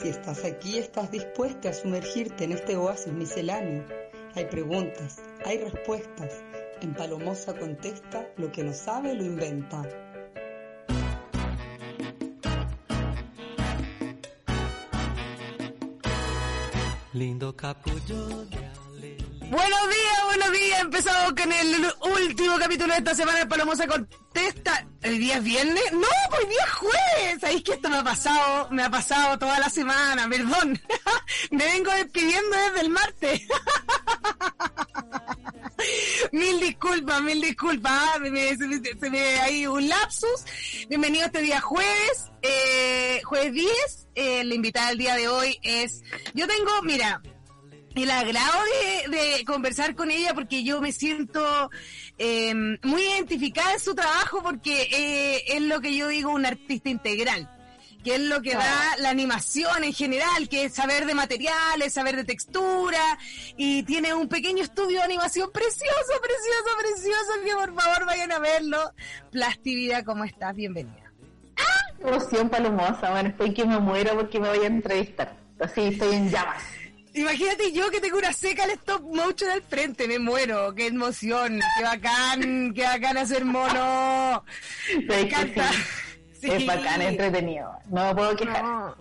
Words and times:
Si 0.00 0.08
estás 0.08 0.46
aquí, 0.46 0.78
estás 0.78 1.10
dispuesta 1.10 1.68
a 1.68 1.72
sumergirte 1.74 2.44
en 2.44 2.52
este 2.52 2.74
oasis 2.74 3.12
misceláneo. 3.12 3.84
Hay 4.34 4.46
preguntas, 4.46 5.20
hay 5.44 5.58
respuestas. 5.58 6.42
En 6.80 6.94
Palomosa 6.94 7.52
contesta, 7.52 8.26
lo 8.38 8.50
que 8.50 8.64
no 8.64 8.72
sabe 8.72 9.12
lo 9.12 9.24
inventa. 9.24 9.82
Lindo 17.20 17.54
capullo 17.54 18.46
Buenos 19.50 19.90
días, 19.90 20.24
buenos 20.24 20.52
días. 20.52 20.80
Empezamos 20.80 21.34
con 21.34 21.52
el 21.52 21.92
último 22.24 22.58
capítulo 22.58 22.94
de 22.94 22.98
esta 23.00 23.14
semana 23.14 23.40
de 23.40 23.46
Palomosa 23.46 23.86
Contesta. 23.86 24.86
¿El 25.02 25.18
día 25.18 25.36
es 25.36 25.44
viernes? 25.44 25.92
No, 25.92 26.08
pues 26.30 26.48
día 26.48 26.64
es 26.64 26.70
jueves. 26.70 27.40
¿Sabéis 27.42 27.62
que 27.62 27.72
esto 27.72 27.90
me 27.90 27.98
ha 27.98 28.02
pasado? 28.02 28.68
Me 28.70 28.84
ha 28.84 28.90
pasado 28.90 29.38
toda 29.38 29.58
la 29.58 29.68
semana, 29.68 30.26
perdón. 30.30 30.80
me 31.50 31.62
vengo 31.62 31.90
despidiendo 31.92 32.56
desde 32.56 32.80
el 32.80 32.88
martes. 32.88 33.42
mil 36.32 36.60
disculpas, 36.60 37.22
mil 37.22 37.40
disculpas. 37.40 37.92
Ah, 37.92 38.18
se, 38.22 39.10
me, 39.10 39.20
hay 39.40 39.66
un 39.66 39.88
lapsus. 39.88 40.44
Bienvenido 40.88 41.26
este 41.26 41.42
día 41.42 41.60
jueves, 41.60 42.30
eh, 42.42 43.20
jueves 43.24 43.52
10. 43.52 44.08
Eh, 44.14 44.44
la 44.44 44.54
invitada 44.54 44.88
del 44.88 44.98
día 44.98 45.14
de 45.14 45.28
hoy 45.28 45.58
es... 45.62 46.02
Yo 46.34 46.46
tengo, 46.46 46.70
mira, 46.82 47.22
el 47.94 48.10
agrado 48.10 48.58
de, 49.10 49.44
conversar 49.44 49.94
con 49.94 50.10
ella 50.10 50.34
porque 50.34 50.62
yo 50.62 50.80
me 50.80 50.92
siento 50.92 51.70
eh, 52.18 52.54
muy 52.82 53.02
identificada 53.02 53.72
en 53.72 53.80
su 53.80 53.94
trabajo 53.94 54.42
porque 54.42 54.82
eh, 54.92 55.56
es 55.56 55.62
lo 55.62 55.80
que 55.80 55.96
yo 55.96 56.08
digo 56.08 56.30
un 56.30 56.46
artista 56.46 56.88
integral 56.88 57.48
que 58.02 58.14
es 58.14 58.20
lo 58.20 58.40
que 58.40 58.54
da 58.54 58.96
la 58.98 59.10
animación 59.10 59.84
en 59.84 59.92
general, 59.92 60.48
que 60.48 60.64
es 60.64 60.74
saber 60.74 61.06
de 61.06 61.14
materiales, 61.14 61.92
saber 61.92 62.16
de 62.16 62.24
textura, 62.24 63.18
y 63.56 63.82
tiene 63.82 64.14
un 64.14 64.28
pequeño 64.28 64.62
estudio 64.62 64.98
de 64.98 65.04
animación 65.04 65.50
precioso, 65.52 66.12
precioso, 66.22 66.70
precioso, 66.78 67.32
que 67.44 67.54
por 67.54 67.74
favor 67.74 68.06
vayan 68.06 68.32
a 68.32 68.38
verlo. 68.38 68.92
Plastividad, 69.30 70.04
¿cómo 70.04 70.24
estás? 70.24 70.54
Bienvenida. 70.54 71.12
¡Ah! 71.58 71.92
Emoción 72.00 72.48
palomosa, 72.48 73.10
bueno, 73.10 73.28
estoy 73.28 73.52
que 73.52 73.64
me 73.64 73.78
muero 73.78 74.14
porque 74.14 74.40
me 74.40 74.48
voy 74.48 74.64
a 74.64 74.66
entrevistar. 74.66 75.36
Así 75.60 75.82
estoy 75.82 76.14
en 76.14 76.30
llamas. 76.30 76.62
Imagínate 77.12 77.72
yo 77.72 77.90
que 77.90 78.00
tengo 78.00 78.18
una 78.18 78.32
seca 78.32 78.64
al 78.64 78.70
stop 78.70 79.02
motion 79.02 79.50
al 79.50 79.62
frente, 79.62 80.06
me 80.06 80.18
muero, 80.20 80.72
qué 80.74 80.86
emoción, 80.86 81.60
qué 81.76 81.82
bacán, 81.82 82.72
qué 82.72 82.84
bacán 82.84 83.18
hacer 83.18 83.44
mono. 83.44 84.44
Me 85.08 85.20
encanta. 85.20 85.70
Es 86.42 86.66
bacán, 86.66 87.02
entretenido, 87.02 87.72
no 87.88 88.06
me 88.06 88.14
puedo 88.14 88.36
quejar. 88.36 88.62
No, 88.62 88.94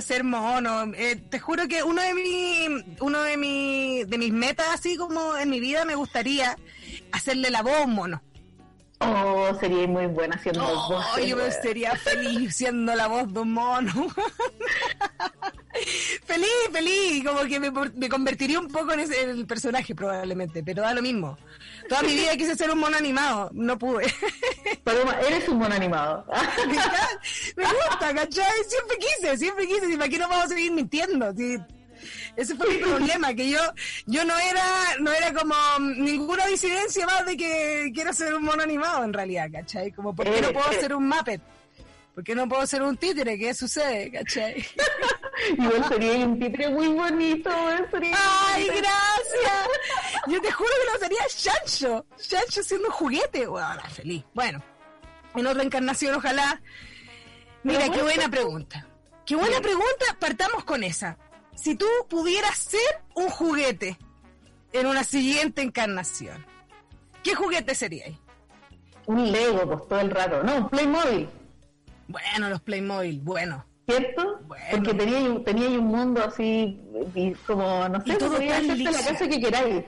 ser 0.00 0.24
mono, 0.24 0.92
eh, 0.94 1.16
te 1.16 1.38
juro 1.38 1.68
que 1.68 1.82
uno 1.82 2.02
de 2.02 2.14
mi, 2.14 2.96
uno 3.00 3.22
de 3.22 3.36
mi, 3.36 4.04
de 4.04 4.18
mis 4.18 4.32
metas 4.32 4.66
así 4.72 4.96
como 4.96 5.36
en 5.36 5.48
mi 5.48 5.60
vida 5.60 5.84
me 5.84 5.94
gustaría 5.94 6.56
hacerle 7.12 7.50
la 7.50 7.62
voz 7.62 7.74
a 7.74 7.84
un 7.84 7.94
mono. 7.94 8.22
Oh, 9.02 9.50
sería 9.58 9.86
muy 9.86 10.06
buena 10.06 10.36
haciendo 10.36 10.62
oh, 10.62 10.88
voz. 10.90 11.26
Yo 11.26 11.38
sería 11.62 11.96
feliz 11.96 12.54
siendo 12.54 12.94
la 12.94 13.06
voz 13.06 13.32
de 13.32 13.40
un 13.40 13.52
mono. 13.52 13.92
feliz, 16.24 16.48
feliz, 16.72 17.24
como 17.24 17.40
que 17.44 17.60
me, 17.60 18.08
convertiría 18.08 18.58
un 18.58 18.68
poco 18.68 18.92
en, 18.92 19.00
ese, 19.00 19.22
el 19.22 19.46
personaje 19.46 19.94
probablemente, 19.94 20.62
pero 20.62 20.82
da 20.82 20.94
lo 20.94 21.02
mismo. 21.02 21.38
Toda 21.88 22.02
mi 22.02 22.14
vida 22.14 22.36
quise 22.36 22.56
ser 22.56 22.70
un 22.70 22.78
mono 22.78 22.96
animado, 22.96 23.50
no 23.52 23.78
pude. 23.78 24.12
pero 24.84 25.10
eres 25.26 25.48
un 25.48 25.58
mono 25.58 25.74
animado. 25.74 26.24
me 27.56 27.64
gusta, 27.64 28.14
¿cachai? 28.14 28.64
Siempre 28.66 28.96
quise, 28.98 29.36
siempre 29.36 29.66
quise, 29.66 29.92
¿y 29.92 29.96
para 29.96 30.08
qué 30.08 30.18
no 30.18 30.28
vamos 30.28 30.46
a 30.46 30.48
seguir 30.48 30.72
mintiendo? 30.72 31.32
Ese 32.36 32.54
fue 32.54 32.68
mi 32.68 32.76
problema, 32.76 33.34
que 33.34 33.50
yo 33.50 33.60
yo 34.06 34.24
no 34.24 34.38
era 34.38 34.64
no 35.00 35.12
era 35.12 35.34
como 35.34 35.54
ninguna 35.80 36.46
disidencia 36.46 37.04
más 37.06 37.26
de 37.26 37.36
que 37.36 37.90
quiero 37.94 38.12
ser 38.12 38.34
un 38.34 38.44
mono 38.44 38.62
animado 38.62 39.04
en 39.04 39.12
realidad, 39.12 39.48
¿cachai? 39.52 39.92
Como, 39.92 40.14
¿por 40.14 40.30
qué 40.30 40.40
no 40.40 40.52
puedo 40.52 40.72
ser 40.72 40.94
un 40.94 41.08
Muppet? 41.08 41.42
¿Por 42.14 42.24
qué 42.24 42.34
no 42.34 42.48
puedo 42.48 42.66
ser 42.66 42.82
un 42.82 42.96
títere? 42.96 43.38
¿Qué 43.38 43.54
sucede? 43.54 44.10
¿Cachai? 44.10 44.64
Igual 45.58 45.88
sería 45.88 46.26
un 46.26 46.38
títere 46.38 46.68
muy 46.70 46.88
bonito. 46.88 47.50
¡Ay, 47.50 48.66
gracias! 48.66 49.68
Yo 50.26 50.40
te 50.40 50.50
juro 50.50 50.70
que 50.70 50.92
lo 50.92 50.98
sería 50.98 51.26
Chancho. 51.28 52.06
Chancho 52.16 52.62
siendo 52.62 52.88
un 52.88 52.92
juguete. 52.92 53.46
Bueno, 53.46 53.82
feliz. 53.94 54.24
Bueno, 54.34 54.62
en 55.34 55.46
otra 55.46 55.62
encarnación, 55.62 56.14
ojalá. 56.14 56.60
Mira, 57.62 57.88
qué 57.90 58.02
buena 58.02 58.28
pregunta. 58.28 58.86
Qué 59.24 59.36
buena 59.36 59.60
pregunta. 59.60 60.16
Partamos 60.18 60.64
con 60.64 60.82
esa 60.82 61.16
si 61.60 61.74
tú 61.74 61.86
pudieras 62.08 62.56
ser 62.56 63.02
un 63.14 63.28
juguete 63.28 63.98
en 64.72 64.86
una 64.86 65.04
siguiente 65.04 65.60
encarnación, 65.60 66.46
¿qué 67.22 67.34
juguete 67.34 67.74
sería? 67.74 68.06
Un 69.06 69.30
Lego, 69.30 69.66
pues 69.66 69.88
todo 69.88 70.00
el 70.00 70.10
rato. 70.10 70.42
No, 70.42 70.56
un 70.56 70.68
Playmobil. 70.70 71.28
Bueno, 72.10 72.48
los 72.48 72.60
Playmobil, 72.60 73.20
bueno. 73.20 73.64
¿Cierto? 73.86 74.40
Porque 74.70 74.94
tenía, 74.94 75.44
tenía 75.44 75.68
un 75.68 75.86
mundo 75.86 76.22
así, 76.24 76.80
como, 77.46 77.88
no 77.88 78.00
sé, 78.02 78.18
la 78.78 78.92
casa 78.92 79.28
que 79.28 79.40
queráis. 79.40 79.84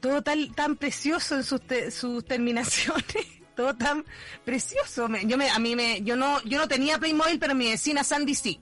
Todo 0.00 0.22
tan, 0.22 0.52
tan 0.54 0.76
precioso 0.76 1.36
en 1.36 1.44
sus, 1.44 1.60
sus 1.90 2.24
terminaciones. 2.24 3.04
todo 3.56 3.74
tan 3.76 4.04
precioso. 4.44 5.08
Yo 5.24 5.36
me, 5.36 5.50
a 5.50 5.58
mí 5.58 5.74
me, 5.74 6.02
yo 6.02 6.16
no, 6.16 6.40
yo 6.42 6.58
no 6.58 6.68
tenía 6.68 6.98
Playmobil, 6.98 7.38
pero 7.38 7.54
mi 7.54 7.68
vecina 7.68 8.04
Sandy 8.04 8.34
sí 8.34 8.60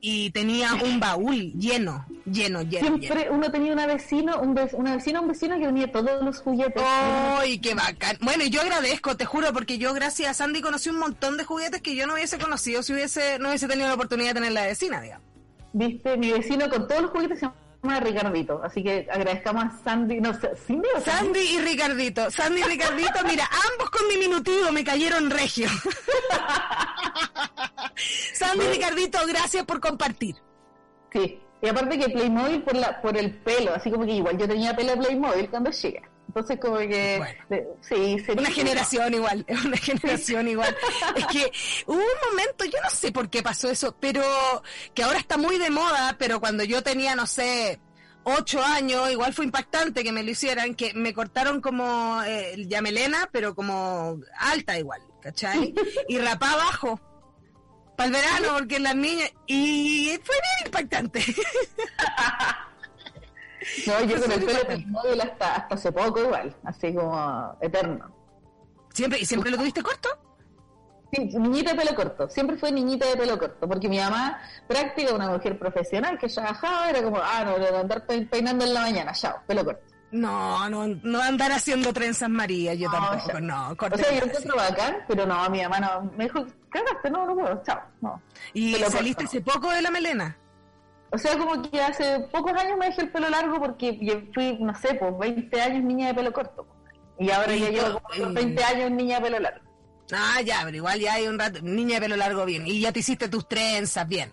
y 0.00 0.30
tenía 0.30 0.74
un 0.74 1.00
baúl 1.00 1.52
lleno, 1.52 2.06
lleno, 2.24 2.62
lleno. 2.62 2.98
Siempre 2.98 3.28
uno 3.30 3.50
tenía 3.50 3.72
una 3.72 3.86
vecino, 3.86 4.40
un 4.40 4.58
una 4.72 4.96
vecina, 4.96 5.20
un 5.20 5.28
vecino 5.28 5.58
que 5.58 5.66
tenía 5.66 5.90
todos 5.92 6.22
los 6.22 6.40
juguetes. 6.40 6.82
¡Ay, 6.84 7.58
qué 7.58 7.74
bacán! 7.74 8.16
Bueno, 8.20 8.44
yo 8.46 8.60
agradezco, 8.60 9.16
te 9.16 9.24
juro, 9.24 9.52
porque 9.52 9.78
yo 9.78 9.92
gracias 9.94 10.30
a 10.30 10.34
Sandy 10.34 10.60
conocí 10.60 10.88
un 10.88 10.98
montón 10.98 11.36
de 11.36 11.44
juguetes 11.44 11.82
que 11.82 11.94
yo 11.94 12.06
no 12.06 12.14
hubiese 12.14 12.38
conocido 12.38 12.82
si 12.82 12.92
hubiese 12.92 13.38
no 13.38 13.48
hubiese 13.48 13.68
tenido 13.68 13.88
la 13.88 13.94
oportunidad 13.94 14.30
de 14.30 14.34
tener 14.34 14.52
la 14.52 14.66
vecina, 14.66 15.00
digamos. 15.00 15.26
Viste, 15.72 16.16
mi 16.16 16.32
vecino 16.32 16.70
con 16.70 16.88
todos 16.88 17.02
los 17.02 17.10
juguetes 17.10 17.38
se 17.40 17.46
llama 17.86 18.00
Ricardito, 18.00 18.60
así 18.62 18.82
que 18.82 19.06
agradezcamos 19.10 19.64
a 19.64 19.78
Sandy, 19.84 20.20
no 20.20 20.32
Sandy, 20.34 20.88
Sandy 21.04 21.40
y 21.40 21.60
Ricardito, 21.60 22.30
Sandy 22.30 22.60
y 22.60 22.64
Ricardito, 22.64 23.24
mira, 23.24 23.48
ambos 23.72 23.90
con 23.90 24.08
diminutivo 24.08 24.72
me 24.72 24.84
cayeron 24.84 25.30
regio. 25.30 25.68
Sandy 28.34 28.64
y 28.64 28.68
Ricardito, 28.68 29.18
gracias 29.26 29.64
por 29.64 29.80
compartir. 29.80 30.36
Sí, 31.12 31.40
y 31.62 31.68
aparte 31.68 31.98
que 31.98 32.10
Playmobil 32.10 32.62
por 32.62 32.76
la 32.76 33.00
por 33.00 33.16
el 33.16 33.34
pelo, 33.38 33.74
así 33.74 33.90
como 33.90 34.04
que 34.04 34.12
igual 34.12 34.36
yo 34.36 34.46
tenía 34.46 34.74
pelo 34.74 34.96
Playmobil 34.96 35.48
cuando 35.48 35.70
llegué. 35.70 36.02
Entonces 36.28 36.58
como 36.60 36.78
que 36.78 37.22
sí, 37.80 38.18
sería 38.18 38.40
una 38.40 38.50
generación 38.50 39.14
igual, 39.14 39.46
una 39.64 39.76
generación 39.76 40.48
igual. 40.48 40.76
es 41.16 41.26
que 41.26 41.50
hubo 41.86 41.96
un 41.96 42.30
momento, 42.30 42.64
yo 42.64 42.78
no 42.82 42.90
sé 42.90 43.12
por 43.12 43.30
qué 43.30 43.42
pasó 43.42 43.70
eso, 43.70 43.96
pero 43.98 44.22
que 44.94 45.02
ahora 45.02 45.18
está 45.18 45.38
muy 45.38 45.58
de 45.58 45.70
moda, 45.70 46.16
pero 46.18 46.40
cuando 46.40 46.64
yo 46.64 46.82
tenía, 46.82 47.14
no 47.14 47.26
sé, 47.26 47.80
ocho 48.24 48.62
años, 48.62 49.10
igual 49.10 49.32
fue 49.32 49.44
impactante 49.44 50.02
que 50.02 50.12
me 50.12 50.24
lo 50.24 50.30
hicieran, 50.30 50.74
que 50.74 50.92
me 50.94 51.14
cortaron 51.14 51.60
como 51.60 52.20
eh, 52.24 52.56
ya 52.66 52.82
melena, 52.82 53.28
pero 53.30 53.54
como 53.54 54.18
alta 54.38 54.78
igual, 54.78 55.00
¿cachai? 55.22 55.72
Y 56.08 56.18
rapá 56.18 56.52
abajo 56.52 57.00
para 57.96 58.08
el 58.08 58.12
verano, 58.12 58.48
porque 58.58 58.78
las 58.78 58.94
niñas. 58.94 59.30
Y 59.46 60.18
fue 60.22 60.34
bien 60.34 60.66
impactante. 60.66 61.24
no, 63.86 64.04
yo 64.04 64.20
con 64.20 64.32
el 64.32 64.44
pelo 64.44 64.58
móvil 64.86 65.20
hasta, 65.20 65.54
hasta 65.54 65.74
hace 65.74 65.92
poco 65.92 66.20
igual, 66.20 66.54
así 66.64 66.94
como 66.94 67.56
eterno. 67.60 68.14
¿Siempre, 68.92 69.20
¿Y 69.20 69.26
siempre 69.26 69.50
lo 69.50 69.58
tuviste 69.58 69.82
corto? 69.82 70.08
Sí, 71.12 71.24
niñita 71.38 71.72
de 71.72 71.78
pelo 71.78 71.94
corto, 71.94 72.28
siempre 72.28 72.56
fue 72.56 72.72
niñita 72.72 73.06
de 73.06 73.16
pelo 73.16 73.38
corto, 73.38 73.68
porque 73.68 73.88
mi 73.88 73.98
mamá, 73.98 74.40
práctica, 74.66 75.14
una 75.14 75.28
mujer 75.30 75.58
profesional 75.58 76.18
que 76.18 76.28
trabajaba, 76.28 76.90
era 76.90 77.02
como, 77.02 77.18
ah, 77.18 77.44
no, 77.44 77.64
a 77.64 77.80
andar 77.80 78.04
peinando 78.06 78.64
en 78.64 78.74
la 78.74 78.80
mañana, 78.80 79.12
chao, 79.12 79.36
pelo 79.46 79.64
corto. 79.64 79.94
No, 80.10 80.68
no, 80.68 80.86
no 81.02 81.20
andar 81.20 81.52
haciendo 81.52 81.92
trenzas 81.92 82.28
María, 82.28 82.74
yo 82.74 82.90
tampoco, 82.90 83.40
no. 83.40 83.70
O 83.72 83.96
sea, 83.96 84.12
yo 84.12 84.24
encuentro 84.24 84.56
bacán, 84.56 84.96
pero 85.06 85.26
no, 85.26 85.48
mi 85.50 85.62
mamá 85.62 86.00
me 86.16 86.24
dijo, 86.24 86.46
cagaste, 86.70 87.10
no, 87.10 87.26
no 87.26 87.34
puedo, 87.34 87.62
chao, 87.64 87.82
no. 88.00 88.22
¿Y 88.54 88.74
saliste 88.74 89.24
hace 89.24 89.40
poco 89.40 89.70
de 89.70 89.82
la 89.82 89.90
melena? 89.90 90.36
O 91.12 91.18
sea, 91.18 91.38
como 91.38 91.62
que 91.62 91.80
hace 91.80 92.20
pocos 92.32 92.52
años 92.54 92.76
me 92.78 92.86
dejé 92.86 93.02
el 93.02 93.12
pelo 93.12 93.28
largo 93.30 93.58
porque 93.60 93.98
yo 94.02 94.14
fui, 94.34 94.58
no 94.60 94.74
sé, 94.74 94.94
pues 94.94 95.16
20 95.18 95.60
años 95.60 95.84
niña 95.84 96.08
de 96.08 96.14
pelo 96.14 96.32
corto. 96.32 96.66
Y 97.18 97.30
ahora 97.30 97.54
Y 97.54 97.60
ya 97.60 97.70
llevo 97.70 98.00
como 98.00 98.30
y- 98.30 98.34
20 98.34 98.64
años 98.64 98.90
niña 98.90 99.16
de 99.16 99.22
pelo 99.22 99.38
largo. 99.40 99.60
Ah, 100.12 100.40
ya, 100.42 100.60
pero 100.64 100.76
igual 100.76 101.00
ya 101.00 101.14
hay 101.14 101.26
un 101.26 101.38
rato. 101.38 101.60
Niña 101.62 101.96
de 101.96 102.00
pelo 102.02 102.16
largo, 102.16 102.44
bien. 102.44 102.66
Y 102.66 102.80
ya 102.80 102.92
te 102.92 103.00
hiciste 103.00 103.28
tus 103.28 103.48
trenzas, 103.48 104.06
bien. 104.06 104.32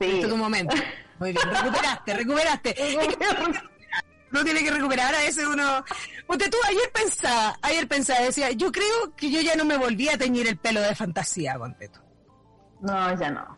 Sí. 0.00 0.06
Este 0.06 0.20
es 0.22 0.28
tu 0.28 0.36
momento. 0.36 0.74
Muy 1.18 1.32
bien, 1.32 1.48
recuperaste, 1.50 2.14
recuperaste. 2.14 2.74
No 4.30 4.44
tiene 4.44 4.62
que 4.62 4.70
recuperar, 4.70 5.14
a 5.14 5.20
veces 5.20 5.46
uno... 5.46 5.82
Usted 6.28 6.50
tú 6.50 6.58
ayer 6.68 6.92
pensaba, 6.92 7.58
ayer 7.62 7.88
pensaba, 7.88 8.20
decía, 8.20 8.50
yo 8.50 8.70
creo 8.70 9.16
que 9.16 9.30
yo 9.30 9.40
ya 9.40 9.56
no 9.56 9.64
me 9.64 9.78
volví 9.78 10.10
a 10.10 10.18
teñir 10.18 10.46
el 10.46 10.58
pelo 10.58 10.82
de 10.82 10.94
fantasía, 10.94 11.56
ponte 11.58 11.88
tú. 11.88 12.00
No, 12.82 13.18
ya 13.18 13.30
no. 13.30 13.57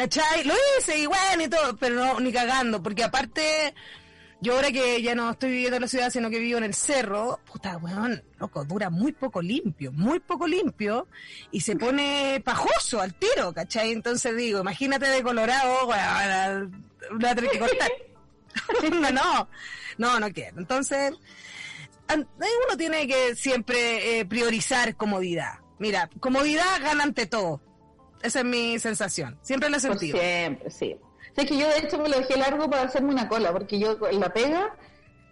¿Cachai? 0.00 0.44
Lo 0.44 0.54
hice 0.78 0.98
y 0.98 1.04
bueno 1.04 1.42
y 1.44 1.48
todo, 1.48 1.76
pero 1.76 1.96
no, 1.96 2.20
ni 2.20 2.32
cagando, 2.32 2.82
porque 2.82 3.04
aparte, 3.04 3.74
yo 4.40 4.54
ahora 4.54 4.72
que 4.72 5.02
ya 5.02 5.14
no 5.14 5.30
estoy 5.32 5.50
viviendo 5.50 5.76
en 5.76 5.82
la 5.82 5.88
ciudad, 5.88 6.08
sino 6.10 6.30
que 6.30 6.38
vivo 6.38 6.56
en 6.56 6.64
el 6.64 6.72
cerro, 6.72 7.38
puta, 7.44 7.76
weón, 7.76 8.22
loco, 8.38 8.64
dura 8.64 8.88
muy 8.88 9.12
poco 9.12 9.42
limpio, 9.42 9.92
muy 9.92 10.18
poco 10.20 10.46
limpio, 10.46 11.06
y 11.50 11.60
se 11.60 11.76
pone 11.76 12.40
pajoso 12.42 12.98
al 13.02 13.12
tiro, 13.12 13.52
¿cachai? 13.52 13.92
Entonces 13.92 14.34
digo, 14.34 14.60
imagínate 14.60 15.06
de 15.06 15.22
colorado, 15.22 15.86
weón, 15.86 16.88
lo 17.10 17.18
voy 17.18 17.28
a 17.28 17.34
tener 17.34 17.50
que 17.50 17.58
cortar. 17.58 17.90
no, 19.02 19.10
no, 19.10 19.48
no, 19.98 20.18
no 20.18 20.32
quiero. 20.32 20.58
Entonces, 20.60 21.12
an- 22.08 22.26
uno 22.38 22.76
tiene 22.78 23.06
que 23.06 23.36
siempre 23.36 24.18
eh, 24.20 24.24
priorizar 24.24 24.96
comodidad. 24.96 25.58
Mira, 25.78 26.08
comodidad 26.20 26.80
gana 26.80 27.04
ante 27.04 27.26
todo. 27.26 27.60
Esa 28.22 28.40
es 28.40 28.44
mi 28.44 28.78
sensación. 28.78 29.38
Siempre 29.42 29.70
la 29.70 29.78
he 29.78 29.80
Por 29.80 29.98
sentido. 29.98 30.18
siempre, 30.18 30.70
sí. 30.70 30.96
Sé 31.36 31.46
que 31.46 31.56
yo 31.56 31.68
de 31.68 31.78
hecho 31.78 31.98
me 31.98 32.08
lo 32.08 32.18
dejé 32.18 32.36
largo 32.36 32.68
para 32.68 32.82
hacerme 32.82 33.10
una 33.12 33.28
cola, 33.28 33.52
porque 33.52 33.78
yo 33.78 33.96
en 34.10 34.20
la 34.20 34.32
pega 34.32 34.74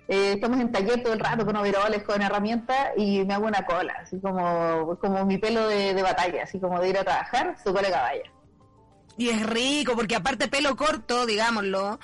eh, 0.07 0.33
estamos 0.35 0.59
en 0.61 0.73
taller 0.73 1.03
todo 1.03 1.13
el 1.13 1.21
rato 1.21 1.45
con 1.45 1.55
overoles, 1.57 2.03
con 2.03 2.23
herramientas 2.23 2.91
y 2.97 3.25
me 3.25 3.35
hago 3.35 3.47
una 3.47 3.67
cola, 3.67 3.95
así 4.03 4.19
como, 4.21 4.97
como 5.01 5.27
mi 5.27 5.39
pelo 5.39 5.69
de, 5.69 5.93
de 5.93 6.03
batalla, 6.03 6.45
así 6.45 6.59
como 6.59 6.81
de 6.81 6.89
ir 6.89 6.99
a 6.99 7.05
trabajar, 7.05 7.57
su 7.63 7.73
cola 7.75 7.89
de 7.89 7.93
caballa. 7.95 8.33
Y 9.19 9.29
es 9.31 9.45
rico, 9.45 9.95
porque 9.97 10.15
aparte 10.17 10.47
pelo 10.49 10.77
corto, 10.77 11.27
digámoslo, 11.27 11.99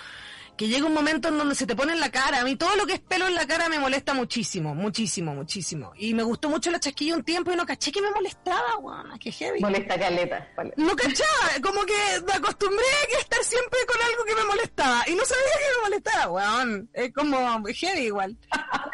que 0.56 0.68
llega 0.68 0.86
un 0.86 0.94
momento 0.94 1.28
en 1.28 1.38
donde 1.38 1.54
se 1.54 1.66
te 1.66 1.74
pone 1.74 1.92
en 1.92 2.00
la 2.00 2.10
cara. 2.10 2.40
A 2.40 2.44
mí 2.44 2.56
todo 2.56 2.74
lo 2.76 2.86
que 2.86 2.94
es 2.94 3.00
pelo 3.00 3.26
en 3.26 3.34
la 3.34 3.46
cara 3.46 3.68
me 3.68 3.78
molesta 3.78 4.14
muchísimo, 4.14 4.74
muchísimo, 4.74 5.34
muchísimo. 5.34 5.92
Y 5.96 6.14
me 6.14 6.22
gustó 6.22 6.48
mucho 6.48 6.70
la 6.70 6.78
chasquilla 6.78 7.14
un 7.14 7.24
tiempo 7.24 7.52
y 7.52 7.56
no 7.56 7.66
caché 7.66 7.90
que 7.90 8.00
me 8.00 8.10
molestaba, 8.10 8.76
weón, 8.78 9.18
que 9.18 9.32
heavy. 9.32 9.60
Molesta 9.60 9.98
caleta. 9.98 10.48
vale. 10.56 10.72
No 10.76 10.94
cachaba, 10.94 11.60
como 11.62 11.84
que 11.84 11.94
me 12.26 12.32
acostumbré 12.32 12.84
a 13.16 13.20
estar 13.20 13.42
siempre 13.42 13.78
con 13.86 14.00
algo 14.02 14.24
que 14.24 14.34
me 14.34 14.44
molestaba. 14.44 15.02
Y 15.08 15.14
no 15.14 15.24
sabía 15.24 15.44
que 15.58 15.76
me 15.76 15.82
molestaba, 15.82 16.32
weón. 16.32 16.90
Es 16.92 17.12
como 17.12 17.64
heavy 17.66 18.06
igual. 18.06 18.36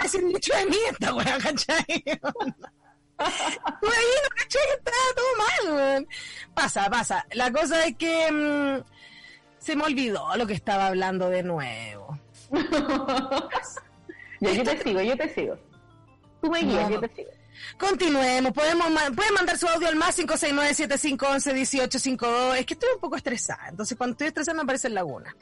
Decir 0.02 0.24
mucho 0.24 0.54
de 0.54 0.66
mí 0.66 0.78
esta 0.90 1.14
weón, 1.14 1.40
¿cachai? 1.40 2.04
Ahí 3.20 4.10
no 4.22 4.30
caché 4.34 4.58
que 4.58 4.76
estaba 4.78 5.14
todo 5.14 5.36
mal, 5.36 5.76
weón. 5.76 6.08
Pasa, 6.54 6.88
pasa. 6.88 7.26
La 7.32 7.52
cosa 7.52 7.84
es 7.84 7.96
que 7.96 8.32
mm, 8.32 8.82
se 9.60 9.76
me 9.76 9.84
olvidó 9.84 10.36
lo 10.36 10.46
que 10.46 10.52
estaba 10.54 10.88
hablando 10.88 11.28
de 11.30 11.42
nuevo. 11.44 12.18
Ya, 14.42 14.52
yo 14.54 14.64
te 14.64 14.82
sigo, 14.82 15.02
yo 15.02 15.14
te 15.18 15.34
sigo. 15.34 15.54
Tú 16.40 16.48
me 16.50 16.60
guías, 16.60 16.88
No. 16.88 16.94
yo 16.94 17.00
te 17.00 17.14
sigo. 17.14 17.28
Continuemos, 17.78 18.52
podemos 18.52 18.86
pueden 19.14 19.34
mandar 19.34 19.58
su 19.58 19.68
audio 19.68 19.86
al 19.88 19.96
más 19.96 20.18
569-7511-1852. 20.18 22.56
Es 22.56 22.64
que 22.66 22.72
estoy 22.74 22.88
un 22.94 23.00
poco 23.00 23.16
estresada, 23.16 23.68
entonces 23.68 23.96
cuando 23.98 24.12
estoy 24.14 24.28
estresada 24.28 24.56
me 24.56 24.62
aparece 24.62 24.88
en 24.88 24.94
laguna. 24.94 25.36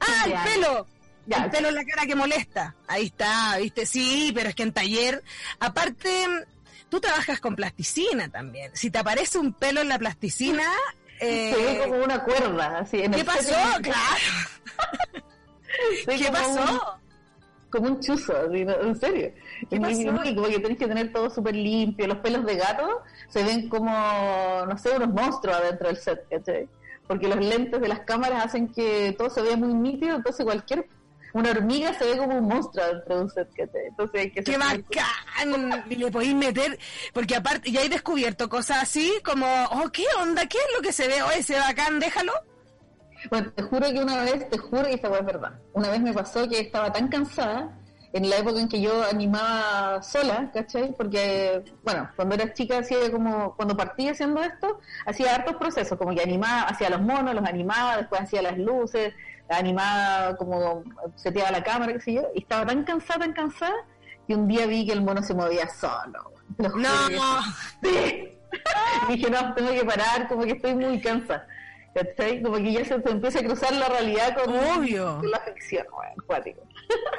¡Ah, 0.00 0.26
Ya. 0.28 0.44
el 0.44 0.52
pelo! 0.52 0.86
Ya. 1.26 1.38
El 1.44 1.50
pelo 1.50 1.68
en 1.70 1.74
la 1.74 1.84
cara 1.84 2.06
que 2.06 2.14
molesta. 2.14 2.74
Ahí 2.86 3.06
está, 3.06 3.56
¿viste? 3.58 3.86
Sí, 3.86 4.30
pero 4.34 4.50
es 4.50 4.54
que 4.54 4.62
en 4.62 4.72
taller, 4.72 5.22
aparte, 5.58 6.26
tú 6.90 7.00
trabajas 7.00 7.40
con 7.40 7.56
plasticina 7.56 8.28
también. 8.28 8.70
Si 8.74 8.90
te 8.90 8.98
aparece 8.98 9.38
un 9.38 9.52
pelo 9.54 9.80
en 9.80 9.88
la 9.88 9.98
plasticina, 9.98 10.64
eh, 11.20 11.52
Se 11.54 11.62
ve 11.62 11.88
como 11.88 12.04
una 12.04 12.22
cuerda, 12.24 12.78
así. 12.78 13.02
En 13.02 13.12
¿qué 13.12 13.20
el 13.20 13.26
pasó? 13.26 13.54
Claro. 13.82 15.24
¿Qué 16.06 16.26
como 16.26 16.26
un- 16.26 16.32
pasó? 16.56 16.98
como 17.70 17.86
un 17.88 18.00
chuzo, 18.00 18.32
así, 18.48 18.64
¿no? 18.64 18.72
en 18.80 18.94
serio. 19.00 19.32
¿Qué 19.68 19.80
pasó? 19.80 19.96
muy- 20.12 20.34
como 20.34 20.46
que 20.46 20.60
tenés 20.60 20.78
que 20.78 20.86
tener 20.86 21.12
todo 21.12 21.28
súper 21.30 21.56
limpio. 21.56 22.06
Los 22.06 22.18
pelos 22.18 22.44
de 22.46 22.56
gato 22.56 23.02
se 23.28 23.42
ven 23.42 23.68
como, 23.68 23.90
no 23.90 24.78
sé, 24.78 24.90
unos 24.96 25.08
monstruos 25.08 25.56
adentro 25.56 25.88
del 25.88 25.96
set, 25.96 26.24
¿cachai? 26.30 26.68
Porque 27.08 27.28
los 27.28 27.38
lentes 27.44 27.80
de 27.80 27.88
las 27.88 28.00
cámaras 28.00 28.46
hacen 28.46 28.68
que 28.72 29.14
todo 29.18 29.28
se 29.28 29.42
vea 29.42 29.56
muy 29.56 29.74
nítido, 29.74 30.16
entonces 30.16 30.44
cualquier, 30.44 30.86
una 31.34 31.50
hormiga 31.50 31.92
se 31.94 32.04
ve 32.04 32.16
como 32.16 32.38
un 32.38 32.46
monstruo 32.46 32.86
dentro 32.86 33.16
de 33.16 33.22
un 33.22 33.30
set. 33.30 33.48
Entonces 33.58 34.20
hay 34.20 34.30
que 34.30 34.42
¡Qué 34.44 34.56
bacán! 34.56 35.84
Y 35.90 35.96
le 35.96 36.10
podéis 36.10 36.34
meter, 36.34 36.78
porque 37.12 37.34
aparte, 37.34 37.70
ya 37.70 37.82
he 37.82 37.88
descubierto 37.88 38.48
cosas 38.48 38.82
así 38.82 39.12
como, 39.24 39.46
oh, 39.72 39.90
¿qué 39.90 40.04
onda? 40.20 40.46
¿Qué 40.46 40.58
es 40.58 40.76
lo 40.76 40.80
que 40.80 40.92
se 40.92 41.08
ve? 41.08 41.22
Oye, 41.22 41.38
ese 41.38 41.58
bacán, 41.58 41.98
déjalo. 41.98 42.32
Bueno, 43.30 43.50
te 43.52 43.62
juro 43.62 43.90
que 43.90 43.98
una 44.00 44.22
vez, 44.22 44.48
te 44.48 44.58
juro 44.58 44.84
que 44.84 44.94
esta 44.94 45.08
es 45.08 45.26
verdad. 45.26 45.58
Una 45.72 45.90
vez 45.90 46.00
me 46.00 46.12
pasó 46.12 46.48
que 46.48 46.60
estaba 46.60 46.92
tan 46.92 47.08
cansada 47.08 47.76
en 48.12 48.30
la 48.30 48.36
época 48.36 48.60
en 48.60 48.68
que 48.68 48.80
yo 48.80 49.02
animaba 49.02 50.00
sola, 50.02 50.52
¿cachai? 50.54 50.94
Porque, 50.96 51.64
bueno, 51.82 52.08
cuando 52.14 52.36
era 52.36 52.52
chica 52.52 52.78
hacía 52.78 53.10
como, 53.10 53.56
cuando 53.56 53.76
partí 53.76 54.08
haciendo 54.08 54.40
esto, 54.40 54.78
hacía 55.04 55.34
hartos 55.34 55.56
procesos, 55.56 55.98
como 55.98 56.14
que 56.14 56.22
animaba, 56.22 56.62
hacía 56.68 56.90
los 56.90 57.00
monos, 57.00 57.34
los 57.34 57.44
animaba, 57.44 57.96
después 57.96 58.20
hacía 58.20 58.40
las 58.40 58.56
luces, 58.56 59.14
animaba 59.48 60.36
como 60.36 60.82
seteaba 61.16 61.50
la 61.50 61.62
cámara, 61.62 61.92
qué 61.94 62.00
sé 62.00 62.12
yo, 62.14 62.22
y 62.34 62.40
estaba 62.40 62.66
tan 62.66 62.84
cansada, 62.84 63.20
tan 63.20 63.32
cansada, 63.32 63.74
que 64.26 64.34
un 64.34 64.48
día 64.48 64.66
vi 64.66 64.86
que 64.86 64.92
el 64.92 65.02
mono 65.02 65.22
se 65.22 65.34
movía 65.34 65.68
solo. 65.68 66.32
No, 66.58 66.70
que 67.82 67.88
sí. 67.90 68.28
Y 69.08 69.12
dije, 69.16 69.30
no, 69.30 69.54
tengo 69.54 69.72
que 69.72 69.84
parar, 69.84 70.28
como 70.28 70.44
que 70.44 70.52
estoy 70.52 70.74
muy 70.74 71.00
cansada. 71.00 71.46
¿Cachai? 71.94 72.42
Como 72.42 72.56
que 72.56 72.72
ya 72.72 72.84
se, 72.84 73.00
se 73.00 73.10
empieza 73.10 73.38
a 73.38 73.42
cruzar 73.44 73.72
la 73.72 73.88
realidad 73.88 74.36
con, 74.36 74.52
Obvio. 74.52 75.18
con 75.18 75.30
la 75.30 75.38
ficción, 75.40 75.86
bueno, 75.92 76.14
cuático. 76.26 76.60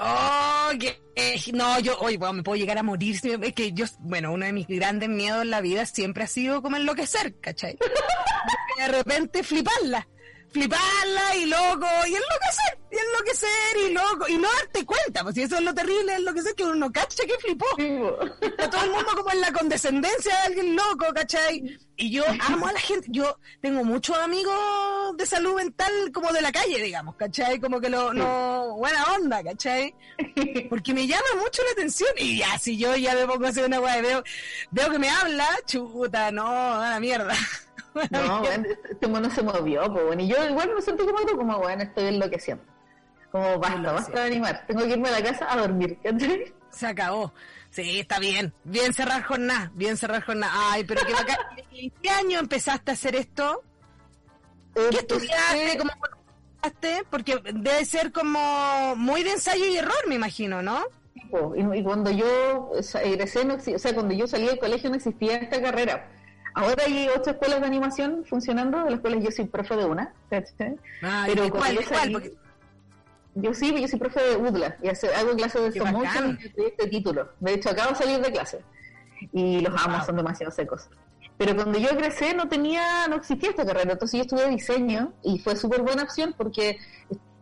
oh, 0.02 0.70
que, 0.78 1.02
eh, 1.16 1.40
no, 1.54 1.80
yo, 1.80 1.98
oye, 2.00 2.18
bueno, 2.18 2.34
me 2.34 2.44
puedo 2.44 2.58
llegar 2.58 2.78
a 2.78 2.84
morir. 2.84 3.16
Es 3.24 3.54
que 3.54 3.72
yo, 3.72 3.86
bueno, 4.00 4.34
uno 4.34 4.46
de 4.46 4.52
mis 4.52 4.68
grandes 4.68 5.08
miedos 5.08 5.44
en 5.44 5.50
la 5.50 5.62
vida 5.62 5.86
siempre 5.86 6.26
ha 6.26 6.28
sido 6.28 6.62
como 6.62 6.76
enloquecer, 6.76 7.40
¿cachai? 7.40 7.78
de 8.78 8.88
repente 8.90 9.44
fliparla. 9.44 10.08
Fliparla 10.56 11.36
y 11.36 11.48
loco, 11.48 11.86
y 12.08 12.16
enloquecer, 12.16 12.80
y 12.90 12.98
enloquecer, 12.98 13.78
y 13.90 13.94
loco, 13.94 14.26
y 14.30 14.38
no 14.38 14.48
darte 14.54 14.86
cuenta, 14.86 15.22
pues 15.22 15.36
si 15.36 15.42
eso 15.42 15.58
es 15.58 15.64
lo 15.64 15.74
terrible, 15.74 16.14
es 16.14 16.20
enloquecer, 16.20 16.56
que 16.56 16.64
uno 16.64 16.76
no 16.76 16.94
cacha 16.94 17.26
que 17.26 17.38
flipó. 17.40 17.66
Está 18.42 18.70
todo 18.70 18.86
el 18.86 18.92
mundo 18.92 19.12
como 19.18 19.32
en 19.32 19.42
la 19.42 19.52
condescendencia 19.52 20.34
de 20.34 20.42
alguien 20.44 20.76
loco, 20.78 21.08
¿cachai? 21.14 21.78
Y 21.98 22.10
yo 22.10 22.24
amo 22.48 22.68
a 22.68 22.72
la 22.72 22.80
gente, 22.80 23.06
yo 23.12 23.38
tengo 23.62 23.84
muchos 23.84 24.18
amigos 24.18 24.56
de 25.18 25.26
salud 25.26 25.56
mental 25.56 25.92
como 26.14 26.32
de 26.32 26.42
la 26.42 26.54
calle, 26.54 26.82
digamos, 26.82 27.18
¿cachai? 27.18 27.60
Como 27.60 27.82
que 27.82 27.90
lo, 27.90 28.14
no, 28.14 28.76
buena 28.78 29.04
onda, 29.14 29.44
¿cachai? 29.44 29.94
Porque 30.70 30.94
me 30.94 31.06
llama 31.06 31.42
mucho 31.44 31.64
la 31.64 31.72
atención 31.72 32.12
y 32.16 32.38
ya, 32.38 32.58
si 32.58 32.78
yo 32.78 32.96
ya 32.96 33.14
me 33.14 33.28
pongo 33.28 33.46
a 33.46 33.50
hacer 33.50 33.66
una 33.66 33.80
guay, 33.80 34.02
veo, 34.02 34.24
veo 34.72 34.90
que 34.90 35.00
me 35.00 35.10
habla, 35.10 35.50
chuta, 35.66 36.32
no, 36.32 36.76
a 36.82 36.92
la 36.92 37.00
mierda. 37.02 37.36
No, 38.12 38.40
bueno, 38.42 38.66
este 38.90 39.08
mono 39.08 39.30
se 39.30 39.42
movió, 39.42 39.92
pues 39.92 40.06
bueno, 40.06 40.22
y 40.22 40.28
yo 40.28 40.46
igual 40.50 40.74
me 40.76 40.82
sentí 40.82 41.06
como 41.06 41.20
tú, 41.26 41.38
como 41.38 41.58
bueno, 41.60 41.84
estoy 41.84 42.06
enloqueciendo. 42.06 42.64
Como 43.32 43.60
basta, 43.60 43.92
basta 43.92 44.20
de 44.22 44.28
animar, 44.28 44.64
tengo 44.68 44.82
que 44.84 44.92
irme 44.92 45.10
a 45.10 45.20
la 45.20 45.24
casa 45.24 45.52
a 45.52 45.58
dormir. 45.58 46.00
Se 46.70 46.88
acabó. 46.88 47.34
Sí, 47.70 48.00
está 48.00 48.20
bien. 48.20 48.54
Bien 48.64 48.94
cerrar 48.94 49.24
jornada, 49.24 49.72
bien 49.74 49.98
cerrar 49.98 50.24
jornada. 50.24 50.54
Ay, 50.72 50.84
pero 50.86 51.06
qué 51.06 51.14
bacán. 51.14 51.38
¿En 51.72 51.90
qué 52.02 52.10
año 52.10 52.40
empezaste 52.40 52.92
a 52.92 52.94
hacer 52.94 53.16
esto? 53.16 53.64
¿Qué 54.74 54.98
estudiaste? 54.98 55.78
¿Cómo 55.78 55.92
estudiaste? 56.64 57.08
Porque 57.10 57.42
debe 57.54 57.84
ser 57.86 58.12
como 58.12 58.96
muy 58.96 59.24
de 59.24 59.32
ensayo 59.32 59.66
y 59.66 59.78
error, 59.78 60.08
me 60.08 60.16
imagino, 60.16 60.62
¿no? 60.62 60.86
Y, 61.56 61.80
y 61.80 61.84
cuando 61.84 62.12
yo 62.12 62.72
egresé, 63.04 63.44
no 63.44 63.56
o 63.56 63.60
sea, 63.60 63.94
cuando 63.94 64.14
yo 64.14 64.28
salí 64.28 64.46
del 64.46 64.60
colegio 64.60 64.90
no 64.90 64.96
existía 64.96 65.38
esta 65.38 65.62
carrera. 65.62 66.10
Ahora 66.56 66.84
hay 66.86 67.08
ocho 67.16 67.32
escuelas 67.32 67.60
de 67.60 67.68
animación 67.68 68.24
funcionando, 68.28 68.84
de 68.86 68.92
las 68.92 69.00
cuales 69.02 69.24
yo 69.24 69.30
soy 69.32 69.46
profe 69.46 69.76
de 69.76 69.86
una, 69.86 70.14
¿cachai? 70.30 70.76
Ah, 71.04 71.24
Pero 71.28 71.44
¿de 71.44 71.50
yo 71.50 71.54
¿De 71.56 72.12
Porque- 72.14 73.54
sí, 73.54 73.82
yo 73.82 73.88
soy 73.88 74.00
profe 74.00 74.22
de 74.24 74.38
UDLA 74.38 74.78
y 74.82 74.88
hace- 74.88 75.14
hago 75.14 75.36
clases 75.36 75.74
de 75.74 75.80
bacán. 75.82 76.40
y 76.42 76.50
de 76.62 76.68
este 76.68 76.88
título. 76.88 77.30
De 77.42 77.54
hecho, 77.56 77.70
acabo 77.70 77.90
de 77.90 77.96
salir 77.96 78.20
de 78.22 78.32
clase 78.32 78.62
y 79.34 79.60
los 79.60 79.74
amo, 79.84 79.98
Wow. 79.98 80.06
son 80.06 80.16
demasiado 80.16 80.52
secos. 80.52 80.88
Pero 81.38 81.54
cuando 81.56 81.78
yo 81.78 81.90
egresé 81.90 82.34
no 82.34 82.48
tenía, 82.48 83.08
no 83.10 83.18
existía 83.18 83.50
esta 83.50 83.66
carrera, 83.66 83.92
entonces 83.92 84.18
yo 84.20 84.22
estudié 84.22 84.48
diseño 84.48 85.12
y 85.24 85.40
fue 85.40 85.58
súper 85.58 85.82
buena 85.82 86.04
opción 86.04 86.34
porque 86.38 86.78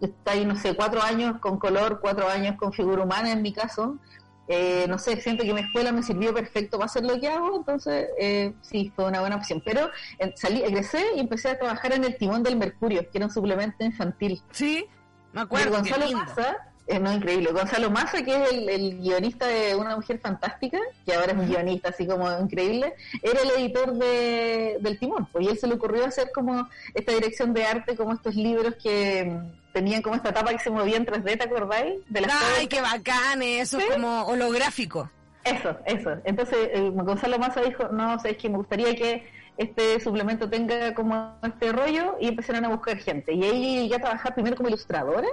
está 0.01 0.32
ahí, 0.32 0.43
no 0.46 0.55
sé, 0.55 0.75
cuatro 0.75 1.03
años 1.03 1.39
con 1.39 1.60
color, 1.60 2.00
cuatro 2.01 2.27
años 2.27 2.55
con 2.58 2.74
figura 2.74 3.03
humana 3.03 3.32
en 3.32 3.43
mi 3.43 3.53
caso. 3.53 4.00
Eh, 4.47 4.85
no 4.89 4.97
sé, 4.97 5.21
siento 5.21 5.43
que 5.43 5.53
mi 5.53 5.62
escuela 5.62 5.91
me 5.91 6.03
sirvió 6.03 6.33
perfecto 6.33 6.77
para 6.77 6.88
hacer 6.88 7.05
lo 7.05 7.19
que 7.19 7.29
hago, 7.29 7.55
entonces 7.55 8.09
eh, 8.19 8.53
sí, 8.62 8.91
fue 8.95 9.05
una 9.05 9.21
buena 9.21 9.38
opción. 9.38 9.62
Pero 9.63 9.89
eh, 10.19 10.33
salí, 10.35 10.62
egresé 10.62 11.01
y 11.15 11.19
empecé 11.19 11.50
a 11.50 11.57
trabajar 11.57 11.93
en 11.93 12.03
el 12.03 12.17
timón 12.17 12.43
del 12.43 12.57
mercurio, 12.57 13.09
que 13.09 13.17
era 13.17 13.27
un 13.27 13.31
suplemento 13.31 13.83
infantil. 13.83 14.41
Sí. 14.51 14.85
Me 15.31 15.41
acuerdo. 15.41 15.71
Gonzalo 15.71 16.12
Massa, 16.12 16.57
es 16.85 17.01
no 17.01 17.13
increíble. 17.13 17.51
Gonzalo 17.51 17.89
Massa, 17.89 18.21
que 18.23 18.35
es 18.35 18.51
el, 18.51 19.00
guionista 19.00 19.47
de 19.47 19.75
Una 19.75 19.95
Mujer 19.95 20.19
Fantástica, 20.19 20.77
que 21.05 21.13
ahora 21.13 21.31
es 21.31 21.38
un 21.39 21.47
guionista 21.47 21.89
así 21.89 22.05
como 22.05 22.29
increíble, 22.39 22.93
era 23.21 23.41
el 23.41 23.50
editor 23.62 23.93
de, 23.93 24.77
del 24.81 25.00
Timón. 25.00 25.25
Pues, 25.31 25.45
y 25.45 25.50
él 25.50 25.57
se 25.57 25.67
le 25.67 25.75
ocurrió 25.75 26.05
hacer 26.05 26.31
como 26.33 26.67
esta 26.93 27.13
dirección 27.13 27.53
de 27.53 27.65
arte, 27.65 27.95
como 27.95 28.13
estos 28.13 28.35
libros 28.35 28.75
que 28.75 29.41
tenían 29.74 30.01
como 30.01 30.15
esta 30.15 30.32
tapa 30.32 30.51
que 30.51 30.60
se 30.60 30.70
movía 30.70 30.96
en 30.96 31.06
3D, 31.06 31.38
¿te 31.38 31.44
acordáis? 31.44 31.96
De 32.08 32.22
las 32.22 32.32
¡Ay, 32.58 32.68
qué 32.68 32.80
bacán! 32.80 33.42
Eso 33.42 33.80
es 33.80 33.86
como 33.88 34.24
holográfico. 34.24 35.10
Eso, 35.44 35.75
eso. 35.86 36.12
Entonces 36.24 36.70
eh, 36.72 36.92
Gonzalo 36.94 37.38
Massa 37.39 37.62
dijo, 37.62 37.89
no, 37.89 38.18
sé, 38.20 38.32
es 38.32 38.38
que 38.38 38.50
me 38.50 38.58
gustaría 38.58 38.96
que 38.96 39.27
este 39.58 40.00
suplemento 40.00 40.50
tenga 40.50 40.94
como 40.94 41.36
este 41.44 41.72
rollo 41.72 42.18
y 42.22 42.30
empezaron 42.30 42.63
a 42.65 42.70
buscar 42.70 42.98
gente. 42.98 43.34
Y 43.34 43.44
ahí 43.44 43.82
llegué 43.82 43.96
a 43.96 44.00
trabajar 44.00 44.34
primero 44.34 44.56
como 44.56 44.70
ilustradora 44.70 45.27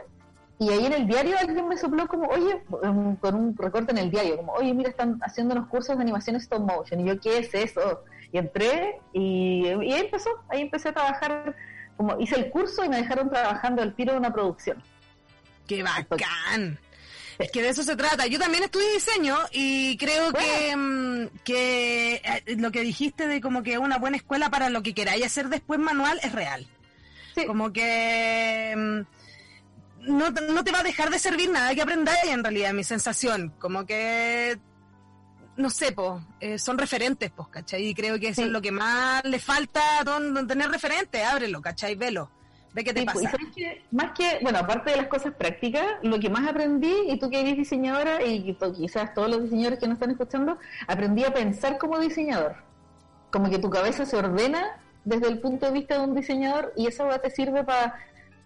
y 0.58 0.68
ahí 0.68 0.84
en 0.84 0.92
el 0.92 1.06
diario 1.06 1.36
alguien 1.38 1.66
me 1.68 1.76
sopló 1.76 2.06
como, 2.06 2.28
oye, 2.28 2.62
em, 2.82 3.16
con 3.16 3.34
un 3.34 3.56
recorte 3.56 3.92
en 3.92 3.98
el 3.98 4.10
diario, 4.10 4.36
como, 4.36 4.52
oye, 4.52 4.74
mira, 4.74 4.90
están 4.90 5.18
haciendo 5.22 5.54
unos 5.54 5.68
cursos 5.68 5.96
de 5.96 6.02
animación 6.02 6.36
stop 6.36 6.60
motion. 6.60 7.00
Y 7.00 7.04
yo, 7.04 7.18
¿qué 7.18 7.38
es 7.38 7.54
eso? 7.54 8.02
Y 8.30 8.38
entré 8.38 9.00
y, 9.14 9.66
y 9.66 9.92
ahí 9.92 10.00
empezó, 10.00 10.28
ahí 10.48 10.60
empecé 10.60 10.90
a 10.90 10.92
trabajar, 10.92 11.56
como 12.00 12.18
hice 12.18 12.36
el 12.36 12.48
curso 12.48 12.82
y 12.82 12.88
me 12.88 12.96
dejaron 12.96 13.28
trabajando 13.28 13.82
al 13.82 13.94
tiro 13.94 14.12
de 14.12 14.18
una 14.20 14.32
producción. 14.32 14.82
¡Qué 15.68 15.82
bacán! 15.82 16.80
Es 17.38 17.50
que 17.50 17.60
de 17.60 17.68
eso 17.68 17.82
se 17.82 17.94
trata. 17.94 18.26
Yo 18.26 18.38
también 18.38 18.64
estudié 18.64 18.94
diseño 18.94 19.36
y 19.52 19.98
creo 19.98 20.32
que, 20.32 20.74
mm, 20.74 21.26
que 21.44 22.14
eh, 22.14 22.56
lo 22.56 22.70
que 22.70 22.80
dijiste 22.80 23.28
de 23.28 23.42
como 23.42 23.62
que 23.62 23.76
una 23.76 23.98
buena 23.98 24.16
escuela 24.16 24.48
para 24.48 24.70
lo 24.70 24.82
que 24.82 24.94
queráis 24.94 25.26
hacer 25.26 25.50
después 25.50 25.78
manual 25.78 26.18
es 26.22 26.32
real. 26.32 26.66
Como 27.46 27.70
que 27.70 28.74
mm, 28.74 30.10
no, 30.10 30.30
no, 30.30 30.64
te 30.64 30.72
va 30.72 30.80
a 30.80 30.84
dejar 30.84 31.10
de 31.10 31.18
servir 31.18 31.50
nada 31.50 31.74
que 31.74 31.82
aprendáis 31.82 32.30
en 32.30 32.42
realidad, 32.42 32.72
mi 32.72 32.82
sensación. 32.82 33.52
Como 33.58 33.84
que, 33.84 34.58
no 35.60 35.70
sé, 35.70 35.92
pues, 35.92 36.62
son 36.62 36.78
referentes, 36.78 37.30
pues, 37.30 37.48
¿cachai? 37.48 37.86
Y 37.86 37.94
creo 37.94 38.18
que 38.18 38.28
eso 38.28 38.42
es 38.42 38.48
lo 38.48 38.60
que 38.60 38.72
más 38.72 39.24
le 39.24 39.38
falta 39.38 39.80
a 40.00 40.46
tener 40.46 40.70
referentes. 40.70 41.24
Ábrelo, 41.24 41.60
¿cachai? 41.60 41.94
Velo. 41.94 42.30
¿De 42.72 42.84
qué 42.84 42.94
te 42.94 43.04
pues, 43.04 43.24
pasa? 43.24 43.36
más 43.90 44.12
que, 44.12 44.38
bueno, 44.42 44.58
aparte 44.58 44.90
de 44.90 44.96
las 44.96 45.08
cosas 45.08 45.34
prácticas, 45.34 45.84
lo 46.02 46.20
que 46.20 46.30
más 46.30 46.48
aprendí, 46.48 46.94
y 47.08 47.18
tú 47.18 47.28
que 47.28 47.40
eres 47.40 47.56
diseñadora, 47.56 48.24
y 48.24 48.56
quizás 48.76 49.12
todos 49.12 49.28
los 49.28 49.42
diseñadores 49.42 49.80
que 49.80 49.88
nos 49.88 49.94
están 49.94 50.12
escuchando, 50.12 50.56
aprendí 50.86 51.24
a 51.24 51.34
pensar 51.34 51.78
como 51.78 51.98
diseñador. 51.98 52.56
Como 53.32 53.50
que 53.50 53.58
tu 53.58 53.70
cabeza 53.70 54.06
se 54.06 54.16
ordena 54.16 54.80
desde 55.04 55.28
el 55.28 55.40
punto 55.40 55.66
de 55.66 55.72
vista 55.72 55.94
de 55.94 56.04
un 56.04 56.14
diseñador 56.14 56.72
y 56.76 56.86
eso 56.86 57.08
te 57.22 57.30
sirve 57.30 57.64
para 57.64 57.96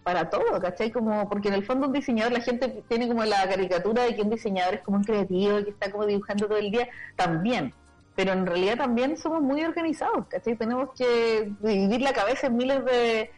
para 0.05 0.29
todo, 0.29 0.61
¿cachai? 0.61 0.91
Como, 0.91 1.27
porque 1.27 1.47
en 1.47 1.55
el 1.55 1.65
fondo 1.65 1.87
un 1.87 1.93
diseñador, 1.93 2.31
la 2.31 2.39
gente 2.39 2.83
tiene 2.87 3.07
como 3.07 3.25
la 3.25 3.49
caricatura 3.49 4.03
de 4.03 4.15
que 4.15 4.21
un 4.21 4.29
diseñador 4.29 4.75
es 4.75 4.81
como 4.81 4.97
un 4.97 5.03
creativo, 5.03 5.63
que 5.63 5.71
está 5.71 5.91
como 5.91 6.05
dibujando 6.05 6.45
todo 6.45 6.59
el 6.59 6.69
día, 6.69 6.87
también. 7.15 7.73
Pero 8.15 8.33
en 8.33 8.45
realidad 8.45 8.77
también 8.77 9.17
somos 9.17 9.41
muy 9.41 9.63
organizados, 9.63 10.27
¿cachai? 10.27 10.55
Tenemos 10.57 10.89
que 10.95 11.51
dividir 11.59 12.01
la 12.01 12.13
cabeza 12.13 12.45
en 12.45 12.55
miles 12.55 12.85
de, 12.85 13.31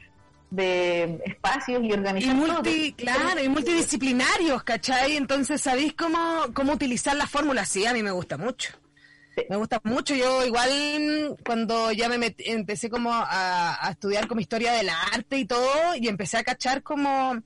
de 0.49 1.21
espacios 1.23 1.81
y 1.83 1.93
organización. 1.93 2.61
Y 2.65 2.91
claro, 2.91 3.41
y 3.41 3.47
multidisciplinarios, 3.47 4.61
¿cachai? 4.63 5.15
Entonces, 5.15 5.61
¿sabéis 5.61 5.93
cómo, 5.93 6.47
cómo 6.53 6.73
utilizar 6.73 7.15
la 7.15 7.27
fórmula? 7.27 7.63
Sí, 7.63 7.85
a 7.85 7.93
mí 7.93 8.03
me 8.03 8.11
gusta 8.11 8.37
mucho. 8.37 8.73
Me 9.49 9.55
gusta 9.55 9.79
mucho. 9.83 10.15
Yo 10.15 10.45
igual 10.45 11.37
cuando 11.45 11.91
ya 11.91 12.09
me 12.09 12.35
empecé 12.39 12.89
como 12.89 13.11
a, 13.13 13.87
estudiar 13.91 14.27
como 14.27 14.41
historia 14.41 14.73
del 14.73 14.89
arte 14.89 15.37
y 15.37 15.45
todo, 15.45 15.95
y 15.95 16.07
empecé 16.07 16.37
a 16.37 16.43
cachar 16.43 16.83
como 16.83 17.41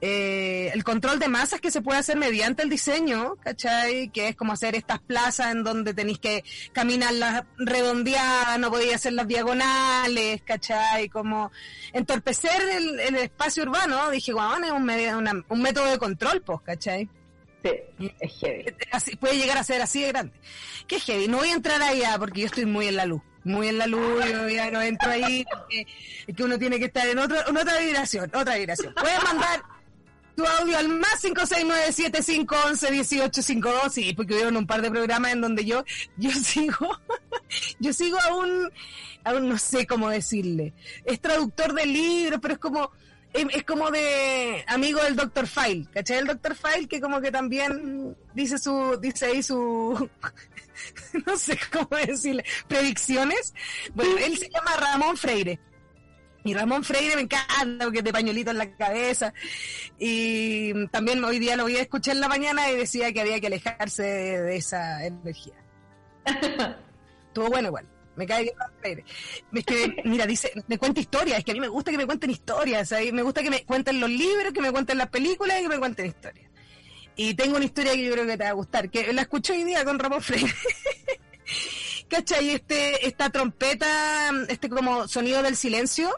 eh, 0.00 0.70
el 0.74 0.84
control 0.84 1.18
de 1.18 1.28
masas 1.28 1.60
que 1.60 1.70
se 1.70 1.80
puede 1.80 1.98
hacer 1.98 2.16
mediante 2.16 2.62
el 2.62 2.68
diseño, 2.68 3.36
¿cachai? 3.36 4.10
Que 4.10 4.28
es 4.28 4.36
como 4.36 4.52
hacer 4.52 4.74
estas 4.74 5.00
plazas 5.00 5.52
en 5.52 5.64
donde 5.64 5.94
tenéis 5.94 6.18
que 6.18 6.44
caminar 6.72 7.14
las 7.14 7.44
redondeadas, 7.56 8.58
no 8.58 8.70
podéis 8.70 8.96
hacer 8.96 9.14
las 9.14 9.26
diagonales, 9.26 10.42
¿cachai? 10.42 11.08
Como 11.08 11.50
entorpecer 11.92 12.60
el, 12.60 13.16
espacio 13.16 13.62
urbano, 13.62 14.10
dije, 14.10 14.32
bueno, 14.32 14.66
es 14.66 14.72
un, 15.14 15.44
un 15.48 15.62
método 15.62 15.90
de 15.90 15.98
control, 15.98 16.42
pues, 16.42 16.60
¿cachai? 16.62 17.08
Sí, 17.62 17.70
es 18.20 18.32
heavy. 18.40 18.64
puede 19.16 19.36
llegar 19.36 19.58
a 19.58 19.64
ser 19.64 19.82
así 19.82 20.02
de 20.02 20.08
grande. 20.08 20.32
¿Qué 20.86 21.00
heavy? 21.00 21.28
No 21.28 21.38
voy 21.38 21.50
a 21.50 21.54
entrar 21.54 21.82
allá 21.82 22.16
porque 22.18 22.40
yo 22.40 22.46
estoy 22.46 22.66
muy 22.66 22.88
en 22.88 22.96
la 22.96 23.06
luz. 23.06 23.22
Muy 23.44 23.68
en 23.68 23.78
la 23.78 23.86
luz, 23.86 24.24
yo 24.26 24.48
ya 24.48 24.70
no 24.70 24.82
entro 24.82 25.10
ahí. 25.10 25.44
Es 26.26 26.36
que 26.36 26.42
uno 26.42 26.58
tiene 26.58 26.78
que 26.78 26.86
estar 26.86 27.06
en, 27.08 27.18
otro, 27.18 27.36
en 27.46 27.56
otra 27.56 27.78
vibración, 27.78 28.30
otra 28.34 28.56
vibración. 28.56 28.94
Puedes 28.94 29.22
mandar 29.22 29.62
tu 30.36 30.46
audio 30.46 30.78
al 30.78 30.88
más 30.88 31.22
569-7511-1852. 31.22 33.90
Sí, 33.90 34.12
porque 34.14 34.34
hubieron 34.34 34.56
un 34.56 34.66
par 34.66 34.82
de 34.82 34.90
programas 34.90 35.32
en 35.32 35.40
donde 35.40 35.64
yo, 35.64 35.84
yo 36.16 36.32
sigo, 36.32 37.00
yo 37.78 37.92
sigo 37.92 38.18
a 38.20 38.34
un, 38.34 38.68
a 39.24 39.34
un, 39.34 39.48
no 39.48 39.58
sé 39.58 39.86
cómo 39.86 40.10
decirle. 40.10 40.74
Es 41.04 41.20
traductor 41.20 41.72
de 41.72 41.86
libros, 41.86 42.40
pero 42.42 42.54
es 42.54 42.60
como, 42.60 42.90
es, 43.32 43.64
como 43.64 43.90
de 43.90 44.64
amigo 44.66 45.02
del 45.02 45.16
Dr. 45.16 45.46
File, 45.46 45.86
¿cachai? 45.92 46.18
El 46.18 46.26
Dr. 46.26 46.54
File 46.54 46.88
que 46.88 47.00
como 47.00 47.20
que 47.20 47.30
también 47.30 48.16
dice 48.34 48.58
su, 48.58 48.98
dice 49.00 49.26
ahí 49.26 49.42
su, 49.42 50.10
no 51.26 51.36
sé 51.36 51.58
cómo 51.72 51.88
decirle, 52.06 52.44
predicciones. 52.68 53.54
Bueno, 53.94 54.16
él 54.18 54.36
se 54.36 54.48
llama 54.50 54.76
Ramón 54.76 55.16
Freire. 55.16 55.60
Y 56.42 56.54
Ramón 56.54 56.82
Freire 56.84 57.16
me 57.16 57.22
encanta 57.22 57.84
porque 57.84 58.02
de 58.02 58.12
pañuelito 58.12 58.50
en 58.50 58.58
la 58.58 58.74
cabeza. 58.74 59.32
Y 59.98 60.86
también 60.88 61.22
hoy 61.22 61.38
día 61.38 61.56
lo 61.56 61.64
voy 61.64 61.76
a 61.76 61.82
escuchar 61.82 62.14
en 62.14 62.22
la 62.22 62.28
mañana 62.28 62.70
y 62.70 62.76
decía 62.76 63.12
que 63.12 63.20
había 63.20 63.40
que 63.40 63.48
alejarse 63.48 64.02
de, 64.02 64.56
esa 64.56 65.04
energía. 65.04 65.54
Estuvo 67.28 67.48
bueno 67.48 67.68
igual. 67.68 67.86
Me 68.16 68.26
cae. 68.26 68.52
Es 69.52 69.64
que, 69.64 70.02
mira, 70.04 70.26
dice, 70.26 70.52
me 70.66 70.78
cuenta 70.78 71.00
historias. 71.00 71.38
Es 71.38 71.44
que 71.44 71.52
a 71.52 71.54
mí 71.54 71.60
me 71.60 71.68
gusta 71.68 71.90
que 71.90 71.96
me 71.96 72.06
cuenten 72.06 72.30
historias. 72.30 72.92
Me 73.12 73.22
gusta 73.22 73.42
que 73.42 73.50
me 73.50 73.64
cuenten 73.64 74.00
los 74.00 74.10
libros, 74.10 74.52
que 74.52 74.60
me 74.60 74.72
cuenten 74.72 74.98
las 74.98 75.08
películas 75.08 75.58
y 75.58 75.62
que 75.62 75.68
me 75.68 75.78
cuenten 75.78 76.06
historias. 76.06 76.50
Y 77.16 77.34
tengo 77.34 77.56
una 77.56 77.64
historia 77.64 77.92
que 77.92 78.04
yo 78.04 78.12
creo 78.12 78.26
que 78.26 78.36
te 78.36 78.44
va 78.44 78.50
a 78.50 78.54
gustar, 78.54 78.90
que 78.90 79.12
la 79.12 79.22
escuché 79.22 79.52
hoy 79.52 79.64
día 79.64 79.84
con 79.84 79.98
Ramón 79.98 80.22
Freire. 80.22 80.52
¿Cachai? 82.08 82.50
Este, 82.50 83.06
esta 83.06 83.30
trompeta, 83.30 84.30
este 84.48 84.68
como 84.68 85.06
sonido 85.06 85.42
del 85.42 85.56
silencio 85.56 86.10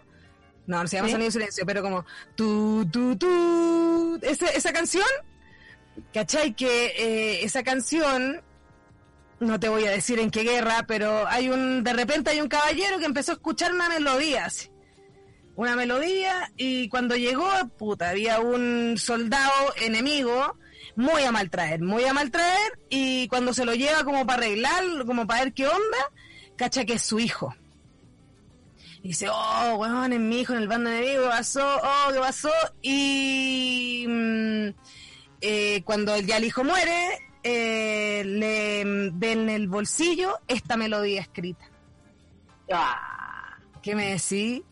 no, 0.67 0.83
no 0.83 0.89
se 0.89 0.97
llama 0.97 1.09
Sonido 1.09 1.27
de 1.27 1.33
Silencio, 1.33 1.67
pero 1.67 1.83
como 1.83 2.05
tu, 2.35 2.87
tu, 2.91 3.17
tu. 3.17 4.21
esa 4.23 4.73
canción, 4.73 5.07
¿cachai? 6.15 6.55
Que 6.55 6.87
eh, 6.97 7.45
esa 7.45 7.63
canción, 7.63 8.43
no 9.43 9.61
te 9.61 9.69
voy 9.69 9.85
a 9.85 9.91
decir 9.91 10.19
en 10.19 10.31
qué 10.31 10.43
guerra, 10.43 10.85
pero 10.87 11.27
hay 11.29 11.49
un, 11.49 11.85
de 11.85 11.93
repente 11.93 12.31
hay 12.31 12.41
un 12.41 12.49
caballero 12.49 12.99
que 12.99 13.05
empezó 13.05 13.33
a 13.33 13.35
escuchar 13.35 13.73
una 13.73 13.89
melodía 13.89 14.47
así. 14.47 14.71
Una 15.55 15.77
melodía 15.77 16.51
y 16.57 16.89
cuando 16.89 17.15
llegó, 17.17 17.51
puta, 17.77 18.11
había 18.11 18.41
un 18.41 18.97
soldado 18.97 19.53
enemigo 19.83 20.57
muy 20.97 21.23
a 21.23 21.33
maltraer, 21.33 21.83
muy 21.83 22.05
a 22.05 22.15
maltraer 22.15 22.79
y 22.89 23.29
cuando 23.29 23.53
se 23.53 23.65
lo 23.65 23.75
lleva 23.75 24.05
como 24.05 24.27
para 24.27 24.45
arreglar, 24.45 24.83
como 25.05 25.27
para 25.27 25.45
ver 25.45 25.53
qué 25.53 25.67
onda, 25.67 25.99
cacha 26.57 26.85
que 26.85 26.95
es 26.95 27.03
su 27.03 27.21
hijo. 27.21 27.55
Y 29.03 29.09
dice, 29.09 29.29
oh, 29.29 29.77
weón, 29.79 30.13
es 30.13 30.21
mi 30.21 30.41
hijo 30.41 30.53
en 30.53 30.61
el 30.61 30.69
bando 30.69 30.89
enemigo, 30.89 31.25
¿qué 31.25 31.29
pasó? 31.29 31.81
Oh, 31.83 32.13
¿qué 32.13 32.19
pasó? 32.21 32.53
Y 32.81 34.07
mm, 34.09 34.69
eh, 35.41 35.83
cuando 35.85 36.17
ya 36.21 36.37
el 36.37 36.45
hijo 36.45 36.63
muere, 36.63 37.19
eh, 37.43 38.23
le 38.25 38.85
ven 39.13 39.41
en 39.41 39.51
el 39.51 39.69
bolsillo 39.69 40.39
esta 40.49 40.77
melodía 40.77 41.23
escrita. 41.23 41.69
Ah, 42.73 43.57
¿Qué 43.83 43.95
me 43.95 44.13
decís? 44.13 44.63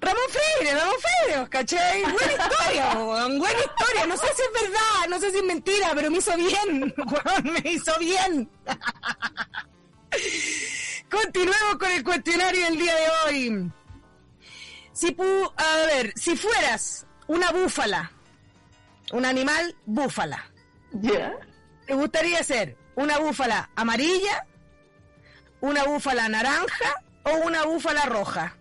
Ramón 0.00 0.22
Freire, 0.30 0.78
Ramón 0.78 0.94
Freire, 1.00 1.48
¿cachai? 1.48 2.02
Buena 2.02 2.32
historia, 2.32 2.90
weón, 2.94 3.38
buena 3.38 3.58
historia. 3.58 4.06
No 4.06 4.16
sé 4.16 4.26
si 4.34 4.42
es 4.42 4.62
verdad, 4.62 5.08
no 5.08 5.20
sé 5.20 5.30
si 5.30 5.38
es 5.38 5.44
mentira, 5.44 5.92
pero 5.94 6.10
me 6.10 6.18
hizo 6.18 6.36
bien, 6.36 6.94
weón, 6.96 7.52
me 7.52 7.70
hizo 7.70 7.98
bien. 7.98 8.50
Continuemos 11.10 11.76
con 11.78 11.90
el 11.90 12.04
cuestionario 12.04 12.64
del 12.66 12.78
día 12.78 12.94
de 12.94 13.06
hoy. 13.26 13.72
Si 14.92 15.12
pu 15.12 15.24
a 15.56 15.76
ver, 15.86 16.12
si 16.16 16.36
fueras 16.36 17.06
una 17.26 17.50
búfala, 17.52 18.12
un 19.12 19.24
animal 19.24 19.74
búfala, 19.86 20.44
¿te 21.90 21.96
gustaría 21.96 22.40
ser 22.44 22.76
una 22.94 23.18
búfala 23.18 23.68
amarilla, 23.74 24.46
una 25.60 25.82
búfala 25.82 26.28
naranja 26.28 27.02
o 27.24 27.32
una 27.44 27.64
búfala 27.64 28.06
roja? 28.06 28.56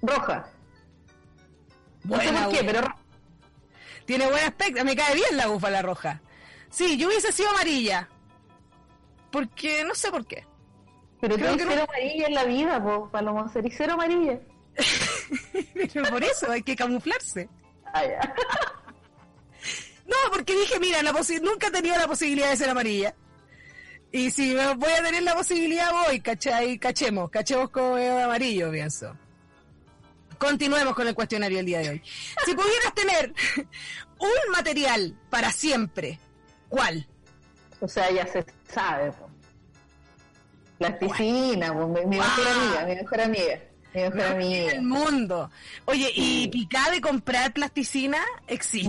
Roja. 0.00 0.48
no 2.04 2.20
sé 2.20 2.32
por 2.32 2.52
qué, 2.52 2.62
pero 2.62 2.82
tiene 4.04 4.28
buen 4.28 4.44
aspecto. 4.44 4.84
Me 4.84 4.94
cae 4.94 5.16
bien 5.16 5.36
la 5.36 5.48
búfala 5.48 5.82
roja. 5.82 6.20
Sí, 6.70 6.96
yo 6.96 7.08
hubiese 7.08 7.32
sido 7.32 7.50
amarilla. 7.50 8.08
Porque 9.32 9.82
no 9.82 9.96
sé 9.96 10.12
por 10.12 10.24
qué. 10.24 10.46
Pero 11.20 11.34
Creo 11.34 11.56
que 11.56 11.64
cero 11.64 11.84
amarilla 11.88 12.26
en 12.28 12.34
la 12.34 12.44
vida, 12.44 12.80
po, 12.80 13.10
Paloma, 13.10 13.50
amarilla. 13.90 14.38
Pero 15.74 16.08
por 16.08 16.22
eso 16.22 16.48
hay 16.48 16.62
que 16.62 16.76
camuflarse. 16.76 17.48
Ah, 17.92 18.04
ya. 18.04 18.34
No, 20.10 20.16
porque 20.32 20.54
dije, 20.58 20.78
mira, 20.80 21.02
la 21.02 21.12
nunca 21.42 21.68
he 21.68 21.70
tenido 21.70 21.96
la 21.96 22.06
posibilidad 22.08 22.50
de 22.50 22.56
ser 22.56 22.68
amarilla. 22.70 23.14
Y 24.12 24.30
si 24.30 24.54
me- 24.54 24.74
voy 24.74 24.90
a 24.90 25.02
tener 25.04 25.22
la 25.22 25.34
posibilidad, 25.34 25.92
voy, 25.92 26.20
¿cachai? 26.20 26.78
Cachemos, 26.78 27.30
cachemos 27.30 27.70
como 27.70 27.92
veo 27.92 28.16
de 28.16 28.22
amarillo, 28.24 28.70
pienso. 28.72 29.16
Continuemos 30.38 30.94
con 30.96 31.06
el 31.06 31.14
cuestionario 31.14 31.58
del 31.58 31.66
día 31.66 31.78
de 31.80 31.90
hoy. 31.90 32.02
Si 32.44 32.54
pudieras 32.54 32.94
tener 32.94 33.32
un 34.18 34.52
material 34.52 35.14
para 35.28 35.52
siempre, 35.52 36.18
¿cuál? 36.68 37.06
O 37.80 37.86
sea, 37.86 38.10
ya 38.10 38.26
se 38.26 38.44
sabe. 38.72 39.12
po. 39.12 39.28
Mi, 40.80 40.86
mi 42.06 42.16
mejor 42.16 42.48
amiga, 42.48 42.84
mi 42.86 42.94
mejor 42.96 43.20
amiga. 43.20 43.60
Mi 43.94 44.00
mejor 44.02 44.20
amiga. 44.22 44.72
El 44.72 44.82
mundo. 44.82 45.50
Oye, 45.84 46.10
¿y 46.14 46.48
picar 46.48 46.90
de 46.90 47.00
comprar 47.00 47.52
plasticina 47.52 48.18
existe? 48.46 48.88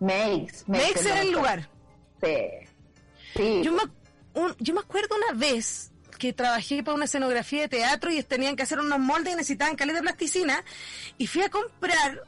Makes, 0.00 0.64
makes, 0.66 1.00
era 1.06 1.20
el 1.22 1.32
lugar. 1.32 1.68
Sí. 2.22 2.36
Sí. 3.36 3.60
Yo 3.62 3.72
me, 3.72 3.82
un- 4.34 4.56
yo 4.58 4.74
me 4.74 4.80
acuerdo 4.80 5.14
una 5.16 5.38
vez 5.38 5.92
que 6.18 6.32
trabajé 6.32 6.82
para 6.82 6.94
una 6.94 7.04
escenografía 7.06 7.62
de 7.62 7.68
teatro 7.68 8.10
y 8.10 8.22
tenían 8.22 8.56
que 8.56 8.62
hacer 8.62 8.78
unos 8.80 8.98
moldes 8.98 9.32
y 9.32 9.36
necesitaban 9.36 9.76
caleta 9.76 9.98
de 9.98 10.02
plasticina 10.02 10.64
y 11.16 11.26
fui 11.26 11.42
a 11.42 11.48
comprar 11.48 12.24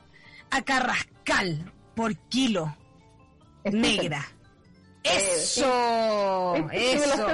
a 0.51 0.63
Carrascal 0.63 1.71
por 1.95 2.17
kilo, 2.29 2.75
negra. 3.65 4.27
Eso, 5.05 6.55
eso. 6.73 7.27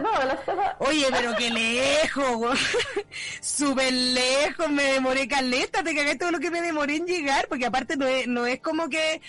Oye, 0.79 1.07
pero 1.11 1.35
qué 1.37 1.51
lejos, 1.51 2.59
súper 3.43 3.93
lejos, 3.93 4.71
me 4.71 4.85
demoré 4.85 5.29
caleta, 5.29 5.83
te 5.83 5.95
cagaste 5.95 6.19
todo 6.19 6.31
lo 6.31 6.41
que 6.41 6.51
me 6.51 6.63
demoré 6.63 6.97
en 6.97 7.07
llegar, 7.07 7.47
porque 7.47 7.67
aparte 7.67 7.97
no 7.97 8.07
es, 8.07 8.27
no 8.27 8.47
es 8.47 8.61
como 8.61 8.89
que 8.89 9.21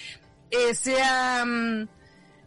eh, 0.51 0.73
sea, 0.75 1.43
mm, 1.45 1.87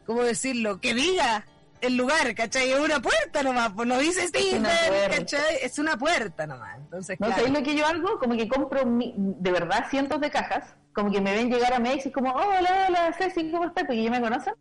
¿cómo 0.06 0.22
decirlo? 0.22 0.80
Que 0.80 0.94
diga 0.94 1.46
el 1.80 1.96
lugar, 1.96 2.34
¿cachai? 2.34 2.70
Es 2.70 2.78
una 2.80 3.00
puerta 3.00 3.42
nomás, 3.42 3.72
pues 3.74 3.88
no 3.88 3.98
dice 3.98 4.26
Steven. 4.28 4.62
¿cachai? 5.10 5.56
Es 5.62 5.78
una 5.78 5.96
puerta 5.96 6.46
nomás, 6.46 6.76
entonces 6.78 7.18
No, 7.18 7.26
claro. 7.26 7.42
¿sabéis 7.42 7.58
lo 7.58 7.64
que 7.64 7.74
yo 7.76 7.86
hago? 7.86 8.18
Como 8.18 8.36
que 8.36 8.48
compro 8.48 8.86
mi- 8.86 9.14
de 9.16 9.50
verdad 9.50 9.86
cientos 9.90 10.20
de 10.20 10.30
cajas, 10.30 10.76
como 10.94 11.10
que 11.10 11.20
me 11.20 11.34
ven 11.34 11.50
llegar 11.50 11.72
a 11.72 11.80
Macy's 11.80 12.06
y 12.06 12.12
como, 12.12 12.30
hola, 12.32 12.86
hola, 12.88 13.12
Ceci, 13.18 13.50
¿cómo 13.50 13.64
estás? 13.64 13.84
Porque 13.84 14.02
ya 14.02 14.10
me 14.10 14.20
conocen. 14.20 14.54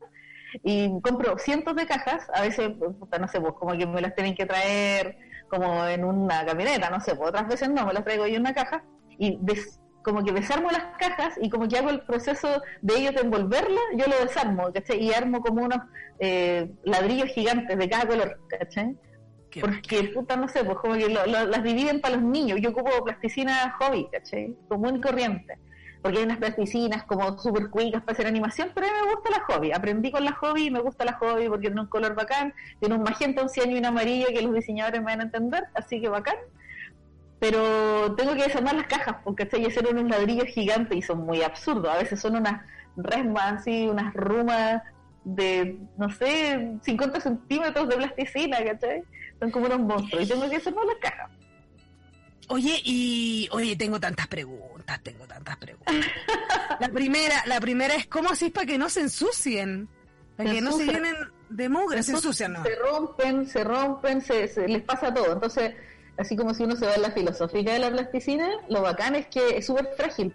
Y 0.63 0.89
compro 1.01 1.37
cientos 1.37 1.75
de 1.75 1.85
cajas, 1.85 2.27
a 2.33 2.41
veces, 2.41 2.71
puta, 2.99 3.17
no 3.19 3.27
sé, 3.27 3.39
pues 3.39 3.53
como 3.53 3.77
que 3.77 3.85
me 3.85 4.01
las 4.01 4.13
tienen 4.15 4.35
que 4.35 4.45
traer 4.45 5.17
como 5.47 5.85
en 5.85 6.03
una 6.03 6.45
camioneta, 6.45 6.89
no 6.89 6.99
sé, 7.01 7.13
pues 7.15 7.29
otras 7.29 7.47
veces 7.47 7.69
no, 7.69 7.85
me 7.85 7.93
las 7.93 8.03
traigo 8.03 8.25
yo 8.27 8.35
en 8.35 8.41
una 8.41 8.53
caja 8.53 8.83
y 9.17 9.37
des- 9.41 9.79
como 10.03 10.23
que 10.23 10.31
desarmo 10.31 10.71
las 10.71 10.83
cajas 10.99 11.35
y 11.41 11.49
como 11.49 11.67
que 11.67 11.77
hago 11.77 11.89
el 11.89 12.01
proceso 12.01 12.47
de 12.81 12.97
ellos 12.97 13.15
de 13.15 13.21
envolverla, 13.21 13.79
yo 13.95 14.05
lo 14.07 14.19
desarmo, 14.25 14.71
¿cachai? 14.73 15.03
Y 15.03 15.13
armo 15.13 15.41
como 15.41 15.63
unos 15.63 15.79
eh, 16.19 16.69
ladrillos 16.83 17.29
gigantes 17.29 17.77
de 17.77 17.89
cada 17.89 18.05
color, 18.07 18.39
¿cachai? 18.49 18.95
Qué 19.49 19.59
Porque, 19.61 20.03
puta, 20.13 20.35
no 20.37 20.47
sé, 20.47 20.63
pues 20.63 20.77
como 20.77 20.93
que 20.95 21.09
lo- 21.09 21.25
lo- 21.25 21.45
las 21.45 21.63
dividen 21.63 21.99
para 22.01 22.15
los 22.15 22.23
niños. 22.23 22.59
Yo 22.61 22.69
ocupo 22.69 23.03
plasticina 23.03 23.75
hobby, 23.79 24.07
¿cachai? 24.11 24.55
Común 24.69 24.95
y 24.97 25.01
corriente. 25.01 25.57
Porque 26.01 26.17
hay 26.17 26.23
unas 26.23 26.37
plasticinas 26.39 27.03
como 27.03 27.37
súper 27.37 27.69
cuicas 27.69 28.01
para 28.01 28.13
hacer 28.13 28.25
animación, 28.27 28.71
pero 28.73 28.87
a 28.87 28.89
mí 28.89 28.95
me 29.05 29.13
gusta 29.13 29.29
la 29.29 29.43
hobby. 29.53 29.71
Aprendí 29.71 30.09
con 30.11 30.23
la 30.25 30.31
hobby 30.31 30.65
y 30.67 30.71
me 30.71 30.79
gusta 30.79 31.05
la 31.05 31.13
hobby 31.13 31.47
porque 31.47 31.67
tiene 31.67 31.81
un 31.81 31.87
color 31.87 32.15
bacán, 32.15 32.53
tiene 32.79 32.95
un 32.95 33.03
magenta, 33.03 33.43
un 33.43 33.49
ciano 33.49 33.71
y 33.73 33.77
un 33.77 33.85
amarillo 33.85 34.27
que 34.33 34.41
los 34.41 34.53
diseñadores 34.53 34.99
me 35.01 35.05
van 35.11 35.19
a 35.19 35.23
entender, 35.23 35.63
así 35.75 36.01
que 36.01 36.09
bacán. 36.09 36.37
Pero 37.41 38.13
tengo 38.15 38.35
que 38.35 38.43
desarmar 38.43 38.75
las 38.75 38.85
cajas, 38.85 39.15
porque 39.23 39.49
y 39.51 39.65
hacer 39.65 39.87
unos 39.87 40.07
ladrillos 40.07 40.45
gigantes 40.45 40.95
y 40.95 41.01
son 41.01 41.25
muy 41.25 41.41
absurdos. 41.41 41.91
A 41.91 41.97
veces 41.97 42.19
son 42.21 42.35
unas 42.35 42.61
resmas 42.95 43.53
así, 43.61 43.87
unas 43.87 44.13
rumas 44.13 44.83
de, 45.23 45.79
no 45.97 46.07
sé, 46.11 46.77
50 46.83 47.19
centímetros 47.19 47.89
de 47.89 47.95
plasticina, 47.95 48.63
¿cachai? 48.63 49.01
Son 49.39 49.49
como 49.49 49.65
unos 49.65 49.79
monstruos 49.79 50.23
y 50.23 50.27
tengo 50.29 50.43
que 50.47 50.57
desarmar 50.59 50.85
las 50.85 50.97
cajas. 50.97 51.31
Oye, 52.47 52.79
y 52.83 53.49
oye, 53.51 53.75
tengo 53.75 53.99
tantas 53.99 54.27
preguntas, 54.27 55.01
tengo 55.01 55.25
tantas 55.25 55.57
preguntas. 55.57 55.95
La 56.79 56.89
primera, 56.89 57.41
la 57.47 57.59
primera 57.59 57.95
es 57.95 58.05
cómo 58.05 58.29
hacís 58.29 58.51
para 58.51 58.67
que 58.67 58.77
no 58.77 58.87
se 58.87 59.01
ensucien, 59.01 59.89
para 60.37 60.49
Se 60.49 60.55
que 60.55 60.61
no 60.61 60.71
se 60.73 60.85
llenen 60.85 61.15
de 61.49 61.69
mugre, 61.69 62.03
se 62.03 62.11
ensucian, 62.11 62.53
¿no? 62.53 62.63
Se 62.63 62.75
rompen, 62.75 63.47
se 63.47 63.63
rompen, 63.63 64.21
se, 64.21 64.47
se- 64.47 64.67
les 64.67 64.83
pasa 64.83 65.11
todo. 65.11 65.33
Entonces, 65.33 65.73
así 66.21 66.35
como 66.35 66.53
si 66.53 66.63
uno 66.63 66.75
se 66.75 66.85
va 66.85 66.95
en 66.95 67.01
la 67.01 67.11
filosófica 67.11 67.73
de 67.73 67.79
la 67.79 67.91
plasticina, 67.91 68.47
lo 68.69 68.81
bacán 68.81 69.15
es 69.15 69.27
que 69.27 69.57
es 69.57 69.65
súper 69.65 69.89
frágil, 69.97 70.33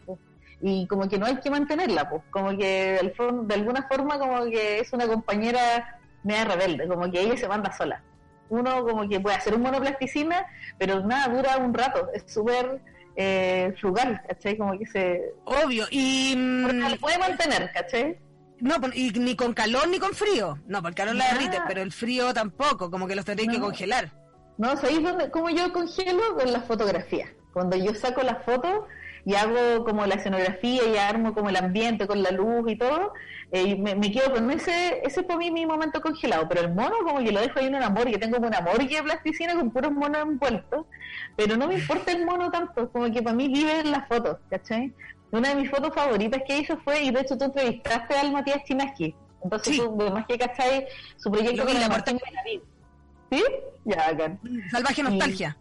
y 0.60 0.86
como 0.86 1.08
que 1.08 1.18
no 1.18 1.26
hay 1.26 1.36
que 1.36 1.50
mantenerla, 1.50 2.08
pues 2.08 2.22
como 2.30 2.56
que 2.56 3.12
de 3.44 3.54
alguna 3.54 3.86
forma 3.88 4.18
como 4.18 4.44
que 4.46 4.80
es 4.80 4.92
una 4.92 5.06
compañera 5.06 5.98
media 6.22 6.44
rebelde, 6.44 6.88
como 6.88 7.10
que 7.10 7.20
ella 7.20 7.36
se 7.36 7.48
manda 7.48 7.72
sola. 7.72 8.02
Uno 8.48 8.84
como 8.84 9.08
que 9.08 9.20
puede 9.20 9.36
hacer 9.36 9.54
un 9.54 9.62
monoplasticina, 9.62 10.46
pero 10.78 11.04
nada, 11.04 11.34
dura 11.34 11.56
un 11.56 11.74
rato, 11.74 12.08
es 12.14 12.24
súper 12.26 12.80
eh, 13.16 13.74
frugal, 13.80 14.20
¿cachai? 14.28 14.56
Como 14.56 14.78
que 14.78 14.86
se... 14.86 15.34
Obvio, 15.44 15.86
y 15.90 16.34
mm, 16.36 16.90
se 16.90 16.96
puede 16.96 17.18
mantener, 17.18 17.70
¿cachai? 17.72 18.18
no, 18.60 18.76
y 18.94 19.10
ni 19.12 19.36
con 19.36 19.52
calor 19.52 19.88
ni 19.88 19.98
con 19.98 20.14
frío. 20.14 20.58
No, 20.66 20.80
porque 20.80 21.02
el 21.02 21.08
calor 21.08 21.14
la 21.16 21.32
derrite, 21.32 21.58
pero 21.66 21.82
el 21.82 21.92
frío 21.92 22.32
tampoco, 22.32 22.90
como 22.90 23.06
que 23.06 23.14
los 23.14 23.24
tendréis 23.24 23.50
que 23.50 23.60
congelar. 23.60 24.12
No, 24.58 24.76
¿sabéis 24.76 25.02
dónde, 25.02 25.30
cómo 25.30 25.50
yo 25.50 25.72
congelo? 25.72 26.34
Con 26.36 26.52
las 26.52 26.64
fotografías. 26.64 27.30
Cuando 27.52 27.76
yo 27.76 27.94
saco 27.94 28.22
las 28.22 28.44
fotos 28.44 28.84
y 29.24 29.34
hago 29.34 29.84
como 29.84 30.06
la 30.06 30.14
escenografía 30.14 30.82
y 30.86 30.96
armo 30.96 31.34
como 31.34 31.48
el 31.48 31.56
ambiente 31.56 32.06
con 32.06 32.22
la 32.22 32.30
luz 32.30 32.70
y 32.70 32.76
todo, 32.76 33.12
eh, 33.50 33.62
y 33.62 33.76
me, 33.76 33.94
me 33.96 34.12
quedo 34.12 34.32
con 34.32 34.50
ese, 34.50 35.00
ese 35.04 35.20
es 35.20 35.26
para 35.26 35.38
mí 35.38 35.50
mi 35.50 35.66
momento 35.66 36.00
congelado. 36.00 36.48
Pero 36.48 36.60
el 36.62 36.74
mono 36.74 36.94
como 37.04 37.18
que 37.24 37.32
lo 37.32 37.40
dejo 37.40 37.58
ahí 37.58 37.66
en 37.66 37.74
una 37.74 37.90
morgue, 37.90 38.18
tengo 38.18 38.36
como 38.36 38.48
una 38.48 38.60
morgue 38.60 38.96
de 38.96 39.02
plasticina 39.02 39.54
con 39.54 39.70
puros 39.70 39.90
monos 39.92 40.22
envueltos, 40.22 40.86
pero 41.34 41.56
no 41.56 41.66
me 41.66 41.74
importa 41.74 42.12
el 42.12 42.24
mono 42.24 42.50
tanto, 42.50 42.90
como 42.92 43.10
que 43.10 43.22
para 43.22 43.34
mí 43.36 43.48
vive 43.48 43.80
en 43.80 43.90
las 43.90 44.06
fotos, 44.08 44.38
¿cachai? 44.48 44.92
Una 45.32 45.48
de 45.50 45.56
mis 45.56 45.70
fotos 45.70 45.92
favoritas 45.94 46.42
que 46.46 46.58
hizo 46.58 46.78
fue, 46.78 47.02
y 47.02 47.10
de 47.10 47.20
hecho 47.20 47.36
tú 47.36 47.44
entrevistaste 47.46 48.14
al 48.16 48.32
Matías 48.32 48.62
Chinaski, 48.64 49.14
entonces 49.42 49.74
Sí. 49.74 49.80
tú, 49.80 49.96
además 50.00 50.24
que 50.28 50.38
cachai, 50.38 50.86
su 51.16 51.30
proyecto 51.32 51.64
con 51.64 51.74
el 51.74 51.80
la 51.80 51.88
Martín. 51.88 52.18
¿Sí? 53.30 53.42
Ya, 53.86 54.10
bacán. 54.10 54.38
Salvaje 54.70 55.02
nostalgia. 55.02 55.56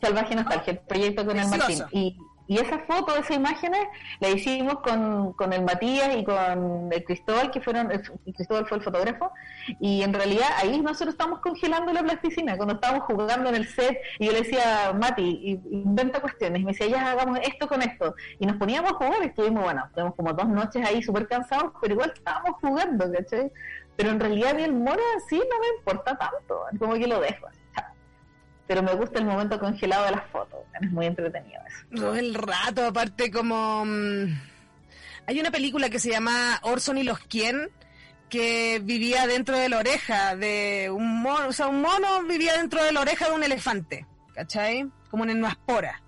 Salvaje 0.00 0.34
Nostalgia, 0.34 0.72
el 0.72 0.78
proyecto 0.80 1.26
con 1.26 1.38
el. 1.38 1.48
Martín. 1.48 1.78
Y, 1.92 2.16
y 2.46 2.58
esa 2.58 2.80
foto, 2.80 3.14
esas 3.16 3.36
imágenes, 3.36 3.80
la 4.18 4.28
hicimos 4.28 4.80
con, 4.80 5.34
con 5.34 5.52
el 5.52 5.62
Matías 5.62 6.16
y 6.16 6.24
con 6.24 6.90
el 6.92 7.04
Cristóbal, 7.04 7.50
que 7.50 7.60
fueron, 7.60 7.92
el 7.92 8.02
Cristóbal 8.34 8.66
fue 8.66 8.78
el 8.78 8.82
fotógrafo, 8.82 9.30
y 9.78 10.02
en 10.02 10.12
realidad 10.12 10.48
ahí 10.56 10.80
nosotros 10.80 11.14
estábamos 11.14 11.40
congelando 11.40 11.92
la 11.92 12.02
plasticina, 12.02 12.56
cuando 12.56 12.74
estábamos 12.74 13.04
jugando 13.04 13.50
en 13.50 13.54
el 13.54 13.68
set, 13.68 13.96
y 14.18 14.26
yo 14.26 14.32
le 14.32 14.38
decía, 14.40 14.92
Mati, 14.98 15.60
inventa 15.70 16.20
cuestiones, 16.20 16.62
y 16.62 16.64
me 16.64 16.72
decía, 16.72 16.88
ya 16.88 17.12
hagamos 17.12 17.38
esto 17.40 17.68
con 17.68 17.82
esto, 17.82 18.16
y 18.40 18.46
nos 18.46 18.56
poníamos 18.56 18.90
a 18.90 18.94
jugar, 18.94 19.22
y 19.22 19.26
estuvimos, 19.26 19.62
bueno, 19.62 19.84
estuvimos 19.86 20.16
como 20.16 20.32
dos 20.32 20.48
noches 20.48 20.84
ahí 20.84 21.02
súper 21.04 21.28
cansados, 21.28 21.72
pero 21.80 21.94
igual 21.94 22.12
estábamos 22.12 22.56
jugando, 22.60 23.12
¿cachai? 23.12 23.52
Pero 23.94 24.10
en 24.10 24.18
realidad 24.18 24.50
a 24.50 24.54
mí 24.54 24.62
el 24.64 24.72
mono 24.72 25.02
así 25.18 25.36
no 25.36 25.60
me 25.60 25.78
importa 25.78 26.18
tanto, 26.18 26.62
como 26.80 26.94
que 26.94 27.06
lo 27.06 27.20
dejo, 27.20 27.46
así. 27.46 27.59
Pero 28.70 28.84
me 28.84 28.94
gusta 28.94 29.18
el 29.18 29.24
momento 29.24 29.58
congelado 29.58 30.04
de 30.04 30.12
las 30.12 30.30
fotos, 30.30 30.60
es 30.80 30.92
muy 30.92 31.06
entretenido 31.06 31.60
eso. 31.92 32.14
El 32.14 32.34
rato, 32.34 32.86
aparte 32.86 33.28
como... 33.28 33.84
mm, 33.84 34.26
hay 35.26 35.40
una 35.40 35.50
película 35.50 35.90
que 35.90 35.98
se 35.98 36.10
llama 36.10 36.60
Orson 36.62 36.96
y 36.96 37.02
los 37.02 37.18
quién, 37.18 37.68
que 38.28 38.80
vivía 38.80 39.26
dentro 39.26 39.58
de 39.58 39.68
la 39.68 39.78
oreja 39.78 40.36
de 40.36 40.88
un 40.88 41.20
mono, 41.20 41.48
o 41.48 41.52
sea, 41.52 41.66
un 41.66 41.82
mono 41.82 42.22
vivía 42.28 42.58
dentro 42.58 42.80
de 42.84 42.92
la 42.92 43.00
oreja 43.00 43.28
de 43.28 43.34
un 43.34 43.42
elefante, 43.42 44.06
¿cachai? 44.36 44.88
Como 45.10 45.24
en 45.24 45.38
una 45.38 45.48
espora. 45.48 46.00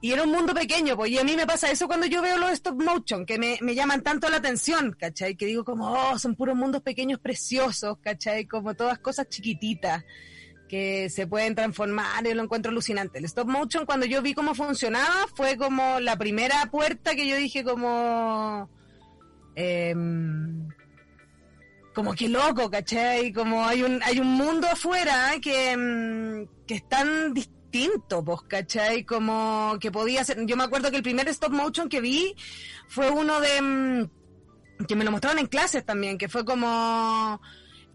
Y 0.00 0.12
era 0.12 0.22
un 0.22 0.30
mundo 0.30 0.54
pequeño, 0.54 0.96
pues, 0.96 1.10
y 1.10 1.18
a 1.18 1.24
mí 1.24 1.36
me 1.36 1.46
pasa 1.46 1.70
eso 1.70 1.88
cuando 1.88 2.06
yo 2.06 2.22
veo 2.22 2.38
los 2.38 2.52
stop 2.52 2.82
motion, 2.82 3.26
que 3.26 3.38
me, 3.38 3.58
me 3.60 3.74
llaman 3.74 4.02
tanto 4.02 4.30
la 4.30 4.38
atención, 4.38 4.96
¿cachai? 4.98 5.36
Que 5.36 5.44
digo 5.44 5.62
como, 5.62 5.92
oh, 5.92 6.18
son 6.18 6.36
puros 6.36 6.56
mundos 6.56 6.80
pequeños 6.80 7.20
preciosos, 7.20 7.98
¿cachai? 7.98 8.46
Como 8.46 8.72
todas 8.72 8.98
cosas 8.98 9.28
chiquititas 9.28 10.02
que 10.72 11.10
se 11.10 11.26
pueden 11.26 11.54
transformar 11.54 12.26
y 12.26 12.32
lo 12.32 12.42
encuentro 12.42 12.70
alucinante. 12.70 13.18
El 13.18 13.26
stop 13.26 13.46
motion, 13.46 13.84
cuando 13.84 14.06
yo 14.06 14.22
vi 14.22 14.32
cómo 14.32 14.54
funcionaba, 14.54 15.26
fue 15.36 15.58
como 15.58 16.00
la 16.00 16.16
primera 16.16 16.64
puerta 16.70 17.14
que 17.14 17.28
yo 17.28 17.36
dije 17.36 17.62
como... 17.62 18.70
em, 19.54 20.66
como 21.94 22.14
que 22.14 22.26
loco, 22.26 22.70
¿cachai? 22.70 23.34
Como 23.34 23.66
hay 23.66 23.82
un, 23.82 24.02
hay 24.02 24.18
un 24.18 24.28
mundo 24.28 24.66
afuera 24.66 25.32
que, 25.42 25.72
em, 25.72 26.46
que 26.66 26.76
es 26.76 26.88
tan 26.88 27.34
distinto, 27.34 28.24
pues, 28.24 28.40
¿cachai? 28.48 29.04
Como 29.04 29.76
que 29.78 29.92
podía 29.92 30.24
ser... 30.24 30.46
Yo 30.46 30.56
me 30.56 30.64
acuerdo 30.64 30.90
que 30.90 30.96
el 30.96 31.02
primer 31.02 31.28
stop 31.28 31.52
motion 31.52 31.90
que 31.90 32.00
vi 32.00 32.34
fue 32.88 33.10
uno 33.10 33.40
de... 33.42 33.56
em, 33.58 34.08
que 34.88 34.96
me 34.96 35.04
lo 35.04 35.10
mostraron 35.10 35.38
en 35.38 35.48
clases 35.48 35.84
también, 35.84 36.16
que 36.16 36.30
fue 36.30 36.46
como 36.46 37.42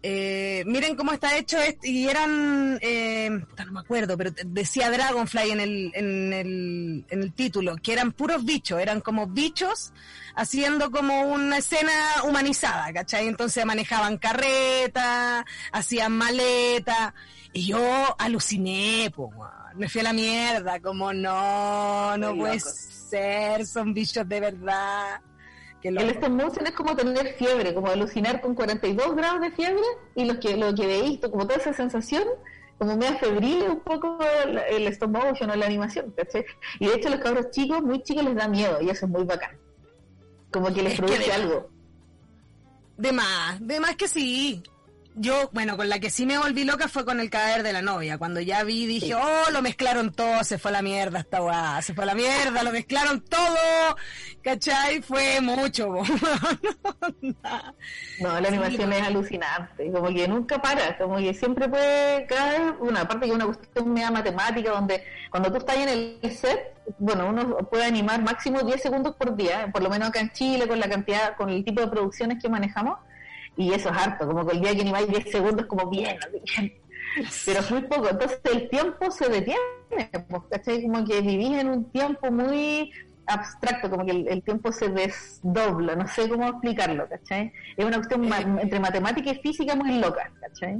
Eh, 0.03 0.63
miren 0.67 0.95
cómo 0.95 1.11
está 1.11 1.37
hecho 1.37 1.57
este, 1.57 1.89
y 1.89 2.07
eran, 2.07 2.77
eh, 2.81 3.29
no 3.29 3.71
me 3.71 3.79
acuerdo, 3.79 4.15
pero 4.15 4.31
decía 4.45 4.91
Dragonfly 4.91 5.51
en 5.51 5.59
el, 5.59 5.91
en, 5.95 6.33
el, 6.33 7.05
en 7.09 7.23
el 7.23 7.33
título, 7.33 7.75
que 7.77 7.93
eran 7.93 8.11
puros 8.11 8.45
bichos, 8.45 8.79
eran 8.79 9.01
como 9.01 9.27
bichos 9.27 9.91
haciendo 10.35 10.91
como 10.91 11.21
una 11.23 11.57
escena 11.57 11.91
humanizada, 12.23 12.93
¿cachai? 12.93 13.27
Entonces 13.27 13.65
manejaban 13.65 14.17
carreta, 14.17 15.43
hacían 15.71 16.11
maleta, 16.13 17.15
y 17.53 17.65
yo 17.65 18.15
aluciné, 18.19 19.11
pues, 19.15 19.31
me 19.75 19.89
fui 19.89 20.01
a 20.01 20.03
la 20.05 20.13
mierda, 20.13 20.79
como 20.79 21.11
no, 21.11 22.15
no 22.17 22.35
puede 22.35 22.59
ser, 22.59 23.65
son 23.65 23.95
bichos 23.95 24.29
de 24.29 24.39
verdad. 24.39 25.21
El 25.83 25.95
motion 26.31 26.65
es 26.65 26.73
como 26.73 26.95
tener 26.95 27.33
fiebre, 27.35 27.73
como 27.73 27.87
alucinar 27.87 28.41
con 28.41 28.55
42 28.55 29.15
grados 29.15 29.41
de 29.41 29.51
fiebre 29.51 29.83
y 30.15 30.25
lo 30.25 30.39
que, 30.39 30.57
lo 30.57 30.73
que 30.73 30.87
veis, 30.87 31.19
como 31.19 31.45
toda 31.45 31.55
esa 31.59 31.73
sensación, 31.73 32.23
como 32.77 32.95
media 32.95 33.17
febril 33.17 33.63
un 33.69 33.79
poco 33.81 34.17
el, 34.69 34.97
motion 35.09 35.49
o 35.49 35.55
la 35.55 35.65
animación, 35.65 36.11
¿cachai? 36.15 36.45
Y 36.79 36.87
de 36.87 36.95
hecho 36.95 37.09
los 37.09 37.19
cabros 37.19 37.51
chicos, 37.51 37.81
muy 37.81 38.01
chicos 38.03 38.23
les 38.23 38.35
da 38.35 38.47
miedo 38.47 38.81
y 38.81 38.89
eso 38.89 39.05
es 39.05 39.11
muy 39.11 39.23
bacán. 39.23 39.57
Como 40.51 40.73
que 40.73 40.81
les 40.81 40.95
produce 40.95 41.31
algo. 41.31 41.69
De 42.97 43.11
más, 43.11 43.59
de 43.59 43.79
más 43.79 43.95
que 43.95 44.07
sí 44.07 44.63
yo, 45.19 45.49
bueno, 45.51 45.75
con 45.77 45.89
la 45.89 45.99
que 45.99 46.09
sí 46.11 46.25
me 46.25 46.37
volví 46.37 46.63
loca 46.63 46.87
fue 46.87 47.03
con 47.03 47.19
el 47.19 47.29
cadáver 47.29 47.63
de 47.63 47.73
la 47.73 47.81
novia. 47.81 48.17
Cuando 48.17 48.39
ya 48.39 48.63
vi, 48.63 48.85
dije, 48.85 49.15
oh, 49.15 49.51
lo 49.51 49.61
mezclaron 49.61 50.13
todo, 50.13 50.43
se 50.43 50.57
fue 50.57 50.69
a 50.69 50.73
la 50.73 50.81
mierda 50.81 51.19
esta 51.19 51.41
weá, 51.41 51.81
se 51.81 51.93
fue 51.93 52.03
a 52.03 52.07
la 52.07 52.15
mierda, 52.15 52.63
lo 52.63 52.71
mezclaron 52.71 53.21
todo, 53.21 53.95
¿cachai? 54.43 55.01
Fue 55.01 55.41
mucho. 55.41 55.87
no, 58.21 58.39
la 58.39 58.47
animación 58.47 58.93
es 58.93 59.01
alucinante, 59.01 59.91
como 59.91 60.07
que 60.09 60.27
nunca 60.27 60.61
para, 60.61 60.97
como 60.97 61.17
que 61.17 61.33
siempre 61.33 61.67
puede 61.67 62.27
caer, 62.27 62.75
una 62.79 63.07
parte 63.07 63.25
que 63.25 63.31
una 63.31 63.45
cuestión 63.45 63.91
media 63.91 64.11
matemática, 64.11 64.71
donde 64.71 65.03
cuando 65.31 65.51
tú 65.51 65.57
estás 65.57 65.77
en 65.77 65.89
el 65.89 66.31
set, 66.31 66.75
bueno, 66.99 67.27
uno 67.27 67.57
puede 67.69 67.85
animar 67.85 68.21
máximo 68.21 68.61
10 68.61 68.81
segundos 68.81 69.15
por 69.15 69.35
día, 69.35 69.69
por 69.73 69.81
lo 69.81 69.89
menos 69.89 70.09
acá 70.09 70.19
en 70.19 70.31
Chile, 70.31 70.67
con 70.67 70.79
la 70.79 70.87
cantidad, 70.87 71.35
con 71.35 71.49
el 71.49 71.65
tipo 71.65 71.81
de 71.81 71.87
producciones 71.87 72.41
que 72.41 72.49
manejamos 72.49 72.99
y 73.57 73.73
eso 73.73 73.89
es 73.89 73.97
harto, 73.97 74.27
como 74.27 74.45
que 74.45 74.55
el 74.55 74.61
día 74.61 74.75
que 74.75 74.83
ni 74.83 74.91
vais 74.91 75.07
10 75.07 75.31
segundos 75.31 75.65
como 75.65 75.89
bien, 75.89 76.17
pero 77.45 77.59
es 77.59 77.71
muy 77.71 77.81
poco, 77.81 78.09
entonces 78.09 78.39
el 78.53 78.69
tiempo 78.69 79.09
se 79.11 79.27
detiene, 79.27 79.59
pues, 80.29 80.43
¿cachai? 80.49 80.83
Como 80.83 81.03
que 81.03 81.21
vivís 81.21 81.57
en 81.57 81.69
un 81.69 81.91
tiempo 81.91 82.31
muy 82.31 82.91
abstracto, 83.25 83.89
como 83.89 84.05
que 84.05 84.11
el, 84.11 84.43
tiempo 84.43 84.71
se 84.71 84.89
desdobla, 84.89 85.95
no 85.95 86.07
sé 86.07 86.29
cómo 86.29 86.47
explicarlo, 86.47 87.09
¿cachai? 87.09 87.51
Es 87.75 87.83
una 87.83 87.97
cuestión 87.97 88.31
entre 88.59 88.79
matemática 88.79 89.31
y 89.31 89.39
física 89.39 89.75
muy 89.75 89.99
loca, 89.99 90.31
¿cachai? 90.39 90.77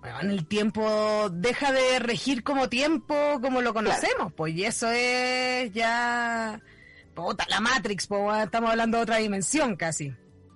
Bueno, 0.00 0.20
el 0.20 0.46
tiempo 0.46 1.30
deja 1.30 1.72
de 1.72 1.98
regir 1.98 2.44
como 2.44 2.68
tiempo 2.68 3.40
como 3.40 3.62
lo 3.62 3.72
conocemos, 3.72 4.34
pues, 4.34 4.54
y 4.54 4.64
eso 4.64 4.90
es 4.90 5.72
ya... 5.72 6.60
Puta, 7.14 7.46
la 7.48 7.60
Matrix, 7.60 8.06
pues, 8.06 8.44
estamos 8.44 8.70
hablando 8.70 8.98
de 8.98 9.02
otra 9.04 9.16
dimensión 9.16 9.76
casi 9.76 10.12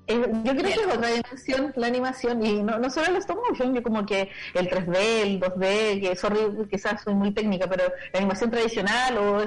yo 0.09 0.53
creo 0.53 0.63
que 0.63 0.71
es 0.71 0.87
otra 0.87 1.09
dimensión 1.09 1.73
la 1.77 1.87
animación 1.87 2.45
y 2.45 2.63
no, 2.63 2.79
no 2.79 2.89
solo 2.89 3.09
el 3.09 3.17
stop 3.17 3.39
motion, 3.49 3.75
yo 3.75 3.83
como 3.83 4.07
que 4.07 4.31
el 4.55 4.69
3D, 4.69 4.97
el 5.23 5.41
2D, 5.41 6.01
que 6.01 6.17
sorry, 6.17 6.39
quizás 6.71 7.03
soy 7.03 7.15
muy 7.15 7.33
técnica, 7.33 7.67
pero 7.69 7.85
la 8.13 8.19
animación 8.19 8.51
tradicional 8.51 9.19
o 9.19 9.43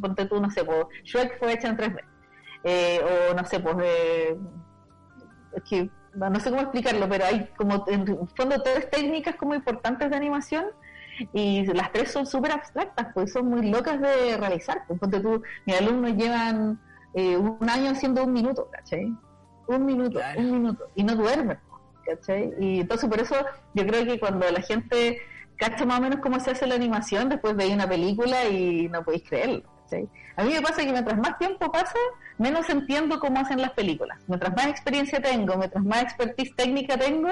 ponte 0.00 0.26
tú, 0.26 0.40
no 0.40 0.50
sé, 0.50 0.64
pues, 0.64 0.86
Shrek 1.04 1.38
fue 1.38 1.52
hecha 1.52 1.68
en 1.68 1.76
3D. 1.76 2.00
Eh, 2.64 3.00
o 3.30 3.34
no 3.34 3.44
sé, 3.44 3.60
pues, 3.60 3.76
eh, 3.80 4.38
que, 5.68 5.90
no 6.14 6.40
sé 6.40 6.50
cómo 6.50 6.62
explicarlo, 6.62 7.08
pero 7.08 7.26
hay 7.26 7.48
como 7.56 7.84
en 7.86 8.28
fondo 8.28 8.62
tres 8.62 8.90
técnicas 8.90 9.36
como 9.36 9.54
importantes 9.54 10.10
de 10.10 10.16
animación 10.16 10.64
y 11.32 11.64
las 11.66 11.92
tres 11.92 12.10
son 12.10 12.26
súper 12.26 12.52
abstractas, 12.52 13.08
pues 13.14 13.32
son 13.32 13.48
muy 13.48 13.70
locas 13.70 14.00
de 14.00 14.36
realizar. 14.36 14.84
Pues, 14.86 14.98
ponte 14.98 15.20
tú, 15.20 15.42
mis 15.66 15.80
alumnos 15.80 16.16
llevan 16.16 16.80
eh, 17.14 17.36
un 17.36 17.68
año 17.68 17.90
haciendo 17.90 18.24
un 18.24 18.32
minuto, 18.32 18.68
¿cachai? 18.70 19.14
Un 19.66 19.86
minuto, 19.86 20.20
un 20.36 20.50
minuto, 20.50 20.88
y 20.94 21.02
no 21.02 21.16
duerme, 21.16 21.58
¿cachai? 22.04 22.52
Y 22.60 22.80
entonces 22.80 23.08
por 23.08 23.20
eso 23.20 23.34
yo 23.74 23.86
creo 23.86 24.04
que 24.04 24.18
cuando 24.18 24.50
la 24.50 24.60
gente 24.60 25.20
cacha 25.56 25.84
más 25.84 25.98
o 25.98 26.02
menos 26.02 26.20
cómo 26.20 26.38
se 26.40 26.50
hace 26.50 26.66
la 26.66 26.74
animación, 26.74 27.28
después 27.28 27.56
veis 27.56 27.74
una 27.74 27.88
película 27.88 28.44
y 28.46 28.88
no 28.88 29.02
podéis 29.02 29.24
creerlo, 29.28 29.62
¿cachai? 29.82 30.08
A 30.36 30.44
mí 30.44 30.52
me 30.52 30.60
pasa 30.60 30.84
que 30.84 30.92
mientras 30.92 31.18
más 31.18 31.38
tiempo 31.38 31.72
pasa, 31.72 31.98
menos 32.38 32.68
entiendo 32.68 33.18
cómo 33.18 33.40
hacen 33.40 33.60
las 33.60 33.70
películas. 33.72 34.18
Mientras 34.26 34.54
más 34.54 34.66
experiencia 34.66 35.20
tengo, 35.20 35.56
mientras 35.56 35.82
más 35.82 36.02
expertise 36.02 36.54
técnica 36.54 36.98
tengo, 36.98 37.30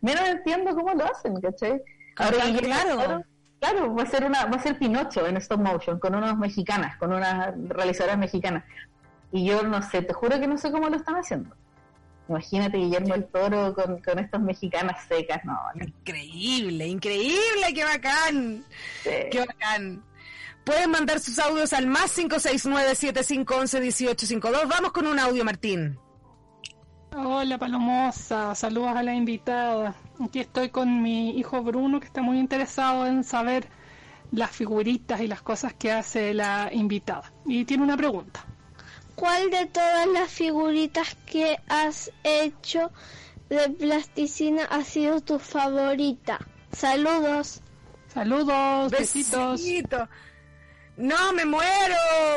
menos 0.00 0.26
entiendo 0.26 0.74
cómo 0.74 0.94
lo 0.94 1.04
hacen, 1.04 1.38
¿cachai? 1.40 1.82
Ahora, 2.16 2.44
claro. 2.58 3.24
claro. 3.60 3.94
va 3.94 4.02
a 4.02 4.06
ser 4.06 4.24
una, 4.24 4.46
va 4.46 4.56
a 4.56 4.62
ser 4.62 4.78
Pinocho 4.78 5.26
en 5.26 5.36
stop 5.36 5.60
motion, 5.60 5.98
con 5.98 6.14
unas 6.14 6.36
mexicanas, 6.38 6.96
con 6.96 7.12
unas 7.12 7.54
realizadoras 7.68 8.16
mexicanas. 8.16 8.64
Y 9.32 9.44
yo 9.44 9.62
no 9.62 9.82
sé, 9.82 10.00
te 10.00 10.14
juro 10.14 10.40
que 10.40 10.46
no 10.46 10.56
sé 10.56 10.70
cómo 10.70 10.88
lo 10.88 10.96
están 10.96 11.16
haciendo. 11.16 11.54
Imagínate 12.28 12.78
Guillermo 12.78 13.14
el 13.14 13.26
Toro 13.26 13.72
con, 13.74 14.02
con 14.02 14.18
estas 14.18 14.40
mexicanas 14.40 15.04
secas, 15.06 15.44
no, 15.44 15.56
Increíble, 15.80 16.88
increíble, 16.88 17.72
qué 17.74 17.84
bacán. 17.84 18.64
Qué 19.04 19.44
bacán. 19.46 20.02
Pueden 20.64 20.90
mandar 20.90 21.20
sus 21.20 21.38
audios 21.38 21.72
al 21.72 21.86
más 21.86 22.18
569-7511-1852. 22.18 24.68
Vamos 24.68 24.90
con 24.90 25.06
un 25.06 25.20
audio, 25.20 25.44
Martín. 25.44 25.96
Hola, 27.14 27.56
Palomosa. 27.56 28.52
Saludos 28.56 28.96
a 28.96 29.04
la 29.04 29.14
invitada. 29.14 29.94
Aquí 30.20 30.40
estoy 30.40 30.70
con 30.70 31.02
mi 31.02 31.38
hijo 31.38 31.62
Bruno, 31.62 32.00
que 32.00 32.06
está 32.06 32.20
muy 32.20 32.40
interesado 32.40 33.06
en 33.06 33.22
saber 33.22 33.68
las 34.32 34.50
figuritas 34.50 35.20
y 35.20 35.28
las 35.28 35.40
cosas 35.40 35.72
que 35.72 35.92
hace 35.92 36.34
la 36.34 36.68
invitada. 36.72 37.32
Y 37.44 37.64
tiene 37.64 37.84
una 37.84 37.96
pregunta. 37.96 38.44
¿Cuál 39.16 39.50
de 39.50 39.64
todas 39.66 40.06
las 40.08 40.30
figuritas 40.30 41.16
que 41.24 41.56
has 41.68 42.12
hecho 42.22 42.92
de 43.48 43.70
plasticina 43.70 44.64
ha 44.64 44.84
sido 44.84 45.22
tu 45.22 45.38
favorita? 45.38 46.38
Saludos. 46.70 47.62
Saludos, 48.12 48.92
besitos. 48.92 49.62
No, 50.98 51.32
me 51.32 51.44
muero, 51.44 51.96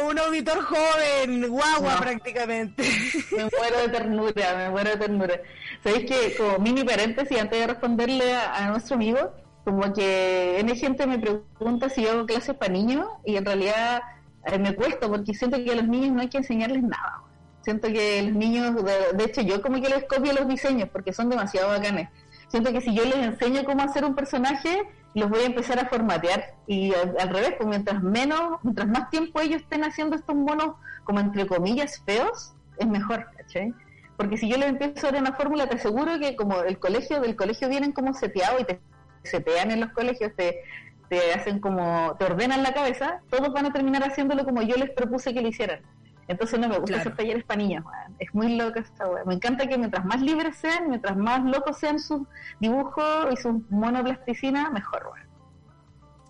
un 0.10 0.20
auditor 0.20 0.62
joven, 0.62 1.50
guagua 1.50 1.98
prácticamente. 1.98 2.84
Me 3.32 3.50
muero 3.58 3.80
de 3.80 3.90
ternura, 3.90 4.56
me 4.58 4.70
muero 4.70 4.90
de 4.90 4.98
ternura. 4.98 5.42
Sabéis 5.82 6.06
que, 6.06 6.36
como 6.36 6.60
mini 6.60 6.84
paréntesis, 6.84 7.40
antes 7.40 7.58
de 7.58 7.68
responderle 7.68 8.36
a, 8.36 8.70
nuestro 8.70 8.96
amigo, 8.96 9.32
como 9.64 9.94
que 9.94 10.60
N 10.60 10.76
gente 10.76 11.08
me 11.08 11.20
pregunta 11.20 11.90
si 11.90 12.04
yo 12.04 12.12
hago 12.12 12.26
clases 12.26 12.56
para 12.56 12.74
niños 12.74 13.08
y 13.24 13.38
en 13.38 13.46
realidad 13.46 14.02
eh, 14.46 14.58
me 14.60 14.76
cuesta 14.76 15.08
porque 15.08 15.34
siento 15.34 15.58
que 15.58 15.72
a 15.72 15.76
los 15.76 15.88
niños 15.88 16.12
no 16.12 16.22
hay 16.22 16.30
que 16.30 16.38
enseñarles 16.38 16.84
nada. 16.84 17.22
Siento 17.62 17.88
que 17.90 18.22
los 18.24 18.34
niños, 18.34 18.76
de, 18.84 19.24
hecho 19.24 19.42
yo 19.42 19.62
como 19.62 19.82
que 19.82 19.90
les 19.90 20.06
copio 20.06 20.34
los 20.34 20.48
diseños 20.48 20.90
porque 20.90 21.14
son 21.14 21.30
demasiado 21.30 21.70
bacanes. 21.70 22.10
Siento 22.48 22.72
que 22.72 22.82
si 22.82 22.96
yo 22.96 23.04
les 23.06 23.18
enseño 23.18 23.64
cómo 23.64 23.84
hacer 23.84 24.06
un 24.06 24.16
personaje, 24.16 24.82
los 25.14 25.30
voy 25.30 25.42
a 25.42 25.46
empezar 25.46 25.80
a 25.80 25.88
formatear 25.88 26.56
y 26.66 26.94
al, 26.94 27.30
revés, 27.30 27.54
pues 27.58 27.68
mientras 27.70 28.02
menos, 28.02 28.60
mientras 28.64 28.88
más 28.88 29.10
tiempo 29.10 29.40
ellos 29.40 29.62
estén 29.62 29.84
haciendo 29.84 30.16
estos 30.16 30.36
monos 30.36 30.76
como 31.04 31.20
entre 31.20 31.46
comillas 31.46 32.02
feos, 32.06 32.54
es 32.78 32.88
mejor, 32.88 33.28
¿cachai? 33.38 33.74
Porque 34.18 34.38
si 34.38 34.50
yo 34.50 34.58
les 34.58 34.70
empiezo 34.70 35.08
a 35.08 35.12
dar 35.12 35.22
una 35.22 35.34
fórmula, 35.34 35.68
te 35.68 35.76
aseguro 35.76 36.20
que 36.20 36.36
como 36.36 36.62
el 36.62 36.80
colegio, 36.80 37.22
del 37.22 37.36
colegio 37.36 37.70
vienen 37.70 37.92
como 37.92 38.14
seteados 38.14 38.62
y 38.62 38.64
te 38.66 38.80
setean 39.24 39.72
en 39.72 39.82
los 39.82 39.92
colegios, 39.92 40.32
te, 40.36 40.62
te 41.10 41.34
hacen 41.34 41.60
como, 41.60 42.16
te 42.18 42.26
ordenan 42.26 42.64
la 42.64 42.74
cabeza, 42.74 43.22
todos 43.30 43.52
van 43.52 43.66
a 43.66 43.74
terminar 43.74 44.04
haciéndolo 44.04 44.46
como 44.46 44.62
yo 44.62 44.76
les 44.78 44.92
propuse 44.92 45.34
que 45.34 45.42
lo 45.42 45.48
hicieran. 45.48 45.82
Entonces 46.28 46.60
no 46.60 46.70
me 46.70 46.78
gusta 46.78 46.98
hacer 46.98 47.16
talleres 47.16 47.44
para 47.44 47.64
es 47.64 48.34
muy 48.34 48.56
loca 48.56 48.82
esta 48.82 49.08
wea. 49.08 49.24
Me 49.26 49.34
encanta 49.34 49.68
que 49.68 49.80
mientras 49.80 50.06
más 50.06 50.22
libres 50.22 50.58
sean, 50.58 50.88
mientras 50.90 51.18
más 51.18 51.44
locos 51.44 51.80
sean 51.80 52.00
sus 52.00 52.22
dibujos 52.60 53.34
y 53.34 53.36
sus 53.36 53.56
monoplasticina, 53.72 54.70
mejor. 54.70 55.12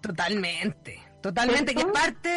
Totalmente. 0.01 1.01
Totalmente, 1.21 1.75
que 1.75 1.85
parte, 1.85 2.29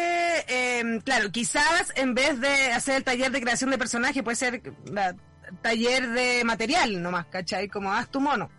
eh, 0.49 0.99
claro, 1.05 1.31
quizás 1.31 1.93
en 1.95 2.13
vez 2.13 2.41
de 2.41 2.73
hacer 2.73 2.97
el 2.97 3.03
taller 3.05 3.31
de 3.31 3.39
creación 3.39 3.69
de 3.69 3.77
personaje, 3.77 4.23
puede 4.23 4.35
ser 4.35 4.61
la, 4.91 5.15
taller 5.61 6.09
de 6.09 6.43
material 6.43 7.01
nomás, 7.01 7.27
¿cachai? 7.27 7.69
Como 7.69 7.93
haz 7.93 8.09
tu 8.09 8.19
mono. 8.19 8.49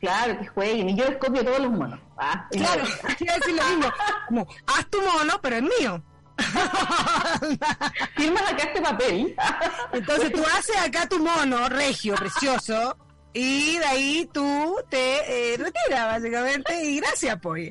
Claro, 0.00 0.38
que 0.38 0.46
jueguen. 0.46 0.88
Y 0.90 0.96
yo 0.96 1.04
les 1.04 1.18
copio 1.18 1.44
todos 1.44 1.60
los 1.60 1.70
monos. 1.70 2.00
Ah, 2.16 2.46
claro, 2.50 2.84
quiero 3.18 3.34
decir 3.34 3.54
lo 3.54 3.64
mismo. 3.68 3.92
Como, 4.28 4.46
haz 4.66 4.86
tu 4.88 5.00
mono, 5.02 5.38
pero 5.42 5.56
es 5.56 5.62
mío. 5.62 6.02
Firmas 8.16 8.42
acá 8.50 8.62
este 8.64 8.80
papel. 8.80 9.36
Entonces 9.92 10.32
tú 10.32 10.42
haces 10.56 10.76
acá 10.78 11.06
tu 11.06 11.18
mono, 11.18 11.68
regio, 11.68 12.14
precioso, 12.14 12.96
y 13.34 13.76
de 13.76 13.84
ahí 13.84 14.30
tú 14.32 14.76
te 14.88 15.52
eh, 15.52 15.56
retiras, 15.58 16.06
básicamente, 16.06 16.82
y 16.82 17.00
gracias, 17.00 17.38
pues. 17.42 17.70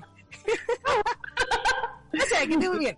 gracias, 2.11 2.47
que 2.47 2.53
esté 2.53 2.69
muy 2.69 2.79
bien. 2.79 2.97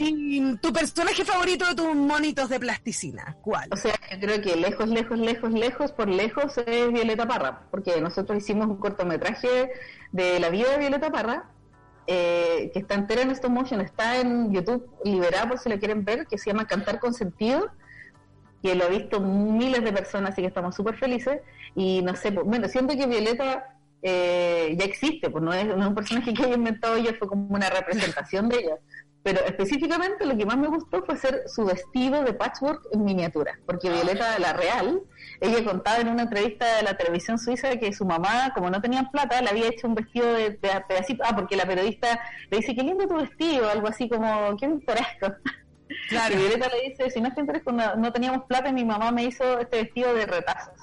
Y 0.00 0.56
tu 0.56 0.72
personaje 0.72 1.24
favorito 1.24 1.66
de 1.66 1.74
tus 1.74 1.94
monitos 1.94 2.48
de 2.48 2.60
plasticina, 2.60 3.36
¿cuál? 3.42 3.68
O 3.72 3.76
sea, 3.76 3.94
yo 4.12 4.20
creo 4.20 4.40
que 4.40 4.56
lejos, 4.56 4.88
lejos, 4.88 5.18
lejos, 5.18 5.52
lejos, 5.52 5.92
por 5.92 6.08
lejos 6.08 6.58
es 6.58 6.92
Violeta 6.92 7.26
Parra, 7.26 7.66
porque 7.70 8.00
nosotros 8.00 8.38
hicimos 8.38 8.66
un 8.66 8.76
cortometraje 8.76 9.70
de 10.12 10.40
la 10.40 10.50
vida 10.50 10.70
de 10.70 10.78
Violeta 10.78 11.10
Parra, 11.10 11.50
eh, 12.06 12.70
que 12.72 12.78
está 12.78 12.94
entera 12.94 13.22
en 13.22 13.30
stop 13.32 13.50
motion, 13.50 13.80
está 13.80 14.18
en 14.18 14.50
YouTube 14.52 14.90
liberado 15.04 15.48
por 15.50 15.58
si 15.58 15.68
lo 15.68 15.78
quieren 15.78 16.04
ver, 16.04 16.26
que 16.26 16.38
se 16.38 16.50
llama 16.50 16.66
Cantar 16.66 17.00
con 17.00 17.12
Sentido, 17.12 17.70
que 18.62 18.74
lo 18.74 18.84
ha 18.84 18.88
visto 18.88 19.20
miles 19.20 19.84
de 19.84 19.92
personas, 19.92 20.32
así 20.32 20.42
que 20.42 20.48
estamos 20.48 20.74
súper 20.74 20.96
felices. 20.96 21.40
Y 21.74 22.02
no 22.02 22.16
sé, 22.16 22.32
pues, 22.32 22.46
bueno, 22.46 22.66
siento 22.68 22.96
que 22.96 23.06
Violeta 23.06 23.76
eh, 24.02 24.74
ya 24.78 24.84
existe, 24.84 25.28
pues 25.28 25.44
no 25.44 25.52
es, 25.52 25.66
no 25.66 25.82
es 25.82 25.88
un 25.88 25.94
personaje 25.94 26.32
que 26.32 26.44
haya 26.44 26.54
inventado 26.54 26.96
ella, 26.96 27.14
fue 27.18 27.28
como 27.28 27.46
una 27.54 27.68
representación 27.68 28.48
de 28.48 28.58
ella. 28.58 28.76
Pero 29.22 29.44
específicamente 29.44 30.24
lo 30.24 30.36
que 30.36 30.46
más 30.46 30.56
me 30.56 30.68
gustó 30.68 31.02
fue 31.04 31.16
ser 31.16 31.42
su 31.46 31.64
vestido 31.64 32.22
de 32.22 32.32
patchwork 32.32 32.86
en 32.92 33.04
miniatura, 33.04 33.58
porque 33.66 33.90
Violeta, 33.90 34.38
la 34.38 34.52
real, 34.52 35.02
ella 35.40 35.64
contaba 35.64 35.98
en 35.98 36.08
una 36.08 36.22
entrevista 36.22 36.76
de 36.76 36.82
la 36.82 36.96
televisión 36.96 37.38
suiza 37.38 37.76
que 37.76 37.92
su 37.92 38.04
mamá, 38.04 38.52
como 38.54 38.70
no 38.70 38.80
tenían 38.80 39.10
plata, 39.10 39.42
le 39.42 39.50
había 39.50 39.68
hecho 39.68 39.88
un 39.88 39.96
vestido 39.96 40.32
de, 40.32 40.50
de 40.50 40.84
pedacito, 40.88 41.24
ah, 41.26 41.34
porque 41.34 41.56
la 41.56 41.66
periodista 41.66 42.20
le 42.50 42.58
dice, 42.58 42.74
qué 42.74 42.82
lindo 42.82 43.06
tu 43.06 43.16
vestido, 43.16 43.68
algo 43.68 43.88
así 43.88 44.08
como, 44.08 44.56
qué 44.56 44.68
pintoresco. 44.68 45.34
Claro. 46.08 46.34
Y 46.34 46.38
Violeta 46.38 46.68
le 46.68 46.90
dice, 46.90 47.10
si 47.10 47.20
no 47.20 47.28
es 47.28 47.34
pintoresco, 47.34 47.72
no, 47.72 47.96
no 47.96 48.12
teníamos 48.12 48.44
plata 48.44 48.68
y 48.68 48.72
mi 48.72 48.84
mamá 48.84 49.10
me 49.10 49.24
hizo 49.24 49.58
este 49.58 49.82
vestido 49.82 50.14
de 50.14 50.26
retazos. 50.26 50.74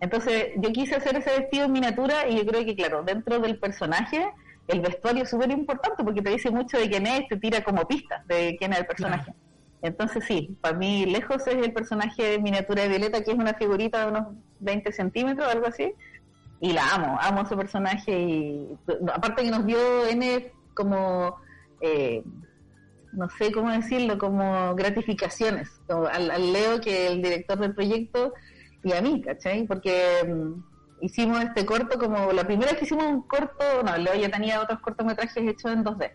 Entonces 0.00 0.48
yo 0.56 0.72
quise 0.72 0.96
hacer 0.96 1.16
ese 1.16 1.30
vestido 1.38 1.66
en 1.66 1.72
miniatura 1.72 2.26
y 2.28 2.36
yo 2.36 2.44
creo 2.44 2.64
que, 2.64 2.74
claro, 2.74 3.04
dentro 3.04 3.38
del 3.38 3.58
personaje, 3.58 4.32
el 4.68 4.80
vestuario 4.80 5.24
es 5.24 5.30
súper 5.30 5.50
importante 5.50 6.04
porque 6.04 6.22
te 6.22 6.30
dice 6.30 6.50
mucho 6.50 6.78
de 6.78 6.88
quién 6.88 7.06
es, 7.06 7.28
te 7.28 7.36
tira 7.36 7.62
como 7.62 7.86
pistas 7.86 8.26
de 8.26 8.56
quién 8.58 8.72
es 8.72 8.80
el 8.80 8.86
personaje. 8.86 9.34
Entonces 9.82 10.24
sí, 10.24 10.56
para 10.60 10.76
mí 10.76 11.06
lejos 11.06 11.46
es 11.46 11.56
el 11.56 11.72
personaje 11.72 12.22
de 12.22 12.38
miniatura 12.38 12.82
de 12.82 12.88
Violeta, 12.88 13.22
que 13.22 13.32
es 13.32 13.38
una 13.38 13.54
figurita 13.54 14.04
de 14.04 14.10
unos 14.12 14.26
20 14.60 14.92
centímetros, 14.92 15.48
algo 15.48 15.66
así, 15.66 15.92
y 16.60 16.72
la 16.72 16.86
amo, 16.94 17.18
amo 17.20 17.40
a 17.40 17.42
ese 17.42 17.56
personaje 17.56 18.12
y 18.12 18.78
aparte 19.12 19.42
que 19.42 19.50
nos 19.50 19.66
dio 19.66 20.06
N 20.06 20.52
como, 20.74 21.36
eh, 21.80 22.22
no 23.12 23.28
sé 23.30 23.50
cómo 23.50 23.72
decirlo, 23.72 24.16
como 24.16 24.74
gratificaciones 24.76 25.68
como 25.88 26.06
al, 26.06 26.30
al 26.30 26.52
Leo, 26.52 26.80
que 26.80 27.08
el 27.08 27.20
director 27.20 27.58
del 27.58 27.74
proyecto, 27.74 28.32
y 28.84 28.92
a 28.92 29.02
mí, 29.02 29.20
¿cachai? 29.20 29.66
Porque 29.66 30.24
mm, 30.26 30.71
hicimos 31.02 31.42
este 31.42 31.66
corto 31.66 31.98
como 31.98 32.32
la 32.32 32.44
primera 32.44 32.70
vez 32.70 32.78
que 32.78 32.84
hicimos 32.86 33.04
un 33.04 33.22
corto, 33.22 33.82
no, 33.84 33.96
Leo 33.98 34.14
ya 34.14 34.30
tenía 34.30 34.60
otros 34.60 34.80
cortometrajes 34.80 35.36
hechos 35.36 35.72
en 35.72 35.84
2D, 35.84 36.12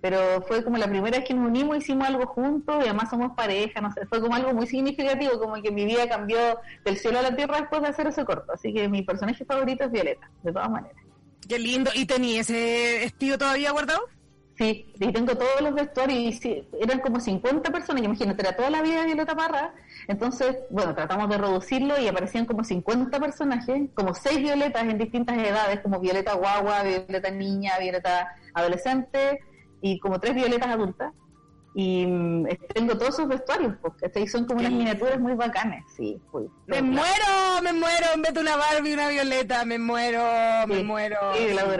pero 0.00 0.42
fue 0.48 0.64
como 0.64 0.78
la 0.78 0.88
primera 0.88 1.18
vez 1.18 1.28
que 1.28 1.34
nos 1.34 1.46
unimos, 1.46 1.76
hicimos 1.76 2.08
algo 2.08 2.26
juntos 2.26 2.76
y 2.80 2.88
además 2.88 3.10
somos 3.10 3.36
pareja, 3.36 3.80
no 3.80 3.92
sé, 3.92 4.06
fue 4.06 4.20
como 4.20 4.34
algo 4.34 4.52
muy 4.54 4.66
significativo, 4.66 5.38
como 5.38 5.62
que 5.62 5.70
mi 5.70 5.84
vida 5.84 6.08
cambió 6.08 6.38
del 6.84 6.96
cielo 6.96 7.18
a 7.18 7.22
la 7.22 7.36
tierra 7.36 7.60
después 7.60 7.82
de 7.82 7.88
hacer 7.88 8.06
ese 8.06 8.24
corto, 8.24 8.52
así 8.52 8.72
que 8.72 8.88
mi 8.88 9.02
personaje 9.02 9.44
favorito 9.44 9.84
es 9.84 9.92
Violeta, 9.92 10.30
de 10.42 10.52
todas 10.52 10.70
maneras. 10.70 10.96
Qué 11.46 11.58
lindo. 11.58 11.90
¿Y 11.94 12.06
tenía 12.06 12.40
ese 12.40 13.00
vestido 13.02 13.36
todavía 13.36 13.72
guardado? 13.72 14.00
Sí, 14.56 14.92
y 15.00 15.12
tengo 15.12 15.36
todos 15.36 15.62
los 15.62 15.74
vestuarios 15.74 16.18
y 16.18 16.32
sí, 16.34 16.68
eran 16.80 17.00
como 17.00 17.18
50 17.18 17.70
personas, 17.70 18.02
imagínate, 18.02 18.42
era 18.42 18.54
toda 18.54 18.68
la 18.68 18.82
vida 18.82 19.00
de 19.00 19.06
Violeta 19.06 19.34
Parra, 19.34 19.72
entonces, 20.10 20.56
bueno, 20.70 20.92
tratamos 20.92 21.30
de 21.30 21.38
reducirlo 21.38 21.96
y 22.00 22.08
aparecían 22.08 22.44
como 22.44 22.64
50 22.64 23.20
personajes, 23.20 23.90
como 23.94 24.12
6 24.12 24.38
violetas 24.38 24.82
en 24.82 24.98
distintas 24.98 25.38
edades, 25.38 25.78
como 25.82 26.00
Violeta 26.00 26.34
Guagua, 26.34 26.82
Violeta 26.82 27.30
Niña, 27.30 27.78
Violeta 27.78 28.34
Adolescente 28.52 29.38
y 29.80 30.00
como 30.00 30.18
3 30.18 30.34
violetas 30.34 30.68
adultas. 30.68 31.12
Y 31.76 32.06
mm, 32.06 32.48
tengo 32.74 32.98
todos 32.98 33.10
esos 33.10 33.28
vestuarios, 33.28 33.74
porque 33.80 34.26
son 34.26 34.46
como 34.46 34.58
unas 34.58 34.72
miniaturas 34.72 35.20
muy 35.20 35.34
bacanas, 35.34 35.84
sí. 35.96 36.20
Me 36.66 36.82
muero, 36.82 37.62
me 37.62 37.72
muero 37.72 38.06
en 38.12 38.22
vez 38.22 38.34
de 38.34 38.40
una 38.40 38.56
Barbie 38.56 38.90
y 38.90 38.94
una 38.94 39.08
Violeta, 39.10 39.64
me 39.64 39.78
muero, 39.78 40.24
me 40.66 40.78
Sí, 40.78 40.82
muero. 40.82 41.18
Sí, 41.36 41.54
la. 41.54 41.64
Voy 41.66 41.76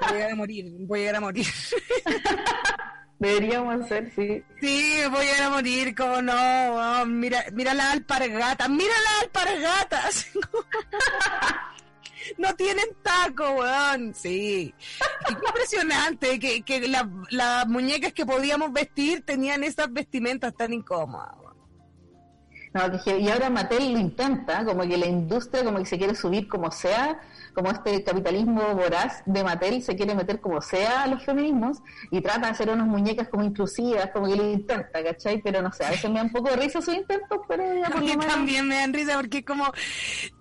a 0.00 0.12
llegar 0.12 0.30
a 0.32 0.34
morir, 0.34 0.64
voy 0.80 0.98
a 0.98 1.02
llegar 1.02 1.16
a 1.16 1.20
morir. 1.20 1.46
Deberíamos 3.18 3.82
hacer, 3.82 4.12
sí. 4.14 4.42
Sí, 4.60 5.00
voy 5.10 5.26
a 5.40 5.48
morir, 5.50 5.94
como 5.94 6.20
no, 6.20 6.32
weón, 6.34 7.18
mira, 7.18 7.44
mira 7.52 7.72
la 7.72 7.92
alpargata, 7.92 8.68
mira 8.68 8.92
la 9.04 9.20
alpargatas. 9.22 10.26
No 12.38 12.54
tienen 12.56 12.86
taco, 13.02 13.48
weón. 13.52 14.12
Sí. 14.14 14.74
Impresionante 15.30 16.40
que, 16.40 16.62
que 16.62 16.88
la- 16.88 17.08
las 17.30 17.68
muñecas 17.68 18.12
que 18.12 18.26
podíamos 18.26 18.72
vestir 18.72 19.22
tenían 19.24 19.62
esas 19.62 19.92
vestimentas 19.92 20.52
tan 20.56 20.72
incómodas. 20.72 21.36
No, 22.76 22.90
que 22.90 22.98
je- 22.98 23.18
y 23.20 23.30
ahora 23.30 23.48
Mattel 23.48 23.94
lo 23.94 23.98
intenta, 23.98 24.62
como 24.66 24.82
que 24.82 24.98
la 24.98 25.06
industria 25.06 25.64
como 25.64 25.78
que 25.78 25.86
se 25.86 25.96
quiere 25.96 26.14
subir 26.14 26.46
como 26.46 26.70
sea, 26.70 27.18
como 27.54 27.70
este 27.70 28.04
capitalismo 28.04 28.74
voraz 28.74 29.22
de 29.24 29.42
Mattel 29.42 29.82
se 29.82 29.96
quiere 29.96 30.14
meter 30.14 30.40
como 30.42 30.60
sea 30.60 31.04
a 31.04 31.06
los 31.06 31.24
feminismos 31.24 31.78
y 32.10 32.20
trata 32.20 32.40
de 32.40 32.46
hacer 32.52 32.68
unas 32.68 32.86
muñecas 32.86 33.28
como 33.28 33.44
inclusivas, 33.44 34.10
como 34.12 34.26
que 34.28 34.36
lo 34.36 34.44
intenta, 34.50 35.02
¿cachai? 35.02 35.40
Pero 35.40 35.62
no 35.62 35.72
sé, 35.72 35.86
a 35.86 35.90
veces 35.90 36.10
me 36.10 36.16
da 36.18 36.24
un 36.24 36.32
poco 36.32 36.50
de 36.50 36.56
risa 36.56 36.82
sus 36.82 36.94
intentos, 36.94 37.38
pero 37.48 37.64
ya 37.80 37.86
A 37.86 37.98
mí 37.98 38.14
también 38.18 38.68
me 38.68 38.74
dan 38.74 38.92
risa 38.92 39.16
porque 39.16 39.42
como, 39.42 39.72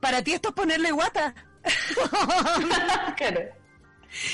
para 0.01 0.21
ti 0.21 0.33
esto 0.33 0.49
es 0.49 0.55
ponerle 0.55 0.91
guata. 0.91 1.33
claro. 3.15 3.39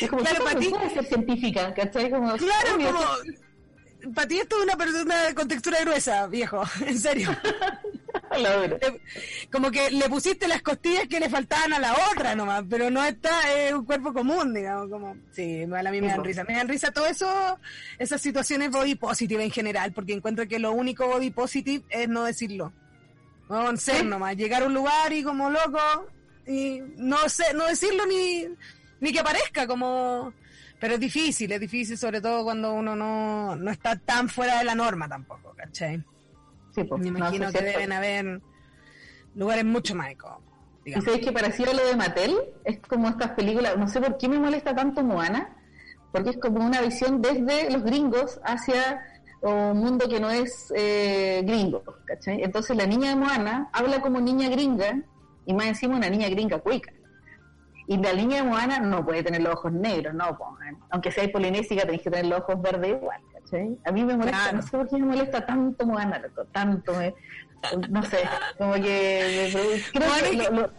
Es 0.01 0.09
como, 0.09 0.21
Claro, 0.23 0.37
¿cómo 0.39 0.49
para 0.49 0.59
ti- 0.59 0.73
ser 0.93 1.05
científica, 1.05 1.73
¿cachai? 1.75 2.09
Como, 2.09 2.35
Claro, 2.35 2.77
como, 2.77 2.99
para 4.15 4.27
ti 4.27 4.39
esto 4.39 4.57
es 4.57 4.63
una 4.63 4.75
persona 4.75 5.15
con 5.35 5.47
textura 5.47 5.79
gruesa, 5.81 6.25
viejo, 6.25 6.63
en 6.85 6.97
serio. 6.99 7.29
la 8.37 8.79
como 9.51 9.71
que 9.71 9.91
le 9.91 10.07
pusiste 10.09 10.47
las 10.47 10.61
costillas 10.61 11.07
que 11.07 11.19
le 11.19 11.29
faltaban 11.29 11.73
a 11.73 11.79
la 11.79 11.95
otra 12.11 12.35
nomás, 12.35 12.63
pero 12.69 12.89
no 12.89 13.03
está, 13.03 13.51
es 13.53 13.73
un 13.73 13.85
cuerpo 13.85 14.13
común, 14.13 14.53
digamos, 14.53 14.89
como, 14.89 15.17
sí, 15.31 15.63
a 15.63 15.91
mí 15.91 16.01
me 16.01 16.07
dan 16.07 16.23
risa, 16.23 16.43
me 16.43 16.55
dan 16.55 16.67
risa 16.67 16.91
todo 16.91 17.07
eso, 17.07 17.59
esas 17.97 18.21
situaciones 18.21 18.71
body 18.71 18.95
positive 18.95 19.43
en 19.43 19.51
general, 19.51 19.91
porque 19.91 20.13
encuentro 20.13 20.47
que 20.47 20.59
lo 20.59 20.71
único 20.71 21.07
body 21.07 21.31
positive 21.31 21.83
es 21.89 22.07
no 22.07 22.23
decirlo, 22.23 22.71
no 23.49 23.75
ser 23.77 24.05
nomás, 24.05 24.37
llegar 24.37 24.63
a 24.63 24.67
un 24.67 24.73
lugar 24.73 25.11
y 25.11 25.23
como 25.23 25.49
loco, 25.49 26.07
y 26.47 26.81
no 26.97 27.27
sé, 27.27 27.53
no 27.53 27.67
decirlo 27.67 28.05
ni, 28.05 28.45
ni 29.01 29.11
que 29.11 29.19
aparezca, 29.19 29.67
como, 29.67 30.33
pero 30.79 30.93
es 30.93 30.99
difícil, 30.99 31.51
es 31.51 31.59
difícil 31.59 31.97
sobre 31.97 32.21
todo 32.21 32.43
cuando 32.43 32.73
uno 32.73 32.95
no, 32.95 33.55
no 33.57 33.71
está 33.71 33.97
tan 33.97 34.29
fuera 34.29 34.59
de 34.59 34.63
la 34.63 34.75
norma 34.75 35.09
tampoco, 35.09 35.53
¿cachai? 35.55 36.01
Sí, 36.73 36.83
pues, 36.83 37.01
Me 37.01 37.11
no, 37.11 37.17
imagino 37.19 37.45
que 37.47 37.59
cierto. 37.59 37.71
deben 37.71 37.91
haber 37.91 38.41
lugares 39.35 39.65
mucho 39.65 39.95
más 39.95 40.11
incómodos. 40.11 40.43
Y 40.83 40.93
sabéis 40.93 41.25
que 41.25 41.31
parecido 41.31 41.71
a 41.71 41.73
lo 41.75 41.85
de 41.85 41.95
Mattel, 41.95 42.35
es 42.63 42.79
como 42.79 43.07
estas 43.09 43.31
películas, 43.31 43.77
no 43.77 43.87
sé 43.87 44.01
por 44.01 44.17
qué 44.17 44.27
me 44.27 44.39
molesta 44.39 44.75
tanto 44.75 45.03
Moana, 45.03 45.55
porque 46.11 46.31
es 46.31 46.37
como 46.37 46.65
una 46.65 46.81
visión 46.81 47.21
desde 47.21 47.69
los 47.69 47.83
gringos 47.83 48.41
hacia 48.43 49.05
un 49.41 49.77
mundo 49.77 50.07
que 50.09 50.19
no 50.19 50.29
es 50.29 50.71
eh, 50.75 51.43
gringo, 51.45 51.83
¿cachai? 52.05 52.43
Entonces 52.43 52.75
la 52.75 52.85
niña 52.85 53.09
de 53.09 53.15
Moana 53.15 53.69
habla 53.73 54.01
como 54.01 54.19
niña 54.19 54.49
gringa, 54.49 55.01
y 55.45 55.53
más 55.53 55.67
encima 55.67 55.97
una 55.97 56.09
niña 56.09 56.29
gringa 56.29 56.59
cuica. 56.59 56.91
Y 57.87 57.97
la 57.97 58.13
niña 58.13 58.37
de 58.37 58.43
Moana 58.43 58.79
no 58.79 59.03
puede 59.05 59.21
tener 59.23 59.41
los 59.41 59.53
ojos 59.53 59.71
negros, 59.73 60.13
no, 60.13 60.37
aunque 60.89 61.11
sea 61.11 61.31
polinésica 61.31 61.81
tenéis 61.83 62.01
que 62.01 62.09
tener 62.09 62.25
los 62.25 62.39
ojos 62.39 62.61
verdes 62.61 62.91
igual, 62.91 63.21
¿cachai? 63.51 63.77
A 63.85 63.91
mí 63.91 64.03
me 64.03 64.15
molesta, 64.17 64.39
Claro. 64.39 64.57
no 64.57 64.63
sé 64.63 64.69
por 64.71 64.87
qué 64.89 64.97
me 64.97 65.05
molesta 65.05 65.45
tanto 65.45 65.85
Moana, 65.85 66.19
loco, 66.19 66.45
tanto, 66.51 66.93
me- 66.95 67.13
no 67.89 68.03
sé, 68.03 68.19
como 68.57 68.73
que 68.73 69.51
me 69.53 69.99
creo 69.99 70.13
que 70.31 70.37
lo- 70.37 70.51
lo- 70.61 70.73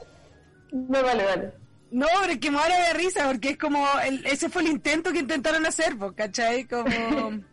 no, 0.73 1.03
vale, 1.03 1.25
vale. 1.25 1.53
No, 1.91 2.07
pero 2.23 2.33
es 2.33 2.39
que 2.39 2.51
me 2.51 2.57
de 2.87 2.93
risa 2.95 3.27
porque 3.27 3.51
es 3.51 3.59
como, 3.59 3.87
el- 4.05 4.25
ese 4.27 4.49
fue 4.49 4.63
el 4.63 4.69
intento 4.69 5.13
que 5.13 5.19
intentaron 5.19 5.65
hacer, 5.67 5.97
pues, 5.99 6.13
¿cachai? 6.13 6.65
Como, 6.65 6.85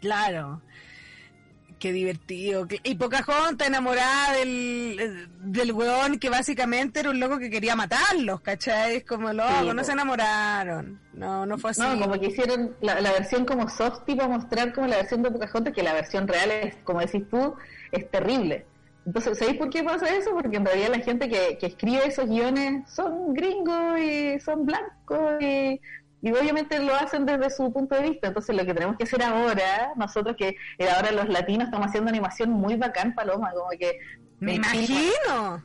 claro, 0.00 0.60
qué 1.82 1.92
divertido. 1.92 2.68
Y 2.84 2.94
Pocahontas 2.94 3.66
enamorada 3.66 4.34
del, 4.34 5.28
del 5.40 5.72
weón 5.72 6.20
que 6.20 6.30
básicamente 6.30 7.00
era 7.00 7.10
un 7.10 7.18
loco 7.18 7.40
que 7.40 7.50
quería 7.50 7.74
matarlos, 7.74 8.40
¿cachai? 8.40 8.98
Es 8.98 9.04
como, 9.04 9.32
loco, 9.32 9.48
Sí, 9.60 9.66
no 9.66 9.74
po. 9.74 9.82
se 9.84 9.92
enamoraron. 9.92 11.00
No, 11.12 11.44
no 11.44 11.58
fue 11.58 11.72
así. 11.72 11.80
No, 11.80 11.98
como 11.98 12.20
que 12.20 12.26
hicieron 12.28 12.76
la, 12.82 13.00
la 13.00 13.10
versión 13.10 13.44
como 13.44 13.68
softy 13.68 14.14
para 14.14 14.28
mostrar 14.28 14.72
como 14.72 14.86
la 14.86 14.98
versión 14.98 15.24
de 15.24 15.32
Pocahontas, 15.32 15.74
que 15.74 15.82
la 15.82 15.92
versión 15.92 16.28
real 16.28 16.52
es, 16.52 16.76
como 16.84 17.00
decís 17.00 17.28
tú, 17.28 17.54
es 17.90 18.08
terrible. 18.12 18.64
Entonces, 19.04 19.36
¿sabéis 19.36 19.58
por 19.58 19.68
qué 19.68 19.82
pasa 19.82 20.06
eso? 20.14 20.30
Porque 20.30 20.58
en 20.58 20.64
realidad 20.64 20.90
la 20.90 21.00
gente 21.00 21.28
que, 21.28 21.58
que 21.58 21.66
escribe 21.66 22.06
esos 22.06 22.28
guiones 22.28 22.88
son 22.88 23.34
gringos 23.34 23.98
y 23.98 24.38
son 24.38 24.64
blancos 24.64 25.42
y, 25.42 25.80
y 26.22 26.30
obviamente 26.32 26.78
lo 26.78 26.94
hacen 26.94 27.26
desde 27.26 27.50
su 27.50 27.72
punto 27.72 27.94
de 27.96 28.02
vista. 28.10 28.28
Entonces, 28.28 28.54
lo 28.56 28.64
que 28.64 28.72
tenemos 28.72 28.96
que 28.96 29.04
hacer 29.04 29.22
ahora, 29.22 29.92
nosotros 29.96 30.36
que 30.38 30.56
eh, 30.78 30.88
ahora 30.88 31.10
los 31.12 31.28
latinos 31.28 31.66
estamos 31.66 31.88
haciendo 31.88 32.08
animación 32.10 32.50
muy 32.50 32.76
bacán, 32.76 33.14
Paloma, 33.14 33.50
como 33.52 33.68
que... 33.78 33.98
Me 34.40 34.54
en 34.54 34.62
Chile 34.62 34.84
imagino. 34.84 35.64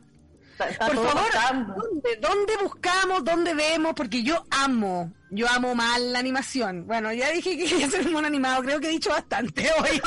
está- 0.51 0.69
está 0.69 0.85
Por 0.87 0.95
favor. 0.95 1.75
¿dónde, 1.75 2.15
¿dónde 2.19 2.53
buscamos? 2.63 3.23
¿Dónde 3.23 3.53
vemos? 3.53 3.93
Porque 3.95 4.21
yo 4.23 4.43
amo, 4.51 5.11
Yo 5.29 5.47
amo 5.49 5.75
mal 5.75 6.11
la 6.13 6.19
animación. 6.19 6.85
Bueno, 6.87 7.11
ya 7.13 7.29
dije 7.31 7.57
que 7.57 7.65
quería 7.69 7.89
ser 7.89 8.05
un 8.07 8.13
mono 8.13 8.27
animado, 8.27 8.61
creo 8.63 8.79
que 8.79 8.87
he 8.87 8.91
dicho 8.91 9.09
bastante 9.11 9.69
hoy. 9.79 10.01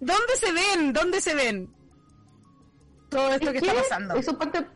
¿Dónde 0.00 0.36
se 0.38 0.52
ven? 0.52 0.92
¿Dónde 0.92 1.20
se 1.20 1.34
ven? 1.34 1.72
Todo 3.08 3.30
esto 3.32 3.52
que, 3.52 3.58
está 3.58 3.74
pasando. 3.74 4.14
Eso 4.14 4.36
parte 4.38 4.66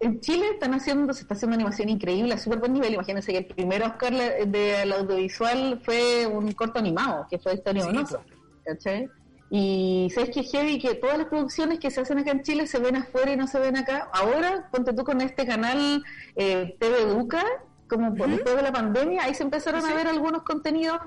en 0.00 0.20
Chile 0.20 0.50
están 0.52 0.74
haciendo, 0.74 1.12
se 1.12 1.22
está 1.22 1.34
haciendo 1.34 1.54
animación 1.54 1.88
increíble 1.88 2.34
a 2.34 2.38
súper 2.38 2.58
buen 2.58 2.74
nivel. 2.74 2.94
Imagínense 2.94 3.32
que 3.32 3.38
el 3.38 3.46
primer 3.46 3.82
Oscar 3.82 4.12
del 4.46 4.92
audiovisual 4.92 5.80
fue 5.84 6.26
un 6.26 6.52
corto 6.52 6.78
animado, 6.78 7.26
que 7.30 7.38
fue 7.38 7.54
Historia 7.54 7.84
sí. 7.84 8.16
¿Cachai? 8.64 9.08
Y 9.48 10.08
sabes 10.12 10.30
que 10.30 10.42
heavy 10.42 10.78
que 10.80 10.96
todas 10.96 11.18
las 11.18 11.28
producciones 11.28 11.78
que 11.78 11.90
se 11.90 12.00
hacen 12.00 12.18
acá 12.18 12.32
en 12.32 12.42
Chile 12.42 12.66
se 12.66 12.78
ven 12.78 12.96
afuera 12.96 13.32
y 13.32 13.36
no 13.36 13.46
se 13.46 13.58
ven 13.60 13.76
acá. 13.76 14.10
Ahora, 14.12 14.68
ponte 14.72 14.92
tú 14.92 15.04
con 15.04 15.20
este 15.20 15.46
canal 15.46 16.02
eh, 16.34 16.76
TV 16.80 17.02
Educa, 17.02 17.44
como 17.88 18.14
por 18.14 18.28
después 18.28 18.56
de 18.56 18.62
la 18.62 18.72
pandemia, 18.72 19.22
ahí 19.22 19.34
se 19.34 19.44
empezaron 19.44 19.86
a 19.86 19.94
ver 19.94 20.08
algunos 20.08 20.42
contenidos 20.42 20.98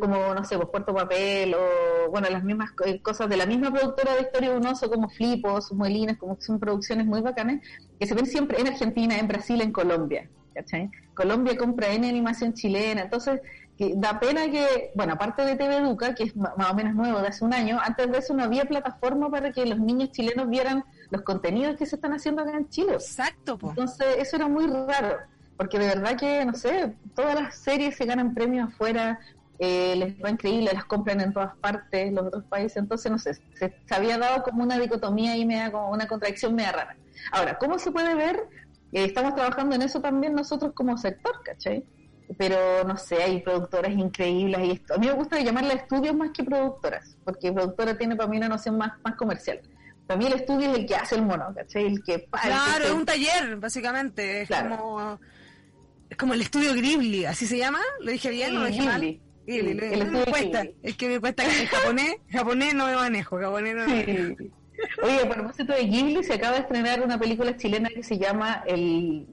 como, 0.00 0.34
no 0.34 0.44
sé, 0.44 0.56
pues 0.56 0.68
Puerto 0.68 0.94
Papel 0.94 1.54
o, 1.54 2.10
bueno, 2.10 2.28
las 2.30 2.42
mismas 2.42 2.70
eh, 2.84 3.00
cosas 3.00 3.28
de 3.28 3.36
la 3.36 3.46
misma 3.46 3.72
productora 3.72 4.14
de 4.14 4.22
Historia 4.22 4.50
Unoso 4.52 4.90
como 4.90 5.08
Flipos, 5.08 5.72
Muelinas, 5.72 6.18
como 6.18 6.36
que 6.36 6.42
son 6.42 6.58
producciones 6.58 7.06
muy 7.06 7.20
bacanas, 7.20 7.60
que 7.98 8.06
se 8.06 8.14
ven 8.14 8.26
siempre 8.26 8.60
en 8.60 8.68
Argentina, 8.68 9.18
en 9.18 9.28
Brasil, 9.28 9.60
en 9.60 9.72
Colombia. 9.72 10.28
¿cachai? 10.56 10.90
Colombia 11.14 11.56
compra 11.56 11.92
en 11.92 12.04
animación 12.04 12.54
chilena, 12.54 13.02
entonces 13.02 13.40
que 13.76 13.92
da 13.94 14.18
pena 14.18 14.50
que, 14.50 14.90
bueno, 14.94 15.12
aparte 15.12 15.44
de 15.44 15.54
TV 15.54 15.76
Educa, 15.76 16.14
que 16.14 16.24
es 16.24 16.36
más 16.36 16.70
o 16.70 16.74
menos 16.74 16.94
nuevo 16.94 17.20
de 17.20 17.28
hace 17.28 17.44
un 17.44 17.52
año, 17.52 17.78
antes 17.82 18.10
de 18.10 18.18
eso 18.18 18.32
no 18.32 18.42
había 18.42 18.64
plataforma 18.64 19.30
para 19.30 19.52
que 19.52 19.66
los 19.66 19.78
niños 19.78 20.12
chilenos 20.12 20.48
vieran 20.48 20.82
los 21.10 21.20
contenidos 21.22 21.76
que 21.76 21.84
se 21.84 21.96
están 21.96 22.14
haciendo 22.14 22.42
acá 22.42 22.56
en 22.56 22.68
Chile. 22.70 22.94
Exacto, 22.94 23.58
po. 23.58 23.70
Entonces, 23.70 24.06
eso 24.18 24.36
era 24.36 24.48
muy 24.48 24.66
raro, 24.66 25.18
porque 25.58 25.78
de 25.78 25.88
verdad 25.88 26.16
que, 26.16 26.44
no 26.46 26.54
sé, 26.54 26.94
todas 27.14 27.34
las 27.34 27.54
series 27.56 27.96
se 27.96 28.06
ganan 28.06 28.32
premios 28.32 28.72
afuera, 28.72 29.20
eh, 29.58 29.94
les 29.96 30.22
va 30.22 30.30
increíble, 30.30 30.70
las 30.72 30.84
compran 30.84 31.20
en 31.20 31.32
todas 31.32 31.56
partes, 31.56 32.12
los 32.12 32.26
otros 32.26 32.44
países, 32.44 32.76
entonces, 32.76 33.10
no 33.10 33.18
sé, 33.18 33.34
se, 33.34 33.42
se 33.86 33.94
había 33.94 34.18
dado 34.18 34.42
como 34.42 34.62
una 34.62 34.78
dicotomía 34.78 35.36
y 35.36 35.44
media, 35.44 35.72
como 35.72 35.90
una 35.90 36.06
contradicción 36.06 36.54
media 36.54 36.72
rara. 36.72 36.96
Ahora, 37.32 37.58
¿cómo 37.58 37.78
se 37.78 37.90
puede 37.90 38.14
ver? 38.14 38.36
Eh, 38.92 39.04
estamos 39.04 39.34
trabajando 39.34 39.74
en 39.74 39.82
eso 39.82 40.00
también 40.00 40.34
nosotros 40.34 40.72
como 40.74 40.96
sector, 40.96 41.42
¿cachai? 41.44 41.84
pero 42.38 42.82
no 42.84 42.96
sé, 42.96 43.22
hay 43.22 43.40
productoras 43.40 43.92
increíbles 43.92 44.60
y 44.64 44.70
esto. 44.72 44.94
A 44.94 44.98
mí 44.98 45.06
me 45.06 45.12
gusta 45.12 45.38
llamarle 45.40 45.74
estudios 45.74 46.14
más 46.14 46.30
que 46.30 46.42
productoras, 46.42 47.16
porque 47.24 47.52
productora 47.52 47.96
tiene 47.96 48.16
para 48.16 48.28
mí 48.28 48.36
una 48.36 48.48
noción 48.48 48.76
más, 48.76 48.92
más 49.04 49.14
comercial. 49.14 49.60
Para 50.06 50.18
mí 50.18 50.26
el 50.26 50.34
estudio 50.34 50.70
es 50.72 50.78
el 50.78 50.86
que 50.86 50.96
hace 50.96 51.16
el 51.16 51.22
mono, 51.22 51.52
¿cachai? 51.54 51.86
El 51.86 52.02
que 52.02 52.28
Claro, 52.30 52.84
es 52.84 52.90
un 52.90 53.04
taller, 53.04 53.56
básicamente. 53.56 54.42
Es 54.42 54.48
como 54.48 55.18
es 56.08 56.16
como 56.16 56.34
el 56.34 56.40
estudio 56.40 56.72
Ghibli, 56.72 57.24
¿así 57.24 57.46
se 57.46 57.58
llama? 57.58 57.80
¿Lo 58.00 58.12
dije 58.12 58.30
bien? 58.30 58.54
¿Lo 58.54 58.64
dije 58.66 58.82
mal? 58.82 59.20
El 59.46 59.80
estudio 59.80 60.10
me 60.10 60.24
cuesta, 60.24 60.64
es 60.82 60.96
que 60.96 61.08
me 61.08 61.20
cuesta 61.20 61.44
que 61.44 61.62
en 61.62 61.66
japonés, 61.66 62.16
japonés 62.30 62.74
no 62.74 62.86
me 62.86 62.94
manejo, 62.96 63.38
japonés 63.38 63.76
no 63.76 63.86
me 63.86 64.06
manejo. 64.06 64.36
Oye, 65.02 65.20
a 65.20 65.28
propósito 65.28 65.72
de 65.72 65.84
Ghibli, 65.84 66.24
se 66.24 66.34
acaba 66.34 66.54
de 66.54 66.60
estrenar 66.62 67.00
una 67.02 67.18
película 67.18 67.56
chilena 67.56 67.88
que 67.88 68.02
se 68.02 68.18
llama 68.18 68.64
El 68.66 69.26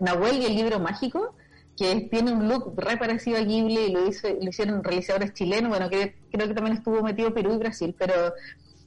Nahuel 0.00 0.38
y 0.38 0.46
el 0.46 0.54
libro 0.56 0.78
mágico, 0.78 1.34
que 1.76 2.08
tiene 2.10 2.32
un 2.32 2.48
look 2.48 2.74
re 2.76 2.96
parecido 2.96 3.38
a 3.38 3.40
Ghibli 3.40 3.78
y 3.78 3.92
lo, 3.92 4.08
hizo, 4.08 4.28
lo 4.28 4.48
hicieron 4.48 4.82
realizadores 4.82 5.34
chilenos, 5.34 5.68
bueno, 5.68 5.90
que, 5.90 6.14
creo 6.30 6.48
que 6.48 6.54
también 6.54 6.76
estuvo 6.76 7.02
metido 7.02 7.34
Perú 7.34 7.54
y 7.54 7.58
Brasil, 7.58 7.94
pero 7.98 8.32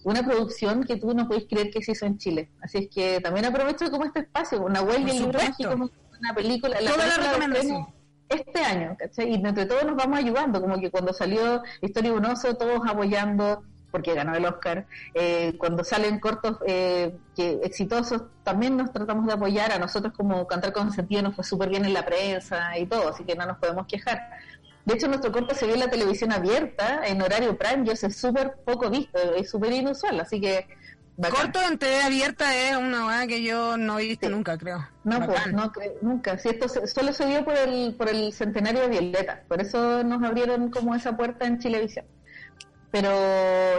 una 0.03 0.25
producción 0.25 0.83
que 0.83 0.95
tú 0.95 1.13
no 1.13 1.27
puedes 1.27 1.45
creer 1.45 1.69
que 1.71 1.83
se 1.83 1.91
hizo 1.91 2.05
en 2.05 2.17
Chile. 2.17 2.49
Así 2.61 2.77
es 2.79 2.89
que 2.89 3.19
también 3.21 3.45
aprovecho 3.45 3.91
como 3.91 4.05
este 4.05 4.21
espacio, 4.21 4.61
una 4.61 4.81
huelga 4.81 5.13
y 5.13 5.17
el 5.17 5.23
libro 5.23 5.39
mágico, 5.39 5.91
una 6.19 6.33
película, 6.33 6.81
la, 6.81 6.91
película 6.91 7.87
este 8.29 8.61
año, 8.61 8.95
¿cachai? 8.97 9.31
Y 9.31 9.35
entre 9.35 9.65
todos 9.65 9.83
nos 9.83 9.95
vamos 9.95 10.19
ayudando, 10.19 10.61
como 10.61 10.79
que 10.79 10.91
cuando 10.91 11.13
salió 11.13 11.63
Historia 11.81 12.13
Unoso, 12.13 12.55
todos 12.55 12.81
apoyando, 12.87 13.63
porque 13.91 14.13
ganó 14.13 14.35
el 14.35 14.45
Oscar. 14.45 14.85
Eh, 15.13 15.55
cuando 15.57 15.83
salen 15.83 16.19
cortos 16.19 16.57
eh, 16.65 17.17
que 17.35 17.59
exitosos, 17.63 18.23
también 18.43 18.77
nos 18.77 18.91
tratamos 18.91 19.25
de 19.25 19.33
apoyar. 19.33 19.71
A 19.71 19.79
nosotros 19.79 20.13
como 20.15 20.47
Cantar 20.47 20.73
con 20.73 20.91
Sentido 20.91 21.23
nos 21.23 21.35
fue 21.35 21.43
súper 21.43 21.69
bien 21.69 21.85
en 21.85 21.93
la 21.93 22.05
prensa 22.05 22.77
y 22.77 22.85
todo, 22.85 23.09
así 23.09 23.23
que 23.23 23.35
no 23.35 23.45
nos 23.45 23.57
podemos 23.57 23.87
quejar. 23.87 24.19
De 24.85 24.95
hecho, 24.95 25.07
nuestro 25.07 25.31
corto 25.31 25.53
se 25.53 25.67
ve 25.67 25.73
en 25.73 25.79
la 25.79 25.89
televisión 25.89 26.31
abierta, 26.31 27.01
en 27.05 27.21
horario 27.21 27.57
prime, 27.57 27.85
yo 27.85 27.95
sé 27.95 28.09
súper 28.09 28.55
poco 28.65 28.89
visto, 28.89 29.19
es 29.35 29.49
súper 29.49 29.73
inusual, 29.73 30.19
así 30.19 30.39
que... 30.39 30.67
Corto 31.27 31.59
en 31.61 31.77
TV 31.77 32.01
abierta 32.01 32.55
es 32.55 32.77
una 32.77 33.01
cosa 33.01 33.27
que 33.27 33.43
yo 33.43 33.75
no 33.77 33.99
he 33.99 34.03
visto 34.03 34.29
nunca, 34.29 34.57
creo. 34.57 34.87
No, 35.03 35.25
pues, 35.25 35.51
no 35.51 35.71
nunca. 36.01 36.37
Si 36.37 36.47
esto 36.47 36.69
solo 36.69 37.11
se 37.11 37.25
dio 37.25 37.43
por 37.43 37.57
el, 37.57 37.93
por 37.95 38.07
el 38.07 38.31
centenario 38.31 38.81
de 38.81 38.87
Violeta, 38.87 39.43
por 39.49 39.59
eso 39.61 40.03
nos 40.03 40.23
abrieron 40.23 40.71
como 40.71 40.95
esa 40.95 41.17
puerta 41.17 41.45
en 41.45 41.59
Chilevisión. 41.59 42.05
Pero 42.91 43.09